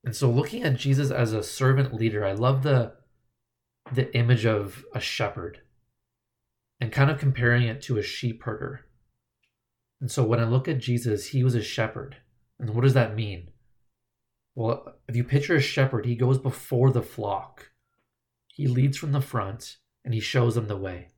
And 0.05 0.15
so 0.15 0.31
looking 0.31 0.63
at 0.63 0.77
Jesus 0.77 1.11
as 1.11 1.33
a 1.33 1.43
servant 1.43 1.95
leader, 1.95 2.25
I 2.25 2.33
love 2.33 2.63
the 2.63 2.93
the 3.93 4.15
image 4.17 4.47
of 4.47 4.85
a 4.95 5.01
shepherd 5.01 5.61
and 6.81 6.91
kind 6.91 7.11
of 7.11 7.19
comparing 7.19 7.65
it 7.65 7.83
to 7.83 7.99
a 7.99 8.03
sheep 8.03 8.43
herder. 8.43 8.87
And 10.01 10.11
so 10.11 10.25
when 10.25 10.41
I 10.41 10.45
look 10.45 10.69
at 10.69 10.79
Jesus, 10.79 11.29
he 11.29 11.45
was 11.45 11.55
a 11.55 11.63
shepherd. 11.63 12.17
And 12.59 12.71
what 12.71 12.83
does 12.83 12.95
that 12.95 13.15
mean? 13.15 13.51
Well, 14.55 14.95
if 15.09 15.17
you 15.17 15.25
picture 15.25 15.57
a 15.57 15.61
shepherd, 15.61 16.07
he 16.07 16.17
goes 16.17 16.39
before 16.39 16.91
the 16.93 17.03
flock. 17.03 17.71
He 18.49 18.67
leads 18.67 18.97
from 18.97 19.13
the 19.13 19.21
front 19.21 19.77
and 20.05 20.15
he 20.15 20.21
shows 20.21 20.55
them 20.55 20.69
the 20.69 20.77
way. 20.77 21.09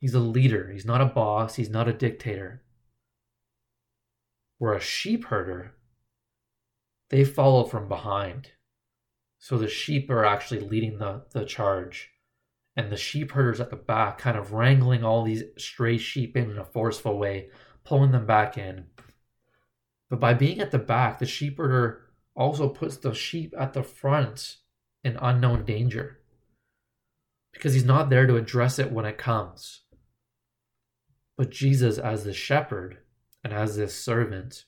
He's 0.00 0.14
a 0.14 0.20
leader. 0.20 0.70
He's 0.70 0.84
not 0.84 1.00
a 1.00 1.06
boss. 1.06 1.54
He's 1.54 1.70
not 1.70 1.88
a 1.88 1.92
dictator. 1.92 2.62
Where 4.58 4.74
a 4.74 4.80
sheep 4.80 5.26
herder, 5.26 5.74
they 7.14 7.22
follow 7.22 7.62
from 7.62 7.86
behind. 7.86 8.50
So 9.38 9.56
the 9.56 9.68
sheep 9.68 10.10
are 10.10 10.24
actually 10.24 10.58
leading 10.58 10.98
the, 10.98 11.22
the 11.30 11.44
charge. 11.44 12.10
And 12.74 12.90
the 12.90 12.96
sheep 12.96 13.30
herders 13.30 13.60
at 13.60 13.70
the 13.70 13.76
back, 13.76 14.18
kind 14.18 14.36
of 14.36 14.52
wrangling 14.52 15.04
all 15.04 15.22
these 15.22 15.44
stray 15.56 15.96
sheep 15.96 16.36
in 16.36 16.50
in 16.50 16.58
a 16.58 16.64
forceful 16.64 17.16
way, 17.16 17.50
pulling 17.84 18.10
them 18.10 18.26
back 18.26 18.58
in. 18.58 18.86
But 20.10 20.18
by 20.18 20.34
being 20.34 20.58
at 20.58 20.72
the 20.72 20.78
back, 20.80 21.20
the 21.20 21.26
sheep 21.26 21.56
herder 21.56 22.00
also 22.34 22.68
puts 22.68 22.96
the 22.96 23.14
sheep 23.14 23.54
at 23.56 23.74
the 23.74 23.84
front 23.84 24.56
in 25.04 25.16
unknown 25.22 25.64
danger 25.64 26.18
because 27.52 27.74
he's 27.74 27.84
not 27.84 28.10
there 28.10 28.26
to 28.26 28.34
address 28.34 28.80
it 28.80 28.90
when 28.90 29.04
it 29.04 29.18
comes. 29.18 29.82
But 31.36 31.50
Jesus, 31.52 31.96
as 31.96 32.24
the 32.24 32.34
shepherd 32.34 32.98
and 33.44 33.52
as 33.52 33.76
this 33.76 33.94
servant, 33.94 34.64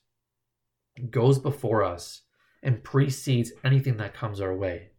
goes 1.11 1.41
before 1.41 1.83
us 1.83 2.23
and 2.63 2.83
precedes 2.83 3.53
anything 3.65 3.97
that 3.99 4.15
comes 4.15 4.41
our 4.41 4.55
way. 4.55 4.91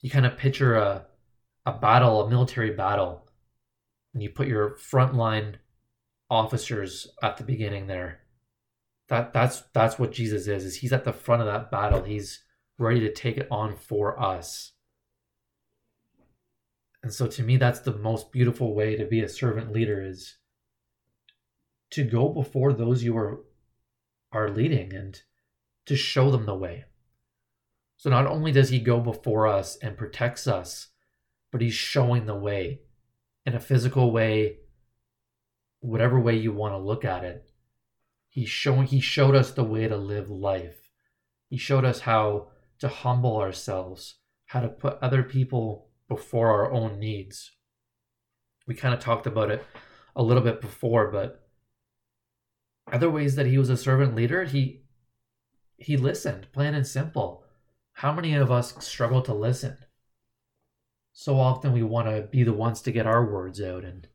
You 0.00 0.10
kind 0.10 0.26
of 0.26 0.36
picture 0.36 0.76
a, 0.76 1.06
a 1.66 1.72
battle, 1.72 2.22
a 2.22 2.30
military 2.30 2.70
battle, 2.70 3.28
and 4.12 4.22
you 4.22 4.30
put 4.30 4.48
your 4.48 4.76
frontline 4.76 5.56
officers 6.30 7.08
at 7.22 7.36
the 7.36 7.44
beginning 7.44 7.86
there 7.86 8.20
that 9.08 9.32
that's 9.32 9.62
that's 9.72 9.98
what 9.98 10.12
Jesus 10.12 10.46
is. 10.46 10.64
Is 10.64 10.76
he's 10.76 10.92
at 10.92 11.04
the 11.04 11.12
front 11.12 11.42
of 11.42 11.46
that 11.46 11.70
battle. 11.70 12.02
He's 12.02 12.42
ready 12.78 13.00
to 13.00 13.12
take 13.12 13.36
it 13.36 13.48
on 13.50 13.76
for 13.76 14.20
us. 14.20 14.72
And 17.02 17.12
so 17.12 17.26
to 17.26 17.42
me 17.42 17.56
that's 17.56 17.80
the 17.80 17.96
most 17.96 18.32
beautiful 18.32 18.74
way 18.74 18.96
to 18.96 19.04
be 19.04 19.20
a 19.20 19.28
servant 19.28 19.72
leader 19.72 20.02
is 20.02 20.38
to 21.90 22.02
go 22.02 22.28
before 22.30 22.72
those 22.72 23.02
you 23.02 23.16
are 23.16 23.40
are 24.32 24.48
leading 24.48 24.94
and 24.94 25.20
to 25.86 25.96
show 25.96 26.30
them 26.30 26.46
the 26.46 26.54
way. 26.54 26.84
So 27.96 28.10
not 28.10 28.26
only 28.26 28.52
does 28.52 28.70
he 28.70 28.80
go 28.80 29.00
before 29.00 29.46
us 29.46 29.76
and 29.76 29.96
protects 29.96 30.46
us, 30.46 30.88
but 31.52 31.60
he's 31.60 31.74
showing 31.74 32.26
the 32.26 32.34
way 32.34 32.80
in 33.46 33.54
a 33.54 33.60
physical 33.60 34.10
way, 34.10 34.58
whatever 35.80 36.18
way 36.18 36.36
you 36.36 36.52
want 36.52 36.74
to 36.74 36.78
look 36.78 37.04
at 37.04 37.24
it. 37.24 37.50
He 38.28 38.44
showing 38.44 38.86
he 38.86 39.00
showed 39.00 39.36
us 39.36 39.52
the 39.52 39.64
way 39.64 39.86
to 39.86 39.96
live 39.96 40.28
life. 40.28 40.88
He 41.48 41.56
showed 41.56 41.84
us 41.84 42.00
how 42.00 42.48
to 42.80 42.88
humble 42.88 43.36
ourselves, 43.36 44.16
how 44.46 44.60
to 44.60 44.68
put 44.68 44.98
other 45.00 45.22
people 45.22 45.88
before 46.08 46.48
our 46.48 46.72
own 46.72 46.98
needs. 46.98 47.52
We 48.66 48.74
kind 48.74 48.94
of 48.94 49.00
talked 49.00 49.26
about 49.26 49.50
it 49.50 49.64
a 50.16 50.22
little 50.22 50.42
bit 50.42 50.60
before, 50.60 51.10
but 51.10 51.48
other 52.90 53.10
ways 53.10 53.36
that 53.36 53.46
he 53.46 53.58
was 53.58 53.70
a 53.70 53.76
servant 53.76 54.14
leader, 54.14 54.44
he 54.44 54.83
he 55.76 55.96
listened, 55.96 56.46
plain 56.52 56.74
and 56.74 56.86
simple. 56.86 57.44
How 57.92 58.12
many 58.12 58.34
of 58.34 58.50
us 58.50 58.74
struggle 58.84 59.22
to 59.22 59.34
listen? 59.34 59.78
So 61.12 61.38
often 61.38 61.72
we 61.72 61.82
want 61.82 62.08
to 62.08 62.22
be 62.22 62.42
the 62.42 62.52
ones 62.52 62.82
to 62.82 62.92
get 62.92 63.06
our 63.06 63.24
words 63.24 63.60
out 63.60 63.84
and 63.84 64.08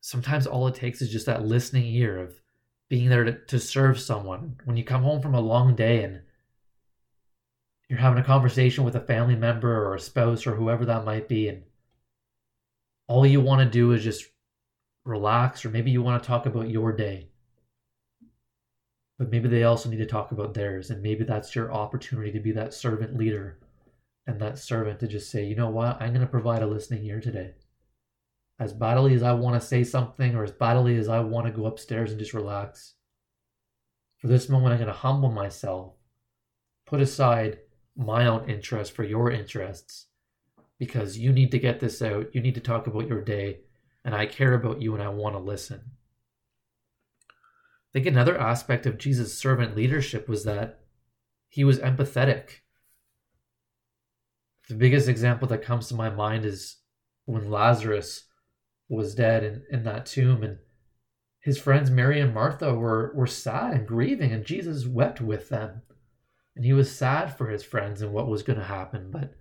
sometimes 0.00 0.46
all 0.46 0.66
it 0.66 0.74
takes 0.74 1.02
is 1.02 1.10
just 1.10 1.26
that 1.26 1.44
listening 1.44 1.84
ear 1.94 2.18
of 2.18 2.40
being 2.88 3.08
there 3.08 3.24
to, 3.24 3.32
to 3.32 3.58
serve 3.58 4.00
someone. 4.00 4.56
When 4.64 4.76
you 4.76 4.84
come 4.84 5.02
home 5.02 5.22
from 5.22 5.34
a 5.34 5.40
long 5.40 5.76
day 5.76 6.02
and 6.02 6.22
you're 7.88 7.98
having 7.98 8.18
a 8.18 8.26
conversation 8.26 8.84
with 8.84 8.96
a 8.96 9.00
family 9.00 9.36
member 9.36 9.84
or 9.84 9.94
a 9.94 10.00
spouse 10.00 10.46
or 10.46 10.54
whoever 10.54 10.84
that 10.86 11.04
might 11.04 11.28
be, 11.28 11.48
and 11.48 11.62
all 13.06 13.26
you 13.26 13.40
want 13.40 13.60
to 13.60 13.70
do 13.70 13.92
is 13.92 14.02
just 14.02 14.24
relax, 15.04 15.64
or 15.64 15.70
maybe 15.70 15.90
you 15.90 16.02
want 16.02 16.22
to 16.22 16.26
talk 16.26 16.46
about 16.46 16.70
your 16.70 16.92
day. 16.92 17.29
But 19.20 19.30
maybe 19.30 19.50
they 19.50 19.64
also 19.64 19.90
need 19.90 19.98
to 19.98 20.06
talk 20.06 20.32
about 20.32 20.54
theirs, 20.54 20.88
and 20.88 21.02
maybe 21.02 21.24
that's 21.24 21.54
your 21.54 21.70
opportunity 21.70 22.32
to 22.32 22.40
be 22.40 22.52
that 22.52 22.72
servant 22.72 23.18
leader 23.18 23.58
and 24.26 24.40
that 24.40 24.58
servant 24.58 24.98
to 25.00 25.06
just 25.06 25.30
say, 25.30 25.44
you 25.44 25.54
know 25.54 25.68
what, 25.68 26.00
I'm 26.00 26.14
going 26.14 26.22
to 26.22 26.26
provide 26.26 26.62
a 26.62 26.66
listening 26.66 27.04
ear 27.04 27.20
today 27.20 27.52
as 28.58 28.72
bodily 28.72 29.12
as 29.12 29.22
I 29.22 29.32
want 29.34 29.60
to 29.60 29.66
say 29.66 29.84
something 29.84 30.34
or 30.34 30.42
as 30.42 30.52
bodily 30.52 30.96
as 30.96 31.10
I 31.10 31.20
want 31.20 31.46
to 31.46 31.52
go 31.52 31.66
upstairs 31.66 32.10
and 32.10 32.18
just 32.18 32.32
relax. 32.32 32.94
For 34.16 34.26
this 34.26 34.48
moment, 34.48 34.72
I'm 34.72 34.78
going 34.78 34.86
to 34.86 34.94
humble 34.94 35.30
myself, 35.30 35.92
put 36.86 37.02
aside 37.02 37.58
my 37.94 38.26
own 38.26 38.48
interest 38.48 38.92
for 38.92 39.04
your 39.04 39.30
interests, 39.30 40.06
because 40.78 41.18
you 41.18 41.30
need 41.30 41.50
to 41.50 41.58
get 41.58 41.78
this 41.78 42.00
out. 42.00 42.34
You 42.34 42.40
need 42.40 42.54
to 42.54 42.60
talk 42.62 42.86
about 42.86 43.06
your 43.06 43.20
day, 43.20 43.58
and 44.02 44.14
I 44.14 44.24
care 44.24 44.54
about 44.54 44.80
you 44.80 44.94
and 44.94 45.02
I 45.02 45.10
want 45.10 45.34
to 45.34 45.40
listen. 45.40 45.82
I 47.90 47.98
think 47.98 48.06
another 48.06 48.38
aspect 48.38 48.86
of 48.86 48.98
Jesus' 48.98 49.36
servant 49.36 49.76
leadership 49.76 50.28
was 50.28 50.44
that 50.44 50.80
he 51.48 51.64
was 51.64 51.80
empathetic. 51.80 52.60
The 54.68 54.76
biggest 54.76 55.08
example 55.08 55.48
that 55.48 55.62
comes 55.62 55.88
to 55.88 55.96
my 55.96 56.08
mind 56.08 56.44
is 56.44 56.76
when 57.24 57.50
Lazarus 57.50 58.26
was 58.88 59.16
dead 59.16 59.42
in, 59.42 59.64
in 59.70 59.82
that 59.84 60.06
tomb 60.06 60.44
and 60.44 60.58
his 61.40 61.58
friends 61.58 61.90
Mary 61.90 62.20
and 62.20 62.34
Martha 62.34 62.74
were 62.74 63.12
were 63.14 63.26
sad 63.26 63.72
and 63.72 63.88
grieving 63.88 64.30
and 64.30 64.44
Jesus 64.44 64.86
wept 64.86 65.20
with 65.20 65.48
them. 65.48 65.82
And 66.54 66.64
he 66.64 66.72
was 66.72 66.94
sad 66.94 67.36
for 67.36 67.48
his 67.48 67.64
friends 67.64 68.02
and 68.02 68.12
what 68.12 68.28
was 68.28 68.42
going 68.42 68.58
to 68.58 68.64
happen, 68.64 69.10
but 69.10 69.34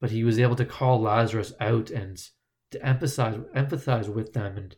but 0.00 0.10
he 0.10 0.22
was 0.22 0.38
able 0.38 0.56
to 0.56 0.64
call 0.64 1.00
Lazarus 1.00 1.52
out 1.58 1.90
and 1.90 2.22
to 2.70 2.86
emphasize 2.86 3.36
empathize 3.56 4.08
with 4.08 4.34
them 4.34 4.56
and 4.56 4.76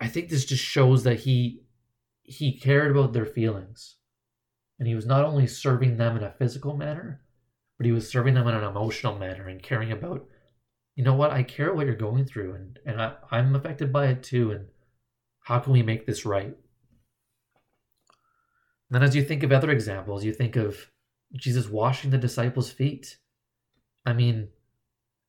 I 0.00 0.08
think 0.08 0.28
this 0.28 0.44
just 0.44 0.64
shows 0.64 1.04
that 1.04 1.20
he 1.20 1.62
he 2.22 2.58
cared 2.58 2.90
about 2.90 3.12
their 3.12 3.26
feelings. 3.26 3.96
And 4.78 4.88
he 4.88 4.94
was 4.94 5.06
not 5.06 5.24
only 5.24 5.46
serving 5.46 5.96
them 5.96 6.16
in 6.16 6.22
a 6.22 6.34
physical 6.38 6.76
manner, 6.76 7.20
but 7.76 7.84
he 7.84 7.92
was 7.92 8.08
serving 8.08 8.34
them 8.34 8.46
in 8.46 8.54
an 8.54 8.64
emotional 8.64 9.18
manner 9.18 9.48
and 9.48 9.62
caring 9.62 9.92
about 9.92 10.26
you 11.00 11.04
know 11.04 11.14
what, 11.14 11.30
I 11.30 11.42
care 11.42 11.72
what 11.72 11.86
you're 11.86 11.94
going 11.94 12.26
through 12.26 12.54
and, 12.54 12.78
and 12.84 13.00
I, 13.00 13.14
I'm 13.30 13.54
affected 13.54 13.90
by 13.90 14.08
it 14.08 14.22
too. 14.22 14.50
And 14.50 14.66
how 15.40 15.58
can 15.58 15.72
we 15.72 15.82
make 15.82 16.04
this 16.04 16.26
right? 16.26 16.44
And 16.44 16.54
then 18.90 19.02
as 19.02 19.16
you 19.16 19.24
think 19.24 19.42
of 19.42 19.50
other 19.50 19.70
examples, 19.70 20.24
you 20.24 20.34
think 20.34 20.56
of 20.56 20.90
Jesus 21.34 21.68
washing 21.68 22.10
the 22.10 22.18
disciples' 22.18 22.70
feet. 22.70 23.16
I 24.04 24.12
mean, 24.12 24.48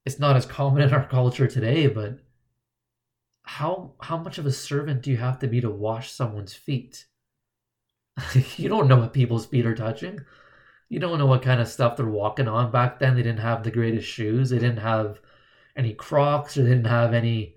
it's 0.06 0.20
not 0.20 0.36
as 0.36 0.46
common 0.46 0.82
in 0.82 0.94
our 0.94 1.08
culture 1.08 1.48
today, 1.48 1.88
but 1.88 2.20
how 3.52 3.92
how 4.00 4.18
much 4.18 4.38
of 4.38 4.46
a 4.46 4.52
servant 4.52 5.02
do 5.02 5.12
you 5.12 5.18
have 5.18 5.38
to 5.40 5.48
be 5.48 5.60
to 5.60 5.70
wash 5.70 6.10
someone's 6.10 6.54
feet? 6.54 7.06
you 8.56 8.70
don't 8.70 8.88
know 8.88 8.96
what 8.96 9.12
people's 9.12 9.46
feet 9.46 9.66
are 9.66 9.76
touching. 9.76 10.22
You 10.88 11.00
don't 11.00 11.18
know 11.18 11.26
what 11.26 11.42
kind 11.42 11.60
of 11.60 11.68
stuff 11.68 11.98
they're 11.98 12.08
walking 12.08 12.48
on. 12.48 12.72
Back 12.72 13.00
then, 13.00 13.14
they 13.14 13.24
didn't 13.24 13.40
have 13.42 13.64
the 13.64 13.72
greatest 13.72 14.08
shoes. 14.08 14.50
They 14.50 14.60
didn't 14.60 14.80
have 14.80 15.20
any 15.76 15.94
Crocs 15.94 16.58
or 16.58 16.64
they 16.64 16.70
didn't 16.70 16.88
have 16.88 17.14
any 17.14 17.56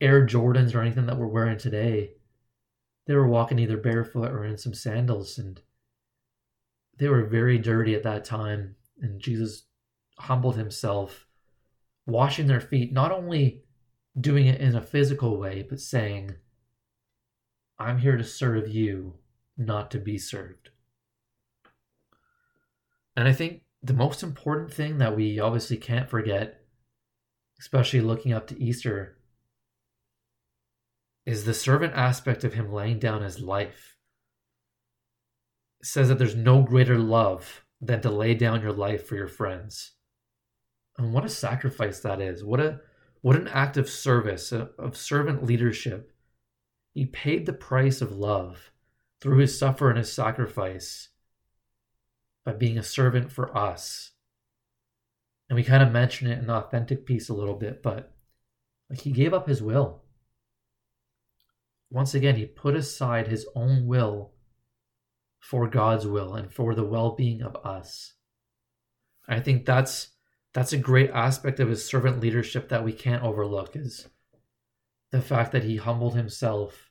Air 0.00 0.26
Jordans 0.26 0.74
or 0.74 0.80
anything 0.80 1.06
that 1.06 1.16
we're 1.16 1.28
wearing 1.28 1.58
today. 1.58 2.14
They 3.06 3.14
were 3.14 3.28
walking 3.28 3.60
either 3.60 3.76
barefoot 3.76 4.32
or 4.32 4.44
in 4.44 4.58
some 4.58 4.74
sandals, 4.74 5.38
and 5.38 5.60
they 6.98 7.08
were 7.08 7.24
very 7.26 7.58
dirty 7.58 7.94
at 7.94 8.02
that 8.02 8.24
time. 8.24 8.74
And 9.00 9.20
Jesus 9.20 9.66
humbled 10.18 10.56
himself, 10.56 11.26
washing 12.06 12.48
their 12.48 12.60
feet, 12.60 12.92
not 12.92 13.12
only 13.12 13.62
doing 14.18 14.46
it 14.46 14.60
in 14.60 14.74
a 14.76 14.82
physical 14.82 15.38
way, 15.38 15.64
but 15.68 15.80
saying, 15.80 16.36
I'm 17.78 17.98
here 17.98 18.16
to 18.16 18.24
serve 18.24 18.68
you, 18.68 19.14
not 19.56 19.90
to 19.92 19.98
be 19.98 20.18
served. 20.18 20.70
And 23.16 23.28
I 23.28 23.32
think 23.32 23.62
the 23.82 23.94
most 23.94 24.22
important 24.22 24.72
thing 24.72 24.98
that 24.98 25.16
we 25.16 25.40
obviously 25.40 25.76
can't 25.76 26.08
forget 26.08 26.62
especially 27.62 28.00
looking 28.00 28.32
up 28.32 28.48
to 28.48 28.60
Easter, 28.60 29.16
is 31.24 31.44
the 31.44 31.54
servant 31.54 31.92
aspect 31.94 32.42
of 32.42 32.54
him 32.54 32.72
laying 32.72 32.98
down 32.98 33.22
his 33.22 33.38
life. 33.38 33.96
It 35.80 35.86
says 35.86 36.08
that 36.08 36.18
there's 36.18 36.34
no 36.34 36.62
greater 36.62 36.98
love 36.98 37.64
than 37.80 38.00
to 38.00 38.10
lay 38.10 38.34
down 38.34 38.62
your 38.62 38.72
life 38.72 39.06
for 39.06 39.14
your 39.14 39.28
friends. 39.28 39.92
And 40.98 41.14
what 41.14 41.24
a 41.24 41.28
sacrifice 41.28 42.00
that 42.00 42.20
is. 42.20 42.42
What 42.42 42.58
a 42.58 42.80
what 43.22 43.36
an 43.36 43.48
act 43.48 43.76
of 43.76 43.88
service, 43.88 44.52
uh, 44.52 44.66
of 44.78 44.96
servant 44.96 45.44
leadership. 45.44 46.12
He 46.92 47.06
paid 47.06 47.46
the 47.46 47.52
price 47.52 48.02
of 48.02 48.12
love 48.14 48.70
through 49.20 49.38
his 49.38 49.58
suffer 49.58 49.88
and 49.88 49.98
his 49.98 50.12
sacrifice 50.12 51.08
by 52.44 52.52
being 52.52 52.76
a 52.76 52.82
servant 52.82 53.32
for 53.32 53.56
us 53.56 54.12
and 55.52 55.56
we 55.58 55.64
kind 55.64 55.82
of 55.82 55.92
mention 55.92 56.28
it 56.28 56.38
in 56.38 56.46
the 56.46 56.54
authentic 56.54 57.04
piece 57.04 57.28
a 57.28 57.34
little 57.34 57.56
bit, 57.56 57.82
but 57.82 58.14
like 58.88 59.02
he 59.02 59.10
gave 59.10 59.34
up 59.34 59.46
his 59.46 59.62
will. 59.62 60.02
Once 61.90 62.14
again, 62.14 62.36
he 62.36 62.46
put 62.46 62.74
aside 62.74 63.28
his 63.28 63.46
own 63.54 63.86
will 63.86 64.32
for 65.38 65.68
God's 65.68 66.06
will 66.06 66.34
and 66.34 66.50
for 66.50 66.74
the 66.74 66.86
well-being 66.86 67.42
of 67.42 67.54
us. 67.66 68.14
I 69.28 69.40
think 69.40 69.66
that's 69.66 70.11
that's 70.54 70.72
a 70.72 70.78
great 70.78 71.10
aspect 71.10 71.60
of 71.60 71.68
his 71.68 71.84
servant 71.84 72.20
leadership 72.20 72.68
that 72.68 72.84
we 72.84 72.92
can't 72.92 73.22
overlook 73.22 73.74
is 73.74 74.08
the 75.10 75.20
fact 75.20 75.52
that 75.52 75.64
he 75.64 75.76
humbled 75.76 76.14
himself 76.14 76.90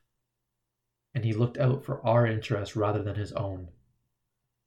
and 1.14 1.26
he 1.26 1.34
looked 1.34 1.58
out 1.58 1.84
for 1.84 2.06
our 2.06 2.26
interests 2.26 2.76
rather 2.76 3.04
than 3.04 3.16
his 3.16 3.34
own. 3.34 3.70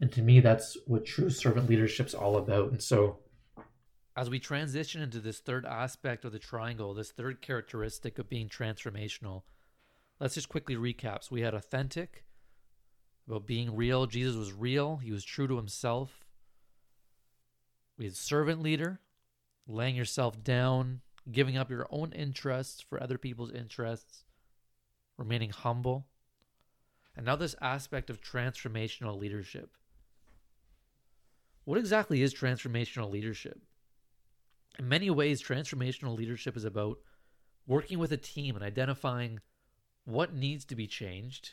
And 0.01 0.13
to 0.13 0.23
me 0.23 0.41
that's 0.41 0.77
what 0.87 1.07
true 1.07 1.31
servant 1.31 1.69
leadership's 1.69 2.15
all 2.15 2.37
about. 2.37 2.71
And 2.71 2.83
so 2.83 3.19
as 4.17 4.31
we 4.31 4.39
transition 4.39 5.03
into 5.03 5.19
this 5.19 5.41
third 5.41 5.67
aspect 5.67 6.25
of 6.25 6.33
the 6.33 6.39
triangle, 6.39 6.95
this 6.95 7.11
third 7.11 7.43
characteristic 7.43 8.19
of 8.19 8.29
being 8.29 8.49
transformational, 8.49 9.43
let's 10.21 10.35
just 10.35 10.49
quickly 10.49 10.77
recap. 10.77 11.25
So 11.25 11.31
we 11.33 11.41
had 11.41 11.55
authentic, 11.55 12.25
about 13.27 13.47
being 13.47 13.75
real. 13.75 14.07
Jesus 14.07 14.37
was 14.37 14.53
real, 14.53 14.99
he 14.99 15.11
was 15.11 15.25
true 15.25 15.49
to 15.49 15.57
himself. 15.57 16.24
We 17.97 18.05
had 18.05 18.17
servant 18.17 18.63
leader, 18.63 19.01
laying 19.67 19.97
yourself 19.97 20.43
down, 20.43 21.01
giving 21.31 21.57
up 21.57 21.71
your 21.71 21.87
own 21.91 22.13
interests 22.13 22.81
for 22.81 23.03
other 23.03 23.19
people's 23.19 23.53
interests, 23.53 24.25
remaining 25.17 25.51
humble. 25.51 26.07
And 27.17 27.27
now, 27.27 27.37
this 27.37 27.55
aspect 27.61 28.11
of 28.11 28.21
transformational 28.21 29.19
leadership. 29.19 29.71
What 31.65 31.79
exactly 31.79 32.23
is 32.23 32.35
transformational 32.35 33.11
leadership? 33.11 33.61
in 34.79 34.89
many 34.89 35.11
ways, 35.11 35.43
transformational 35.43 36.17
leadership 36.17 36.57
is 36.57 36.65
about 36.65 36.99
working 37.67 37.99
with 37.99 38.13
a 38.13 38.17
team 38.17 38.57
and 38.57 38.65
identifying 38.65 39.41
what 40.05 40.35
needs 40.35 40.65
to 40.67 40.75
be 40.75 40.87
changed, 40.87 41.53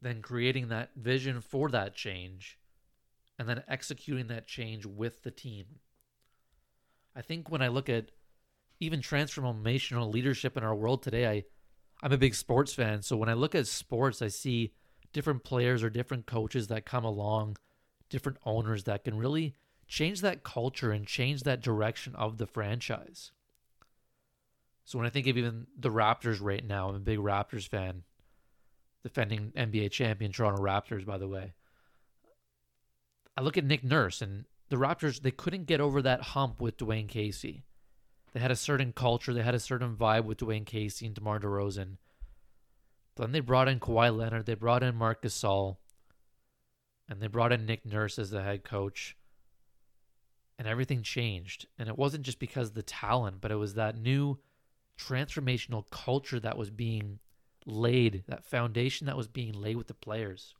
then 0.00 0.22
creating 0.22 0.68
that 0.68 0.90
vision 0.96 1.40
for 1.40 1.68
that 1.70 1.94
change, 1.94 2.57
and 3.38 3.48
then 3.48 3.62
executing 3.68 4.26
that 4.28 4.46
change 4.46 4.84
with 4.84 5.22
the 5.22 5.30
team. 5.30 5.66
I 7.14 7.22
think 7.22 7.50
when 7.50 7.62
I 7.62 7.68
look 7.68 7.88
at 7.88 8.10
even 8.80 9.00
transformational 9.00 10.12
leadership 10.12 10.56
in 10.56 10.64
our 10.64 10.74
world 10.74 11.02
today, 11.02 11.28
I, 11.28 11.44
I'm 12.02 12.12
a 12.12 12.18
big 12.18 12.34
sports 12.34 12.74
fan. 12.74 13.02
So 13.02 13.16
when 13.16 13.28
I 13.28 13.34
look 13.34 13.54
at 13.54 13.66
sports, 13.66 14.22
I 14.22 14.28
see 14.28 14.72
different 15.12 15.44
players 15.44 15.82
or 15.82 15.90
different 15.90 16.26
coaches 16.26 16.68
that 16.68 16.86
come 16.86 17.04
along, 17.04 17.56
different 18.08 18.38
owners 18.44 18.84
that 18.84 19.04
can 19.04 19.18
really 19.18 19.54
change 19.86 20.20
that 20.20 20.44
culture 20.44 20.92
and 20.92 21.06
change 21.06 21.42
that 21.42 21.62
direction 21.62 22.14
of 22.14 22.38
the 22.38 22.46
franchise. 22.46 23.32
So 24.84 24.98
when 24.98 25.06
I 25.06 25.10
think 25.10 25.26
of 25.26 25.36
even 25.36 25.66
the 25.78 25.90
Raptors 25.90 26.38
right 26.40 26.64
now, 26.64 26.88
I'm 26.88 26.94
a 26.94 27.00
big 27.00 27.18
Raptors 27.18 27.68
fan. 27.68 28.04
Defending 29.02 29.52
NBA 29.56 29.90
champion 29.90 30.32
Toronto 30.32 30.62
Raptors, 30.62 31.06
by 31.06 31.18
the 31.18 31.28
way. 31.28 31.52
I 33.38 33.40
look 33.40 33.56
at 33.56 33.64
Nick 33.64 33.84
Nurse 33.84 34.20
and 34.20 34.46
the 34.68 34.74
Raptors, 34.74 35.22
they 35.22 35.30
couldn't 35.30 35.66
get 35.66 35.80
over 35.80 36.02
that 36.02 36.20
hump 36.20 36.60
with 36.60 36.76
Dwane 36.76 37.06
Casey. 37.08 37.62
They 38.32 38.40
had 38.40 38.50
a 38.50 38.56
certain 38.56 38.92
culture, 38.92 39.32
they 39.32 39.44
had 39.44 39.54
a 39.54 39.60
certain 39.60 39.94
vibe 39.94 40.24
with 40.24 40.38
Dwane 40.38 40.66
Casey 40.66 41.06
and 41.06 41.14
DeMar 41.14 41.38
DeRozan. 41.38 41.98
But 43.14 43.22
then 43.22 43.30
they 43.30 43.38
brought 43.38 43.68
in 43.68 43.78
Kawhi 43.78 44.14
Leonard, 44.16 44.46
they 44.46 44.54
brought 44.54 44.82
in 44.82 44.96
Marc 44.96 45.22
Gasol, 45.22 45.76
and 47.08 47.20
they 47.20 47.28
brought 47.28 47.52
in 47.52 47.64
Nick 47.64 47.86
Nurse 47.86 48.18
as 48.18 48.30
the 48.30 48.42
head 48.42 48.64
coach. 48.64 49.16
and 50.58 50.66
everything 50.66 51.02
changed. 51.02 51.66
And 51.78 51.88
it 51.88 51.96
wasn't 51.96 52.24
just 52.24 52.40
because 52.40 52.68
of 52.68 52.74
the 52.74 52.82
talent, 52.82 53.40
but 53.40 53.52
it 53.52 53.56
was 53.56 53.74
that 53.74 53.96
new 53.96 54.38
transformational 54.98 55.88
culture 55.90 56.40
that 56.40 56.58
was 56.58 56.70
being 56.70 57.20
laid, 57.64 58.24
that 58.26 58.44
foundation 58.44 59.06
that 59.06 59.16
was 59.16 59.28
being 59.28 59.52
laid 59.52 59.76
with 59.76 59.86
the 59.86 59.94
players. 59.94 60.54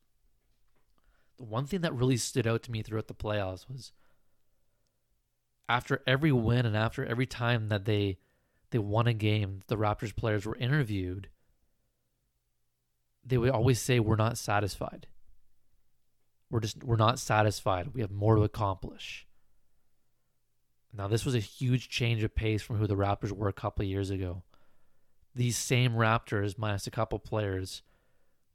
One 1.38 1.66
thing 1.66 1.80
that 1.80 1.94
really 1.94 2.16
stood 2.16 2.46
out 2.46 2.62
to 2.64 2.70
me 2.70 2.82
throughout 2.82 3.08
the 3.08 3.14
playoffs 3.14 3.68
was 3.68 3.92
after 5.68 6.02
every 6.06 6.32
win 6.32 6.66
and 6.66 6.76
after 6.76 7.04
every 7.04 7.26
time 7.26 7.68
that 7.68 7.84
they 7.84 8.18
they 8.70 8.78
won 8.78 9.06
a 9.06 9.14
game, 9.14 9.62
the 9.68 9.76
Raptors 9.76 10.14
players 10.14 10.44
were 10.44 10.56
interviewed. 10.56 11.30
They 13.24 13.38
would 13.38 13.50
always 13.50 13.80
say, 13.80 13.98
"We're 13.98 14.16
not 14.16 14.36
satisfied. 14.36 15.06
We're 16.50 16.60
just 16.60 16.82
we're 16.84 16.96
not 16.96 17.18
satisfied. 17.18 17.94
We 17.94 18.00
have 18.00 18.10
more 18.10 18.36
to 18.36 18.42
accomplish." 18.42 19.26
Now, 20.92 21.06
this 21.06 21.24
was 21.24 21.34
a 21.34 21.40
huge 21.40 21.88
change 21.88 22.22
of 22.22 22.34
pace 22.34 22.62
from 22.62 22.76
who 22.76 22.86
the 22.86 22.96
Raptors 22.96 23.32
were 23.32 23.48
a 23.48 23.52
couple 23.52 23.84
years 23.84 24.10
ago. 24.10 24.42
These 25.34 25.56
same 25.56 25.92
Raptors, 25.92 26.58
minus 26.58 26.86
a 26.86 26.90
couple 26.90 27.18
players, 27.18 27.82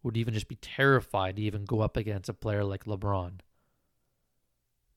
would 0.03 0.17
even 0.17 0.33
just 0.33 0.47
be 0.49 0.57
terrified 0.57 1.37
to 1.37 1.41
even 1.41 1.65
go 1.65 1.79
up 1.79 1.97
against 1.97 2.29
a 2.29 2.33
player 2.33 2.63
like 2.63 2.83
LeBron. 2.83 3.39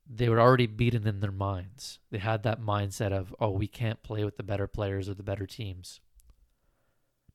They 0.08 0.28
were 0.28 0.40
already 0.40 0.66
beaten 0.66 1.06
in 1.06 1.20
their 1.20 1.32
minds. 1.32 2.00
They 2.10 2.18
had 2.18 2.42
that 2.42 2.60
mindset 2.60 3.12
of, 3.12 3.34
oh, 3.40 3.50
we 3.50 3.66
can't 3.66 4.02
play 4.02 4.24
with 4.24 4.36
the 4.36 4.42
better 4.42 4.66
players 4.66 5.08
or 5.08 5.14
the 5.14 5.22
better 5.22 5.46
teams. 5.46 6.00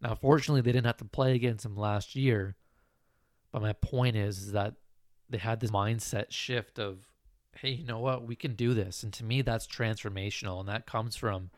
Now, 0.02 0.16
fortunately, 0.16 0.62
they 0.62 0.72
didn't 0.72 0.86
have 0.86 0.98
to 0.98 1.06
play 1.06 1.34
against 1.34 1.66
him 1.66 1.76
last 1.76 2.16
year. 2.16 2.56
But 3.52 3.62
my 3.62 3.74
point 3.74 4.16
is, 4.16 4.40
is 4.40 4.52
that 4.54 4.76
they 5.30 5.38
had 5.38 5.60
this 5.60 5.72
mindset 5.72 6.32
shift 6.32 6.80
of, 6.80 7.00
hey, 7.56 7.72
you 7.72 7.86
know 7.86 8.00
what? 8.00 8.26
We 8.26 8.36
can 8.36 8.56
do 8.56 8.74
this. 8.74 9.04
And 9.04 9.12
to 9.14 9.24
me, 9.24 9.42
that's 9.42 9.68
transformational. 9.68 10.60
And 10.60 10.70
that 10.70 10.86
comes 10.86 11.16
from 11.16 11.52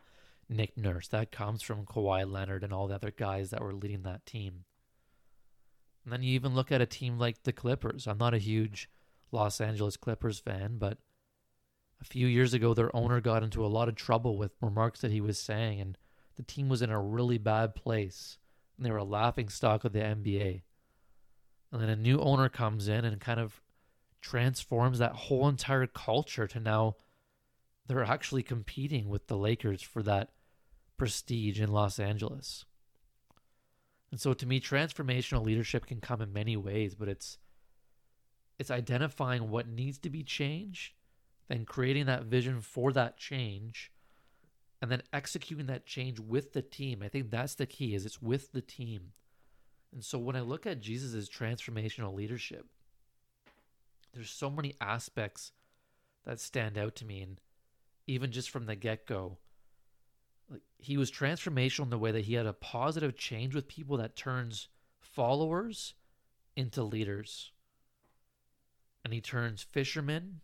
Nick 0.48 0.76
Nurse. 0.76 1.08
That 1.08 1.32
comes 1.32 1.62
from 1.62 1.86
Kawhi 1.86 2.30
Leonard 2.30 2.64
and 2.64 2.72
all 2.72 2.88
the 2.88 2.96
other 2.96 3.12
guys 3.12 3.50
that 3.50 3.62
were 3.62 3.72
leading 3.72 4.02
that 4.02 4.26
team. 4.26 4.64
And 6.04 6.12
then 6.12 6.22
you 6.22 6.34
even 6.34 6.54
look 6.54 6.70
at 6.70 6.82
a 6.82 6.86
team 6.86 7.18
like 7.18 7.42
the 7.42 7.52
Clippers. 7.52 8.06
I'm 8.06 8.18
not 8.18 8.34
a 8.34 8.38
huge 8.38 8.90
Los 9.32 9.60
Angeles 9.60 9.96
Clippers 9.96 10.38
fan, 10.38 10.76
but 10.78 10.98
a 12.00 12.04
few 12.04 12.26
years 12.26 12.52
ago, 12.52 12.74
their 12.74 12.94
owner 12.94 13.20
got 13.20 13.42
into 13.42 13.64
a 13.64 13.68
lot 13.68 13.88
of 13.88 13.94
trouble 13.94 14.36
with 14.36 14.52
remarks 14.60 15.00
that 15.00 15.10
he 15.10 15.20
was 15.20 15.38
saying, 15.38 15.80
and 15.80 15.96
the 16.36 16.42
team 16.42 16.68
was 16.68 16.82
in 16.82 16.90
a 16.90 17.00
really 17.00 17.38
bad 17.38 17.74
place. 17.74 18.38
And 18.76 18.84
they 18.84 18.90
were 18.90 18.98
a 18.98 19.04
laughing 19.04 19.48
stock 19.48 19.84
of 19.84 19.92
the 19.92 20.00
NBA. 20.00 20.62
And 21.72 21.80
then 21.80 21.88
a 21.88 21.96
new 21.96 22.20
owner 22.20 22.48
comes 22.48 22.88
in 22.88 23.04
and 23.04 23.20
kind 23.20 23.40
of 23.40 23.62
transforms 24.20 24.98
that 24.98 25.12
whole 25.12 25.48
entire 25.48 25.86
culture 25.86 26.46
to 26.46 26.60
now 26.60 26.96
they're 27.86 28.04
actually 28.04 28.42
competing 28.42 29.08
with 29.08 29.26
the 29.26 29.36
Lakers 29.36 29.82
for 29.82 30.02
that 30.02 30.30
prestige 30.96 31.60
in 31.60 31.70
Los 31.70 31.98
Angeles. 31.98 32.64
And 34.14 34.20
so 34.20 34.32
to 34.32 34.46
me 34.46 34.60
transformational 34.60 35.44
leadership 35.44 35.86
can 35.86 36.00
come 36.00 36.20
in 36.20 36.32
many 36.32 36.56
ways, 36.56 36.94
but 36.94 37.08
it's 37.08 37.36
it's 38.60 38.70
identifying 38.70 39.50
what 39.50 39.66
needs 39.66 39.98
to 39.98 40.08
be 40.08 40.22
changed, 40.22 40.92
then 41.48 41.64
creating 41.64 42.06
that 42.06 42.22
vision 42.22 42.60
for 42.60 42.92
that 42.92 43.16
change, 43.16 43.90
and 44.80 44.88
then 44.88 45.02
executing 45.12 45.66
that 45.66 45.84
change 45.84 46.20
with 46.20 46.52
the 46.52 46.62
team. 46.62 47.02
I 47.02 47.08
think 47.08 47.32
that's 47.32 47.56
the 47.56 47.66
key 47.66 47.92
is 47.92 48.06
it's 48.06 48.22
with 48.22 48.52
the 48.52 48.60
team. 48.60 49.14
And 49.92 50.04
so 50.04 50.16
when 50.16 50.36
I 50.36 50.42
look 50.42 50.64
at 50.64 50.80
Jesus' 50.80 51.28
transformational 51.28 52.14
leadership, 52.14 52.66
there's 54.12 54.30
so 54.30 54.48
many 54.48 54.76
aspects 54.80 55.50
that 56.24 56.38
stand 56.38 56.78
out 56.78 56.94
to 56.94 57.04
me 57.04 57.20
and 57.20 57.40
even 58.06 58.30
just 58.30 58.48
from 58.48 58.66
the 58.66 58.76
get-go 58.76 59.38
like 60.50 60.62
he 60.78 60.96
was 60.96 61.10
transformational 61.10 61.84
in 61.84 61.90
the 61.90 61.98
way 61.98 62.10
that 62.12 62.24
he 62.24 62.34
had 62.34 62.46
a 62.46 62.52
positive 62.52 63.16
change 63.16 63.54
with 63.54 63.68
people 63.68 63.96
that 63.96 64.16
turns 64.16 64.68
followers 65.00 65.94
into 66.56 66.82
leaders 66.82 67.52
and 69.04 69.12
he 69.12 69.20
turns 69.20 69.62
fishermen 69.62 70.40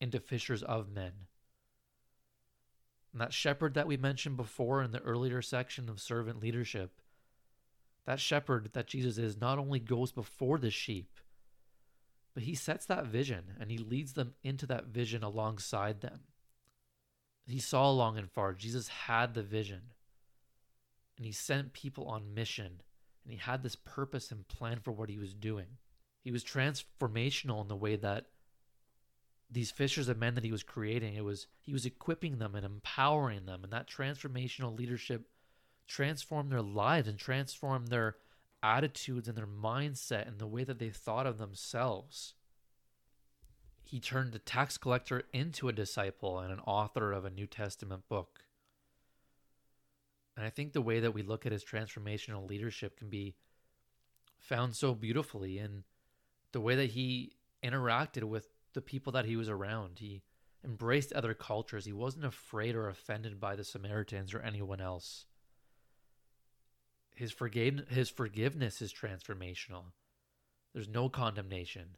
into 0.00 0.20
fishers 0.20 0.62
of 0.62 0.90
men 0.90 1.12
and 3.12 3.20
that 3.20 3.32
shepherd 3.32 3.74
that 3.74 3.86
we 3.86 3.96
mentioned 3.96 4.36
before 4.36 4.82
in 4.82 4.90
the 4.90 5.00
earlier 5.00 5.40
section 5.40 5.88
of 5.88 6.00
servant 6.00 6.40
leadership 6.40 7.00
that 8.04 8.20
shepherd 8.20 8.70
that 8.72 8.86
Jesus 8.86 9.16
is 9.16 9.40
not 9.40 9.58
only 9.58 9.78
goes 9.78 10.12
before 10.12 10.58
the 10.58 10.70
sheep 10.70 11.18
but 12.34 12.42
he 12.42 12.54
sets 12.54 12.84
that 12.86 13.06
vision 13.06 13.54
and 13.60 13.70
he 13.70 13.78
leads 13.78 14.14
them 14.14 14.34
into 14.42 14.66
that 14.66 14.86
vision 14.86 15.22
alongside 15.22 16.00
them. 16.00 16.20
He 17.46 17.60
saw 17.60 17.90
long 17.90 18.16
and 18.16 18.30
far. 18.30 18.52
Jesus 18.54 18.88
had 18.88 19.34
the 19.34 19.42
vision. 19.42 19.82
And 21.16 21.26
he 21.26 21.32
sent 21.32 21.72
people 21.72 22.06
on 22.06 22.34
mission. 22.34 22.80
And 23.24 23.32
he 23.32 23.38
had 23.38 23.62
this 23.62 23.76
purpose 23.76 24.30
and 24.30 24.48
plan 24.48 24.80
for 24.80 24.92
what 24.92 25.08
he 25.08 25.18
was 25.18 25.34
doing. 25.34 25.78
He 26.22 26.32
was 26.32 26.44
transformational 26.44 27.60
in 27.60 27.68
the 27.68 27.76
way 27.76 27.96
that 27.96 28.26
these 29.50 29.70
fishers 29.70 30.08
of 30.08 30.18
men 30.18 30.34
that 30.34 30.44
he 30.44 30.52
was 30.52 30.62
creating, 30.62 31.14
it 31.14 31.24
was 31.24 31.46
he 31.60 31.72
was 31.72 31.86
equipping 31.86 32.38
them 32.38 32.54
and 32.54 32.64
empowering 32.64 33.46
them. 33.46 33.62
And 33.62 33.72
that 33.72 33.88
transformational 33.88 34.76
leadership 34.76 35.28
transformed 35.86 36.50
their 36.50 36.62
lives 36.62 37.08
and 37.08 37.18
transformed 37.18 37.88
their 37.88 38.16
attitudes 38.62 39.28
and 39.28 39.36
their 39.36 39.46
mindset 39.46 40.26
and 40.26 40.38
the 40.38 40.46
way 40.46 40.64
that 40.64 40.78
they 40.78 40.88
thought 40.88 41.26
of 41.26 41.38
themselves. 41.38 42.34
He 43.84 44.00
turned 44.00 44.32
the 44.32 44.38
tax 44.38 44.78
collector 44.78 45.24
into 45.32 45.68
a 45.68 45.72
disciple 45.72 46.38
and 46.38 46.52
an 46.52 46.60
author 46.60 47.12
of 47.12 47.24
a 47.24 47.30
New 47.30 47.46
Testament 47.46 48.08
book. 48.08 48.40
And 50.36 50.44
I 50.44 50.50
think 50.50 50.72
the 50.72 50.82
way 50.82 51.00
that 51.00 51.14
we 51.14 51.22
look 51.22 51.46
at 51.46 51.52
his 51.52 51.64
transformational 51.64 52.48
leadership 52.48 52.98
can 52.98 53.08
be 53.08 53.36
found 54.38 54.74
so 54.74 54.94
beautifully 54.94 55.58
in 55.58 55.84
the 56.52 56.60
way 56.60 56.74
that 56.76 56.90
he 56.90 57.36
interacted 57.62 58.24
with 58.24 58.48
the 58.72 58.80
people 58.80 59.12
that 59.12 59.26
he 59.26 59.36
was 59.36 59.48
around. 59.48 59.98
He 60.00 60.22
embraced 60.64 61.12
other 61.12 61.34
cultures. 61.34 61.84
He 61.84 61.92
wasn't 61.92 62.24
afraid 62.24 62.74
or 62.74 62.88
offended 62.88 63.38
by 63.38 63.54
the 63.54 63.64
Samaritans 63.64 64.34
or 64.34 64.40
anyone 64.40 64.80
else 64.80 65.26
his 67.14 67.32
forgave 67.32 67.88
his 67.88 68.10
forgiveness 68.10 68.82
is 68.82 68.92
transformational. 68.92 69.92
There's 70.72 70.88
no 70.88 71.08
condemnation. 71.08 71.96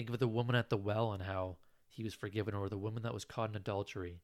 Think 0.00 0.08
of 0.08 0.18
the 0.18 0.28
woman 0.28 0.56
at 0.56 0.70
the 0.70 0.78
well 0.78 1.12
and 1.12 1.24
how 1.24 1.58
he 1.90 2.02
was 2.02 2.14
forgiven, 2.14 2.54
or 2.54 2.70
the 2.70 2.78
woman 2.78 3.02
that 3.02 3.12
was 3.12 3.26
caught 3.26 3.50
in 3.50 3.54
adultery, 3.54 4.22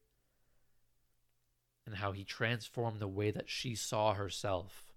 and 1.85 1.97
how 1.97 2.13
he 2.13 2.23
transformed 2.23 2.99
the 2.99 3.07
way 3.07 3.29
that 3.29 3.47
she 3.47 3.75
saw 3.75 4.15
herself. 4.15 4.91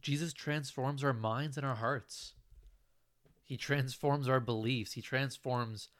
Jesus 0.00 0.32
transforms 0.32 1.04
our 1.04 1.12
minds 1.12 1.58
and 1.58 1.66
our 1.66 1.74
hearts. 1.74 2.32
He 3.44 3.58
transforms 3.58 4.30
our 4.30 4.40
beliefs. 4.40 4.94
He 4.94 5.02
transforms 5.02 5.90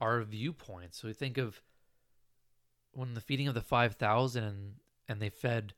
our 0.00 0.22
viewpoints. 0.22 1.02
So 1.02 1.08
we 1.08 1.12
think 1.12 1.36
of 1.36 1.60
when 2.92 3.12
the 3.12 3.20
feeding 3.20 3.48
of 3.48 3.54
the 3.54 3.60
5,000 3.60 4.42
and, 4.42 4.72
and 5.10 5.20
they 5.20 5.28
fed 5.28 5.74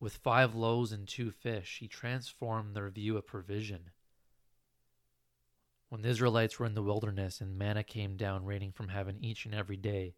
with 0.00 0.16
five 0.16 0.56
loaves 0.56 0.90
and 0.90 1.06
two 1.06 1.30
fish, 1.30 1.76
he 1.78 1.86
transformed 1.86 2.74
their 2.74 2.90
view 2.90 3.16
of 3.16 3.24
provision. 3.24 3.90
When 5.92 6.00
the 6.00 6.08
Israelites 6.08 6.58
were 6.58 6.64
in 6.64 6.72
the 6.72 6.82
wilderness 6.82 7.42
and 7.42 7.58
manna 7.58 7.82
came 7.84 8.16
down 8.16 8.46
raining 8.46 8.72
from 8.72 8.88
heaven 8.88 9.18
each 9.20 9.44
and 9.44 9.54
every 9.54 9.76
day, 9.76 10.14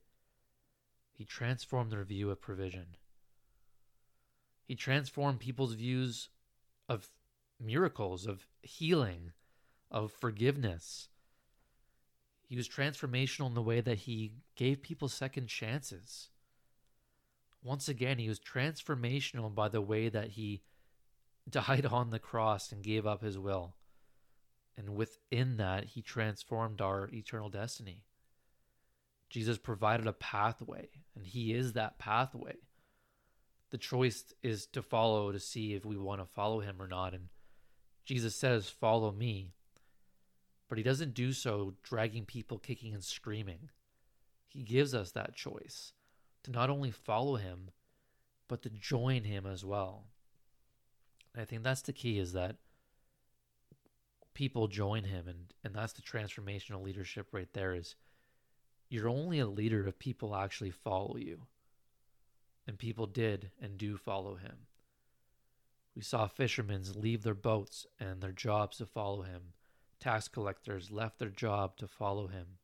he 1.11 1.25
transformed 1.25 1.91
their 1.91 2.05
view 2.05 2.31
of 2.31 2.41
provision. 2.41 2.97
He 4.63 4.77
transformed 4.77 5.41
people's 5.41 5.75
views 5.75 6.29
of 6.89 7.11
miracles, 7.59 8.25
of 8.25 8.47
healing, 8.63 9.33
of 9.91 10.13
forgiveness. 10.13 11.09
He 12.47 12.55
was 12.55 12.69
transformational 12.69 13.49
in 13.49 13.55
the 13.55 13.61
way 13.61 13.81
that 13.81 13.99
he 13.99 14.35
gave 14.55 14.81
people 14.81 15.09
second 15.09 15.49
chances 15.49 16.29
once 17.65 17.89
again, 17.89 18.19
he 18.19 18.29
was 18.29 18.39
transformational 18.39 19.53
by 19.53 19.69
the 19.69 19.81
way 19.81 20.11
that 20.11 20.33
he 20.33 20.63
died 21.51 21.87
on 21.87 22.11
the 22.11 22.19
cross 22.19 22.71
and 22.71 22.85
gave 22.85 23.07
up 23.07 23.23
his 23.23 23.39
will. 23.39 23.75
And 24.77 24.97
within 24.97 25.57
that, 25.59 25.85
he 25.85 26.03
transformed 26.03 26.81
our 26.81 27.09
eternal 27.13 27.49
destiny. 27.49 28.03
Jesus 29.31 29.59
provided 29.59 30.07
a 30.07 30.13
pathway, 30.13 30.89
and 31.15 31.27
he 31.27 31.53
is 31.53 31.73
that 31.73 31.99
pathway. 31.99 32.57
The 33.71 33.79
choice 33.79 34.33
is 34.43 34.67
to 34.67 34.83
follow 34.83 35.33
to 35.33 35.41
see 35.41 35.75
if 35.75 35.85
we 35.85 35.97
want 35.97 36.21
to 36.21 36.27
follow 36.27 36.61
him 36.61 36.81
or 36.81 36.87
not. 36.87 37.15
And 37.15 37.29
Jesus 38.05 38.37
says, 38.37 38.69
Follow 38.69 39.11
me. 39.11 39.55
But 40.69 40.79
he 40.79 40.85
doesn't 40.85 41.15
do 41.15 41.33
so 41.33 41.75
dragging 41.83 42.25
people 42.25 42.59
kicking 42.59 42.95
and 42.95 43.03
screaming. 43.03 43.71
He 44.49 44.63
gives 44.63 44.95
us 44.95 45.11
that 45.13 45.35
choice 45.35 45.93
to 46.45 46.51
not 46.51 46.71
only 46.71 46.91
follow 46.91 47.37
him, 47.37 47.71
but 48.49 48.63
to 48.63 48.71
join 48.71 49.25
him 49.25 49.47
as 49.47 49.65
well. 49.65 50.07
And 51.33 51.43
I 51.43 51.45
think 51.45 51.65
that's 51.65 51.83
the 51.83 51.93
key 51.93 52.19
is 52.19 52.33
that 52.35 52.57
people 54.35 54.69
join 54.69 55.05
him 55.05 55.29
and, 55.29 55.55
and 55.63 55.75
that's 55.75 55.93
the 55.93 56.03
transformational 56.03 56.83
leadership 56.83 57.29
right 57.33 57.53
there 57.53 57.75
is 57.75 57.95
you're 58.89 59.09
only 59.09 59.41
a 59.41 59.47
leader 59.47 59.87
if 59.89 59.99
people 59.99 60.37
actually 60.37 60.71
follow 60.71 61.17
you. 61.17 61.47
And 62.67 62.79
people 62.79 63.07
did 63.07 63.51
and 63.61 63.77
do 63.77 63.97
follow 63.97 64.37
him. 64.37 64.69
We 65.95 66.03
saw 66.03 66.27
fishermen 66.27 66.85
leave 66.95 67.23
their 67.23 67.35
boats 67.35 67.87
and 67.99 68.21
their 68.21 68.33
jobs 68.33 68.79
to 68.79 68.87
follow 68.87 69.23
him. 69.23 69.53
Tax 70.01 70.29
collectors 70.29 70.91
left 70.91 71.19
their 71.19 71.29
job 71.29 71.77
to 71.79 71.89
follow 71.89 72.27
him. 72.27 72.59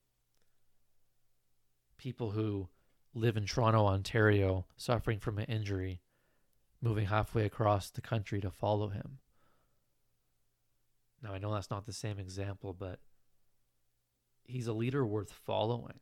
People 1.98 2.30
who 2.30 2.68
live 3.12 3.36
in 3.36 3.44
Toronto, 3.44 3.86
Ontario, 3.86 4.66
suffering 4.76 5.18
from 5.18 5.38
an 5.38 5.44
injury, 5.46 6.00
moving 6.80 7.06
halfway 7.06 7.44
across 7.44 7.90
the 7.90 8.00
country 8.00 8.40
to 8.40 8.50
follow 8.50 8.88
him. 8.88 9.18
Now, 11.22 11.32
I 11.32 11.38
know 11.38 11.52
that's 11.52 11.70
not 11.70 11.86
the 11.86 11.92
same 11.92 12.18
example, 12.18 12.72
but 12.72 12.98
he's 14.44 14.66
a 14.66 14.72
leader 14.72 15.06
worth 15.06 15.32
following. 15.32 16.00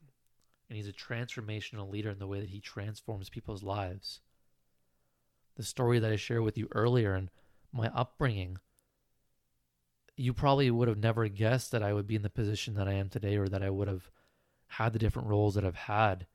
And 0.69 0.77
he's 0.77 0.89
a 0.89 0.93
transformational 0.93 1.91
leader 1.91 2.11
in 2.11 2.19
the 2.19 2.27
way 2.27 2.41
that 2.41 2.51
he 2.51 2.61
transforms 2.61 3.31
people's 3.31 3.63
lives. 3.63 4.21
The 5.57 5.63
story 5.63 5.99
that 5.99 6.13
I 6.13 6.17
shared 6.17 6.43
with 6.43 6.59
you 6.59 6.69
earlier 6.73 7.15
and 7.15 7.31
my 7.73 7.91
upbringing, 7.95 8.59
you 10.17 10.33
probably 10.35 10.71
would 10.71 10.89
have 10.89 10.99
never 10.99 11.27
guessed 11.29 11.73
that 11.73 11.83
I 11.83 11.93
would 11.93 12.07
be 12.07 12.17
in 12.17 12.23
the 12.23 12.31
position 12.31 12.75
that 12.75 12.87
I 12.87 12.93
am 12.93 13.09
today 13.09 13.37
or 13.37 13.49
that 13.49 13.63
I 13.63 13.71
would 13.71 13.89
have 13.89 14.11
had 14.69 14.93
the 14.93 14.99
different 14.99 15.29
roles 15.29 15.55
that 15.55 15.65
I've 15.65 15.75
had. 15.75 16.27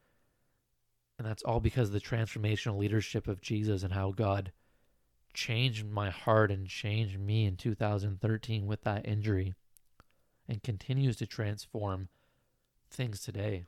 And 1.19 1.27
that's 1.27 1.43
all 1.43 1.59
because 1.59 1.89
of 1.89 1.93
the 1.93 2.01
transformational 2.01 2.79
leadership 2.79 3.27
of 3.27 3.39
Jesus 3.39 3.83
and 3.83 3.93
how 3.93 4.11
God 4.11 4.51
changed 5.33 5.85
my 5.85 6.09
heart 6.09 6.51
and 6.51 6.67
changed 6.67 7.19
me 7.19 7.45
in 7.45 7.55
2013 7.55 8.65
with 8.65 8.81
that 8.83 9.07
injury 9.07 9.53
and 10.47 10.63
continues 10.63 11.15
to 11.17 11.27
transform 11.27 12.09
things 12.89 13.21
today. 13.21 13.65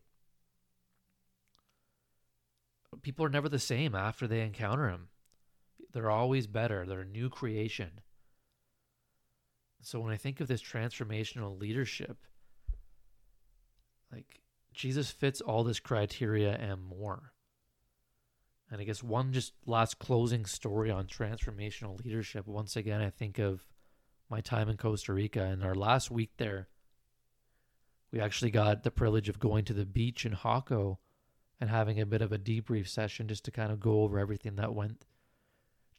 People 3.01 3.25
are 3.25 3.29
never 3.29 3.49
the 3.49 3.59
same 3.59 3.93
after 3.93 4.27
they 4.27 4.41
encounter 4.41 4.89
him. 4.89 5.09
They're 5.91 6.11
always 6.11 6.47
better. 6.47 6.85
They're 6.85 7.01
a 7.01 7.05
new 7.05 7.29
creation. 7.29 7.99
So 9.81 9.99
when 9.99 10.11
I 10.11 10.17
think 10.17 10.39
of 10.39 10.47
this 10.47 10.61
transformational 10.61 11.59
leadership, 11.59 12.17
like 14.11 14.41
Jesus 14.73 15.11
fits 15.11 15.41
all 15.41 15.63
this 15.63 15.79
criteria 15.79 16.53
and 16.55 16.81
more. 16.81 17.33
And 18.71 18.81
I 18.81 18.83
guess 18.83 19.03
one 19.03 19.31
just 19.31 19.53
last 19.65 19.99
closing 19.99 20.45
story 20.45 20.89
on 20.89 21.05
transformational 21.05 22.03
leadership. 22.03 22.47
Once 22.47 22.75
again, 22.75 23.01
I 23.01 23.09
think 23.09 23.37
of 23.39 23.65
my 24.29 24.41
time 24.41 24.69
in 24.69 24.77
Costa 24.77 25.13
Rica 25.13 25.43
and 25.43 25.63
our 25.63 25.75
last 25.75 26.09
week 26.09 26.31
there. 26.37 26.67
We 28.11 28.19
actually 28.19 28.51
got 28.51 28.83
the 28.83 28.91
privilege 28.91 29.29
of 29.29 29.39
going 29.39 29.65
to 29.65 29.73
the 29.73 29.85
beach 29.85 30.25
in 30.25 30.33
Jaco 30.33 30.97
and 31.59 31.69
having 31.69 31.99
a 31.99 32.05
bit 32.05 32.21
of 32.21 32.31
a 32.31 32.39
debrief 32.39 32.87
session 32.87 33.27
just 33.27 33.45
to 33.45 33.51
kind 33.51 33.71
of 33.71 33.79
go 33.79 34.01
over 34.01 34.19
everything 34.19 34.55
that 34.55 34.73
went 34.73 35.05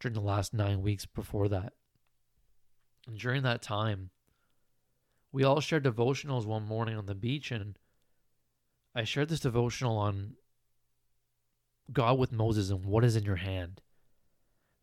during 0.00 0.14
the 0.14 0.20
last 0.20 0.52
nine 0.52 0.82
weeks 0.82 1.06
before 1.06 1.48
that. 1.48 1.72
And 3.06 3.18
during 3.18 3.42
that 3.42 3.62
time, 3.62 4.10
we 5.32 5.44
all 5.44 5.60
shared 5.60 5.84
devotionals 5.84 6.46
one 6.46 6.64
morning 6.64 6.96
on 6.96 7.06
the 7.06 7.14
beach, 7.14 7.50
and 7.50 7.78
I 8.94 9.04
shared 9.04 9.28
this 9.28 9.40
devotional 9.40 9.96
on 9.98 10.34
God 11.92 12.18
with 12.18 12.32
Moses 12.32 12.70
and 12.70 12.84
what 12.84 13.04
is 13.04 13.16
in 13.16 13.24
your 13.24 13.36
hand. 13.36 13.80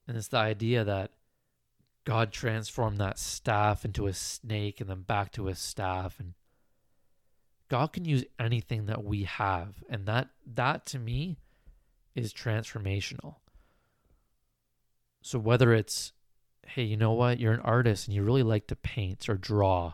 And 0.07 0.17
it's 0.17 0.27
the 0.27 0.37
idea 0.37 0.83
that 0.83 1.11
God 2.05 2.31
transformed 2.31 2.97
that 2.99 3.17
staff 3.17 3.85
into 3.85 4.07
a 4.07 4.13
snake 4.13 4.81
and 4.81 4.89
then 4.89 5.01
back 5.01 5.31
to 5.33 5.47
a 5.47 5.55
staff 5.55 6.19
and 6.19 6.33
God 7.69 7.93
can 7.93 8.05
use 8.05 8.25
anything 8.39 8.85
that 8.87 9.03
we 9.03 9.23
have 9.23 9.83
and 9.89 10.05
that 10.05 10.29
that 10.45 10.85
to 10.87 10.99
me 10.99 11.37
is 12.13 12.33
transformational. 12.33 13.35
So 15.21 15.39
whether 15.39 15.73
it's 15.73 16.11
hey, 16.65 16.83
you 16.83 16.97
know 16.97 17.11
what, 17.11 17.39
you're 17.39 17.53
an 17.53 17.59
artist 17.59 18.07
and 18.07 18.15
you 18.15 18.23
really 18.23 18.43
like 18.43 18.67
to 18.67 18.75
paint 18.75 19.27
or 19.29 19.35
draw 19.35 19.93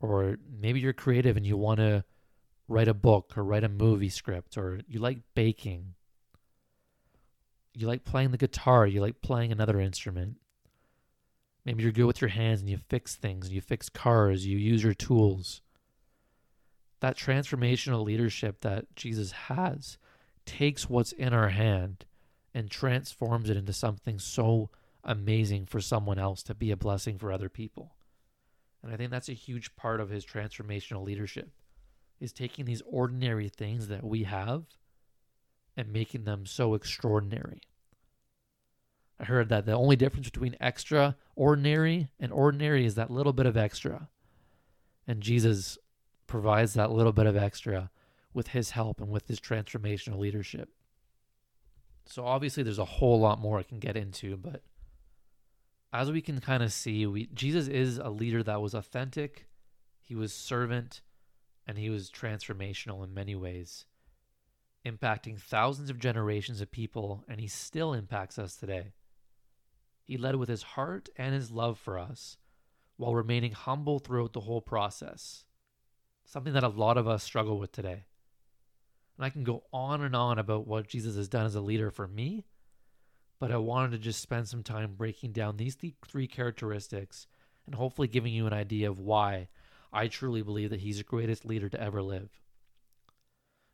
or 0.00 0.36
maybe 0.60 0.80
you're 0.80 0.92
creative 0.92 1.36
and 1.36 1.46
you 1.46 1.56
want 1.56 1.78
to 1.78 2.04
write 2.68 2.88
a 2.88 2.94
book 2.94 3.32
or 3.36 3.42
write 3.42 3.64
a 3.64 3.68
movie 3.68 4.10
script 4.10 4.56
or 4.56 4.80
you 4.86 5.00
like 5.00 5.18
baking. 5.34 5.94
You 7.74 7.86
like 7.86 8.04
playing 8.04 8.30
the 8.30 8.38
guitar, 8.38 8.86
you 8.86 9.00
like 9.00 9.22
playing 9.22 9.52
another 9.52 9.80
instrument. 9.80 10.36
Maybe 11.64 11.82
you're 11.82 11.92
good 11.92 12.06
with 12.06 12.20
your 12.20 12.28
hands 12.28 12.60
and 12.60 12.68
you 12.68 12.78
fix 12.88 13.14
things, 13.14 13.46
and 13.46 13.54
you 13.54 13.60
fix 13.60 13.88
cars, 13.88 14.46
you 14.46 14.56
use 14.56 14.82
your 14.82 14.94
tools. 14.94 15.60
That 17.00 17.16
transformational 17.16 18.04
leadership 18.04 18.62
that 18.62 18.96
Jesus 18.96 19.32
has 19.32 19.98
takes 20.46 20.88
what's 20.88 21.12
in 21.12 21.32
our 21.32 21.50
hand 21.50 22.04
and 22.54 22.70
transforms 22.70 23.50
it 23.50 23.56
into 23.56 23.72
something 23.72 24.18
so 24.18 24.70
amazing 25.04 25.66
for 25.66 25.80
someone 25.80 26.18
else 26.18 26.42
to 26.44 26.54
be 26.54 26.70
a 26.70 26.76
blessing 26.76 27.18
for 27.18 27.30
other 27.30 27.48
people. 27.48 27.94
And 28.82 28.92
I 28.92 28.96
think 28.96 29.10
that's 29.10 29.28
a 29.28 29.34
huge 29.34 29.76
part 29.76 30.00
of 30.00 30.10
his 30.10 30.24
transformational 30.24 31.04
leadership 31.04 31.50
is 32.20 32.32
taking 32.32 32.64
these 32.64 32.82
ordinary 32.86 33.48
things 33.48 33.88
that 33.88 34.04
we 34.04 34.24
have 34.24 34.64
and 35.76 35.92
making 35.92 36.24
them 36.24 36.44
so 36.46 36.74
extraordinary. 36.74 37.62
I 39.20 39.24
heard 39.24 39.48
that 39.48 39.66
the 39.66 39.72
only 39.72 39.96
difference 39.96 40.28
between 40.28 40.56
extra 40.60 41.16
ordinary 41.34 42.08
and 42.20 42.32
ordinary 42.32 42.84
is 42.84 42.94
that 42.96 43.10
little 43.10 43.32
bit 43.32 43.46
of 43.46 43.56
extra. 43.56 44.08
And 45.06 45.20
Jesus 45.20 45.78
provides 46.26 46.74
that 46.74 46.92
little 46.92 47.12
bit 47.12 47.26
of 47.26 47.36
extra 47.36 47.90
with 48.32 48.48
his 48.48 48.70
help 48.70 49.00
and 49.00 49.10
with 49.10 49.26
his 49.26 49.40
transformational 49.40 50.18
leadership. 50.18 50.70
So 52.06 52.24
obviously 52.24 52.62
there's 52.62 52.78
a 52.78 52.84
whole 52.84 53.18
lot 53.18 53.40
more 53.40 53.58
I 53.58 53.62
can 53.62 53.80
get 53.80 53.96
into, 53.96 54.36
but 54.36 54.62
as 55.92 56.10
we 56.10 56.20
can 56.20 56.40
kind 56.40 56.62
of 56.62 56.72
see, 56.72 57.06
we 57.06 57.26
Jesus 57.34 57.68
is 57.68 57.98
a 57.98 58.10
leader 58.10 58.42
that 58.42 58.60
was 58.60 58.74
authentic, 58.74 59.48
he 60.00 60.14
was 60.14 60.32
servant, 60.32 61.02
and 61.68 61.76
he 61.76 61.90
was 61.90 62.10
transformational 62.10 63.04
in 63.04 63.12
many 63.12 63.34
ways, 63.34 63.84
impacting 64.86 65.38
thousands 65.38 65.90
of 65.90 65.98
generations 65.98 66.62
of 66.62 66.72
people, 66.72 67.24
and 67.28 67.38
he 67.38 67.46
still 67.46 67.92
impacts 67.92 68.38
us 68.38 68.56
today. 68.56 68.94
He 70.02 70.16
led 70.16 70.36
with 70.36 70.48
his 70.48 70.62
heart 70.62 71.10
and 71.16 71.34
his 71.34 71.50
love 71.50 71.78
for 71.78 71.98
us 71.98 72.38
while 72.96 73.14
remaining 73.14 73.52
humble 73.52 73.98
throughout 73.98 74.32
the 74.32 74.40
whole 74.40 74.62
process, 74.62 75.44
something 76.24 76.54
that 76.54 76.64
a 76.64 76.68
lot 76.68 76.96
of 76.96 77.06
us 77.06 77.22
struggle 77.22 77.58
with 77.58 77.70
today. 77.70 78.06
And 79.18 79.26
I 79.26 79.30
can 79.30 79.44
go 79.44 79.64
on 79.70 80.02
and 80.02 80.16
on 80.16 80.38
about 80.38 80.66
what 80.66 80.88
Jesus 80.88 81.16
has 81.16 81.28
done 81.28 81.44
as 81.44 81.54
a 81.54 81.60
leader 81.60 81.90
for 81.90 82.08
me, 82.08 82.46
but 83.38 83.52
I 83.52 83.58
wanted 83.58 83.92
to 83.92 83.98
just 83.98 84.22
spend 84.22 84.48
some 84.48 84.62
time 84.62 84.94
breaking 84.96 85.32
down 85.32 85.58
these 85.58 85.76
three 86.06 86.26
characteristics 86.26 87.26
and 87.66 87.74
hopefully 87.74 88.08
giving 88.08 88.32
you 88.32 88.46
an 88.46 88.54
idea 88.54 88.90
of 88.90 88.98
why 88.98 89.48
I 89.92 90.08
truly 90.08 90.42
believe 90.42 90.70
that 90.70 90.80
he's 90.80 90.98
the 90.98 91.04
greatest 91.04 91.44
leader 91.44 91.68
to 91.68 91.80
ever 91.80 92.02
live. 92.02 92.30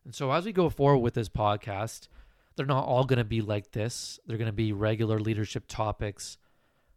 And 0.04 0.14
so, 0.14 0.30
as 0.30 0.44
we 0.44 0.52
go 0.52 0.68
forward 0.68 0.98
with 0.98 1.14
this 1.14 1.28
podcast, 1.28 2.08
they're 2.56 2.66
not 2.66 2.86
all 2.86 3.04
going 3.04 3.18
to 3.18 3.24
be 3.24 3.40
like 3.40 3.72
this. 3.72 4.18
They're 4.26 4.38
going 4.38 4.46
to 4.46 4.52
be 4.52 4.72
regular 4.72 5.18
leadership 5.18 5.64
topics. 5.66 6.38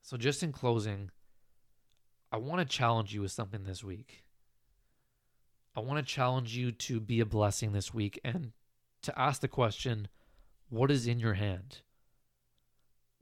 So, 0.02 0.18
just 0.18 0.44
in 0.44 0.52
closing, 0.52 1.10
I 2.32 2.38
want 2.38 2.60
to 2.60 2.78
challenge 2.78 3.14
you 3.14 3.22
with 3.22 3.32
something 3.32 3.64
this 3.64 3.84
week. 3.84 4.24
I 5.76 5.82
want 5.82 6.06
to 6.06 6.14
challenge 6.14 6.56
you 6.56 6.72
to 6.72 7.00
be 7.00 7.20
a 7.20 7.26
blessing 7.26 7.74
this 7.74 7.94
week 7.94 8.20
and 8.24 8.52
to 9.02 9.20
ask 9.20 9.42
the 9.42 9.48
question 9.48 10.08
what 10.70 10.90
is 10.90 11.08
in 11.08 11.20
your 11.20 11.34
hand? 11.34 11.80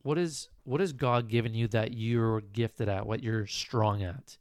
What 0.01 0.17
is 0.17 0.49
what 0.63 0.81
has 0.81 0.93
God 0.93 1.29
given 1.29 1.53
you 1.53 1.67
that 1.69 1.93
you're 1.93 2.41
gifted 2.41 2.89
at, 2.89 3.05
what 3.05 3.23
you're 3.23 3.47
strong 3.47 4.03
at? 4.03 4.37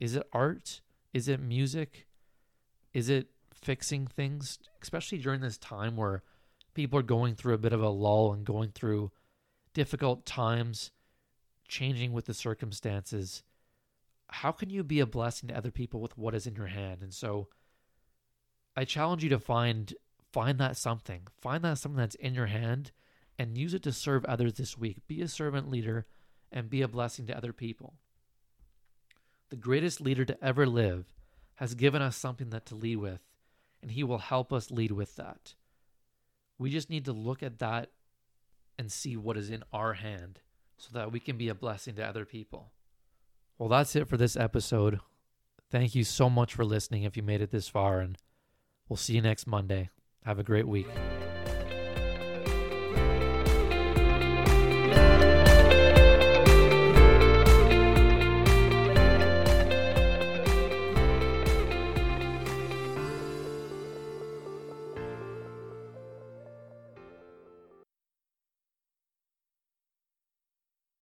Is 0.00 0.16
it 0.16 0.28
art? 0.32 0.80
Is 1.16 1.28
it 1.28 1.40
music? 1.40 2.06
Is 2.92 3.08
it 3.08 3.28
fixing 3.54 4.06
things, 4.06 4.58
especially 4.82 5.16
during 5.16 5.40
this 5.40 5.56
time 5.56 5.96
where 5.96 6.22
people 6.74 6.98
are 6.98 7.02
going 7.02 7.36
through 7.36 7.54
a 7.54 7.58
bit 7.58 7.72
of 7.72 7.80
a 7.80 7.88
lull 7.88 8.34
and 8.34 8.44
going 8.44 8.72
through 8.72 9.12
difficult 9.72 10.26
times, 10.26 10.90
changing 11.68 12.12
with 12.12 12.26
the 12.26 12.34
circumstances? 12.34 13.42
How 14.28 14.52
can 14.52 14.68
you 14.68 14.84
be 14.84 15.00
a 15.00 15.06
blessing 15.06 15.48
to 15.48 15.56
other 15.56 15.70
people 15.70 16.02
with 16.02 16.18
what 16.18 16.34
is 16.34 16.46
in 16.46 16.54
your 16.54 16.66
hand? 16.66 17.00
And 17.00 17.14
so 17.14 17.48
I 18.76 18.84
challenge 18.84 19.24
you 19.24 19.30
to 19.30 19.38
find 19.38 19.94
find 20.34 20.58
that 20.58 20.76
something. 20.76 21.22
Find 21.40 21.64
that 21.64 21.78
something 21.78 21.96
that's 21.96 22.16
in 22.16 22.34
your 22.34 22.48
hand 22.48 22.92
and 23.38 23.56
use 23.56 23.72
it 23.72 23.82
to 23.84 23.92
serve 23.92 24.26
others 24.26 24.52
this 24.52 24.76
week. 24.76 24.98
Be 25.06 25.22
a 25.22 25.28
servant 25.28 25.70
leader 25.70 26.04
and 26.52 26.68
be 26.68 26.82
a 26.82 26.88
blessing 26.88 27.26
to 27.28 27.36
other 27.36 27.54
people. 27.54 27.94
The 29.50 29.56
greatest 29.56 30.00
leader 30.00 30.24
to 30.24 30.44
ever 30.44 30.66
live 30.66 31.06
has 31.56 31.74
given 31.74 32.02
us 32.02 32.16
something 32.16 32.50
that 32.50 32.66
to 32.66 32.74
lead 32.74 32.96
with, 32.96 33.20
and 33.80 33.90
he 33.90 34.02
will 34.02 34.18
help 34.18 34.52
us 34.52 34.70
lead 34.70 34.92
with 34.92 35.16
that. 35.16 35.54
We 36.58 36.70
just 36.70 36.90
need 36.90 37.04
to 37.04 37.12
look 37.12 37.42
at 37.42 37.58
that 37.60 37.90
and 38.78 38.90
see 38.90 39.16
what 39.16 39.36
is 39.36 39.50
in 39.50 39.62
our 39.72 39.94
hand 39.94 40.40
so 40.78 40.90
that 40.92 41.12
we 41.12 41.20
can 41.20 41.36
be 41.38 41.48
a 41.48 41.54
blessing 41.54 41.94
to 41.96 42.04
other 42.04 42.24
people. 42.24 42.72
Well, 43.58 43.68
that's 43.68 43.96
it 43.96 44.08
for 44.08 44.16
this 44.16 44.36
episode. 44.36 45.00
Thank 45.70 45.94
you 45.94 46.04
so 46.04 46.28
much 46.28 46.54
for 46.54 46.64
listening 46.64 47.04
if 47.04 47.16
you 47.16 47.22
made 47.22 47.40
it 47.40 47.50
this 47.50 47.68
far, 47.68 48.00
and 48.00 48.18
we'll 48.88 48.96
see 48.96 49.14
you 49.14 49.22
next 49.22 49.46
Monday. 49.46 49.90
Have 50.24 50.38
a 50.38 50.44
great 50.44 50.68
week. 50.68 50.88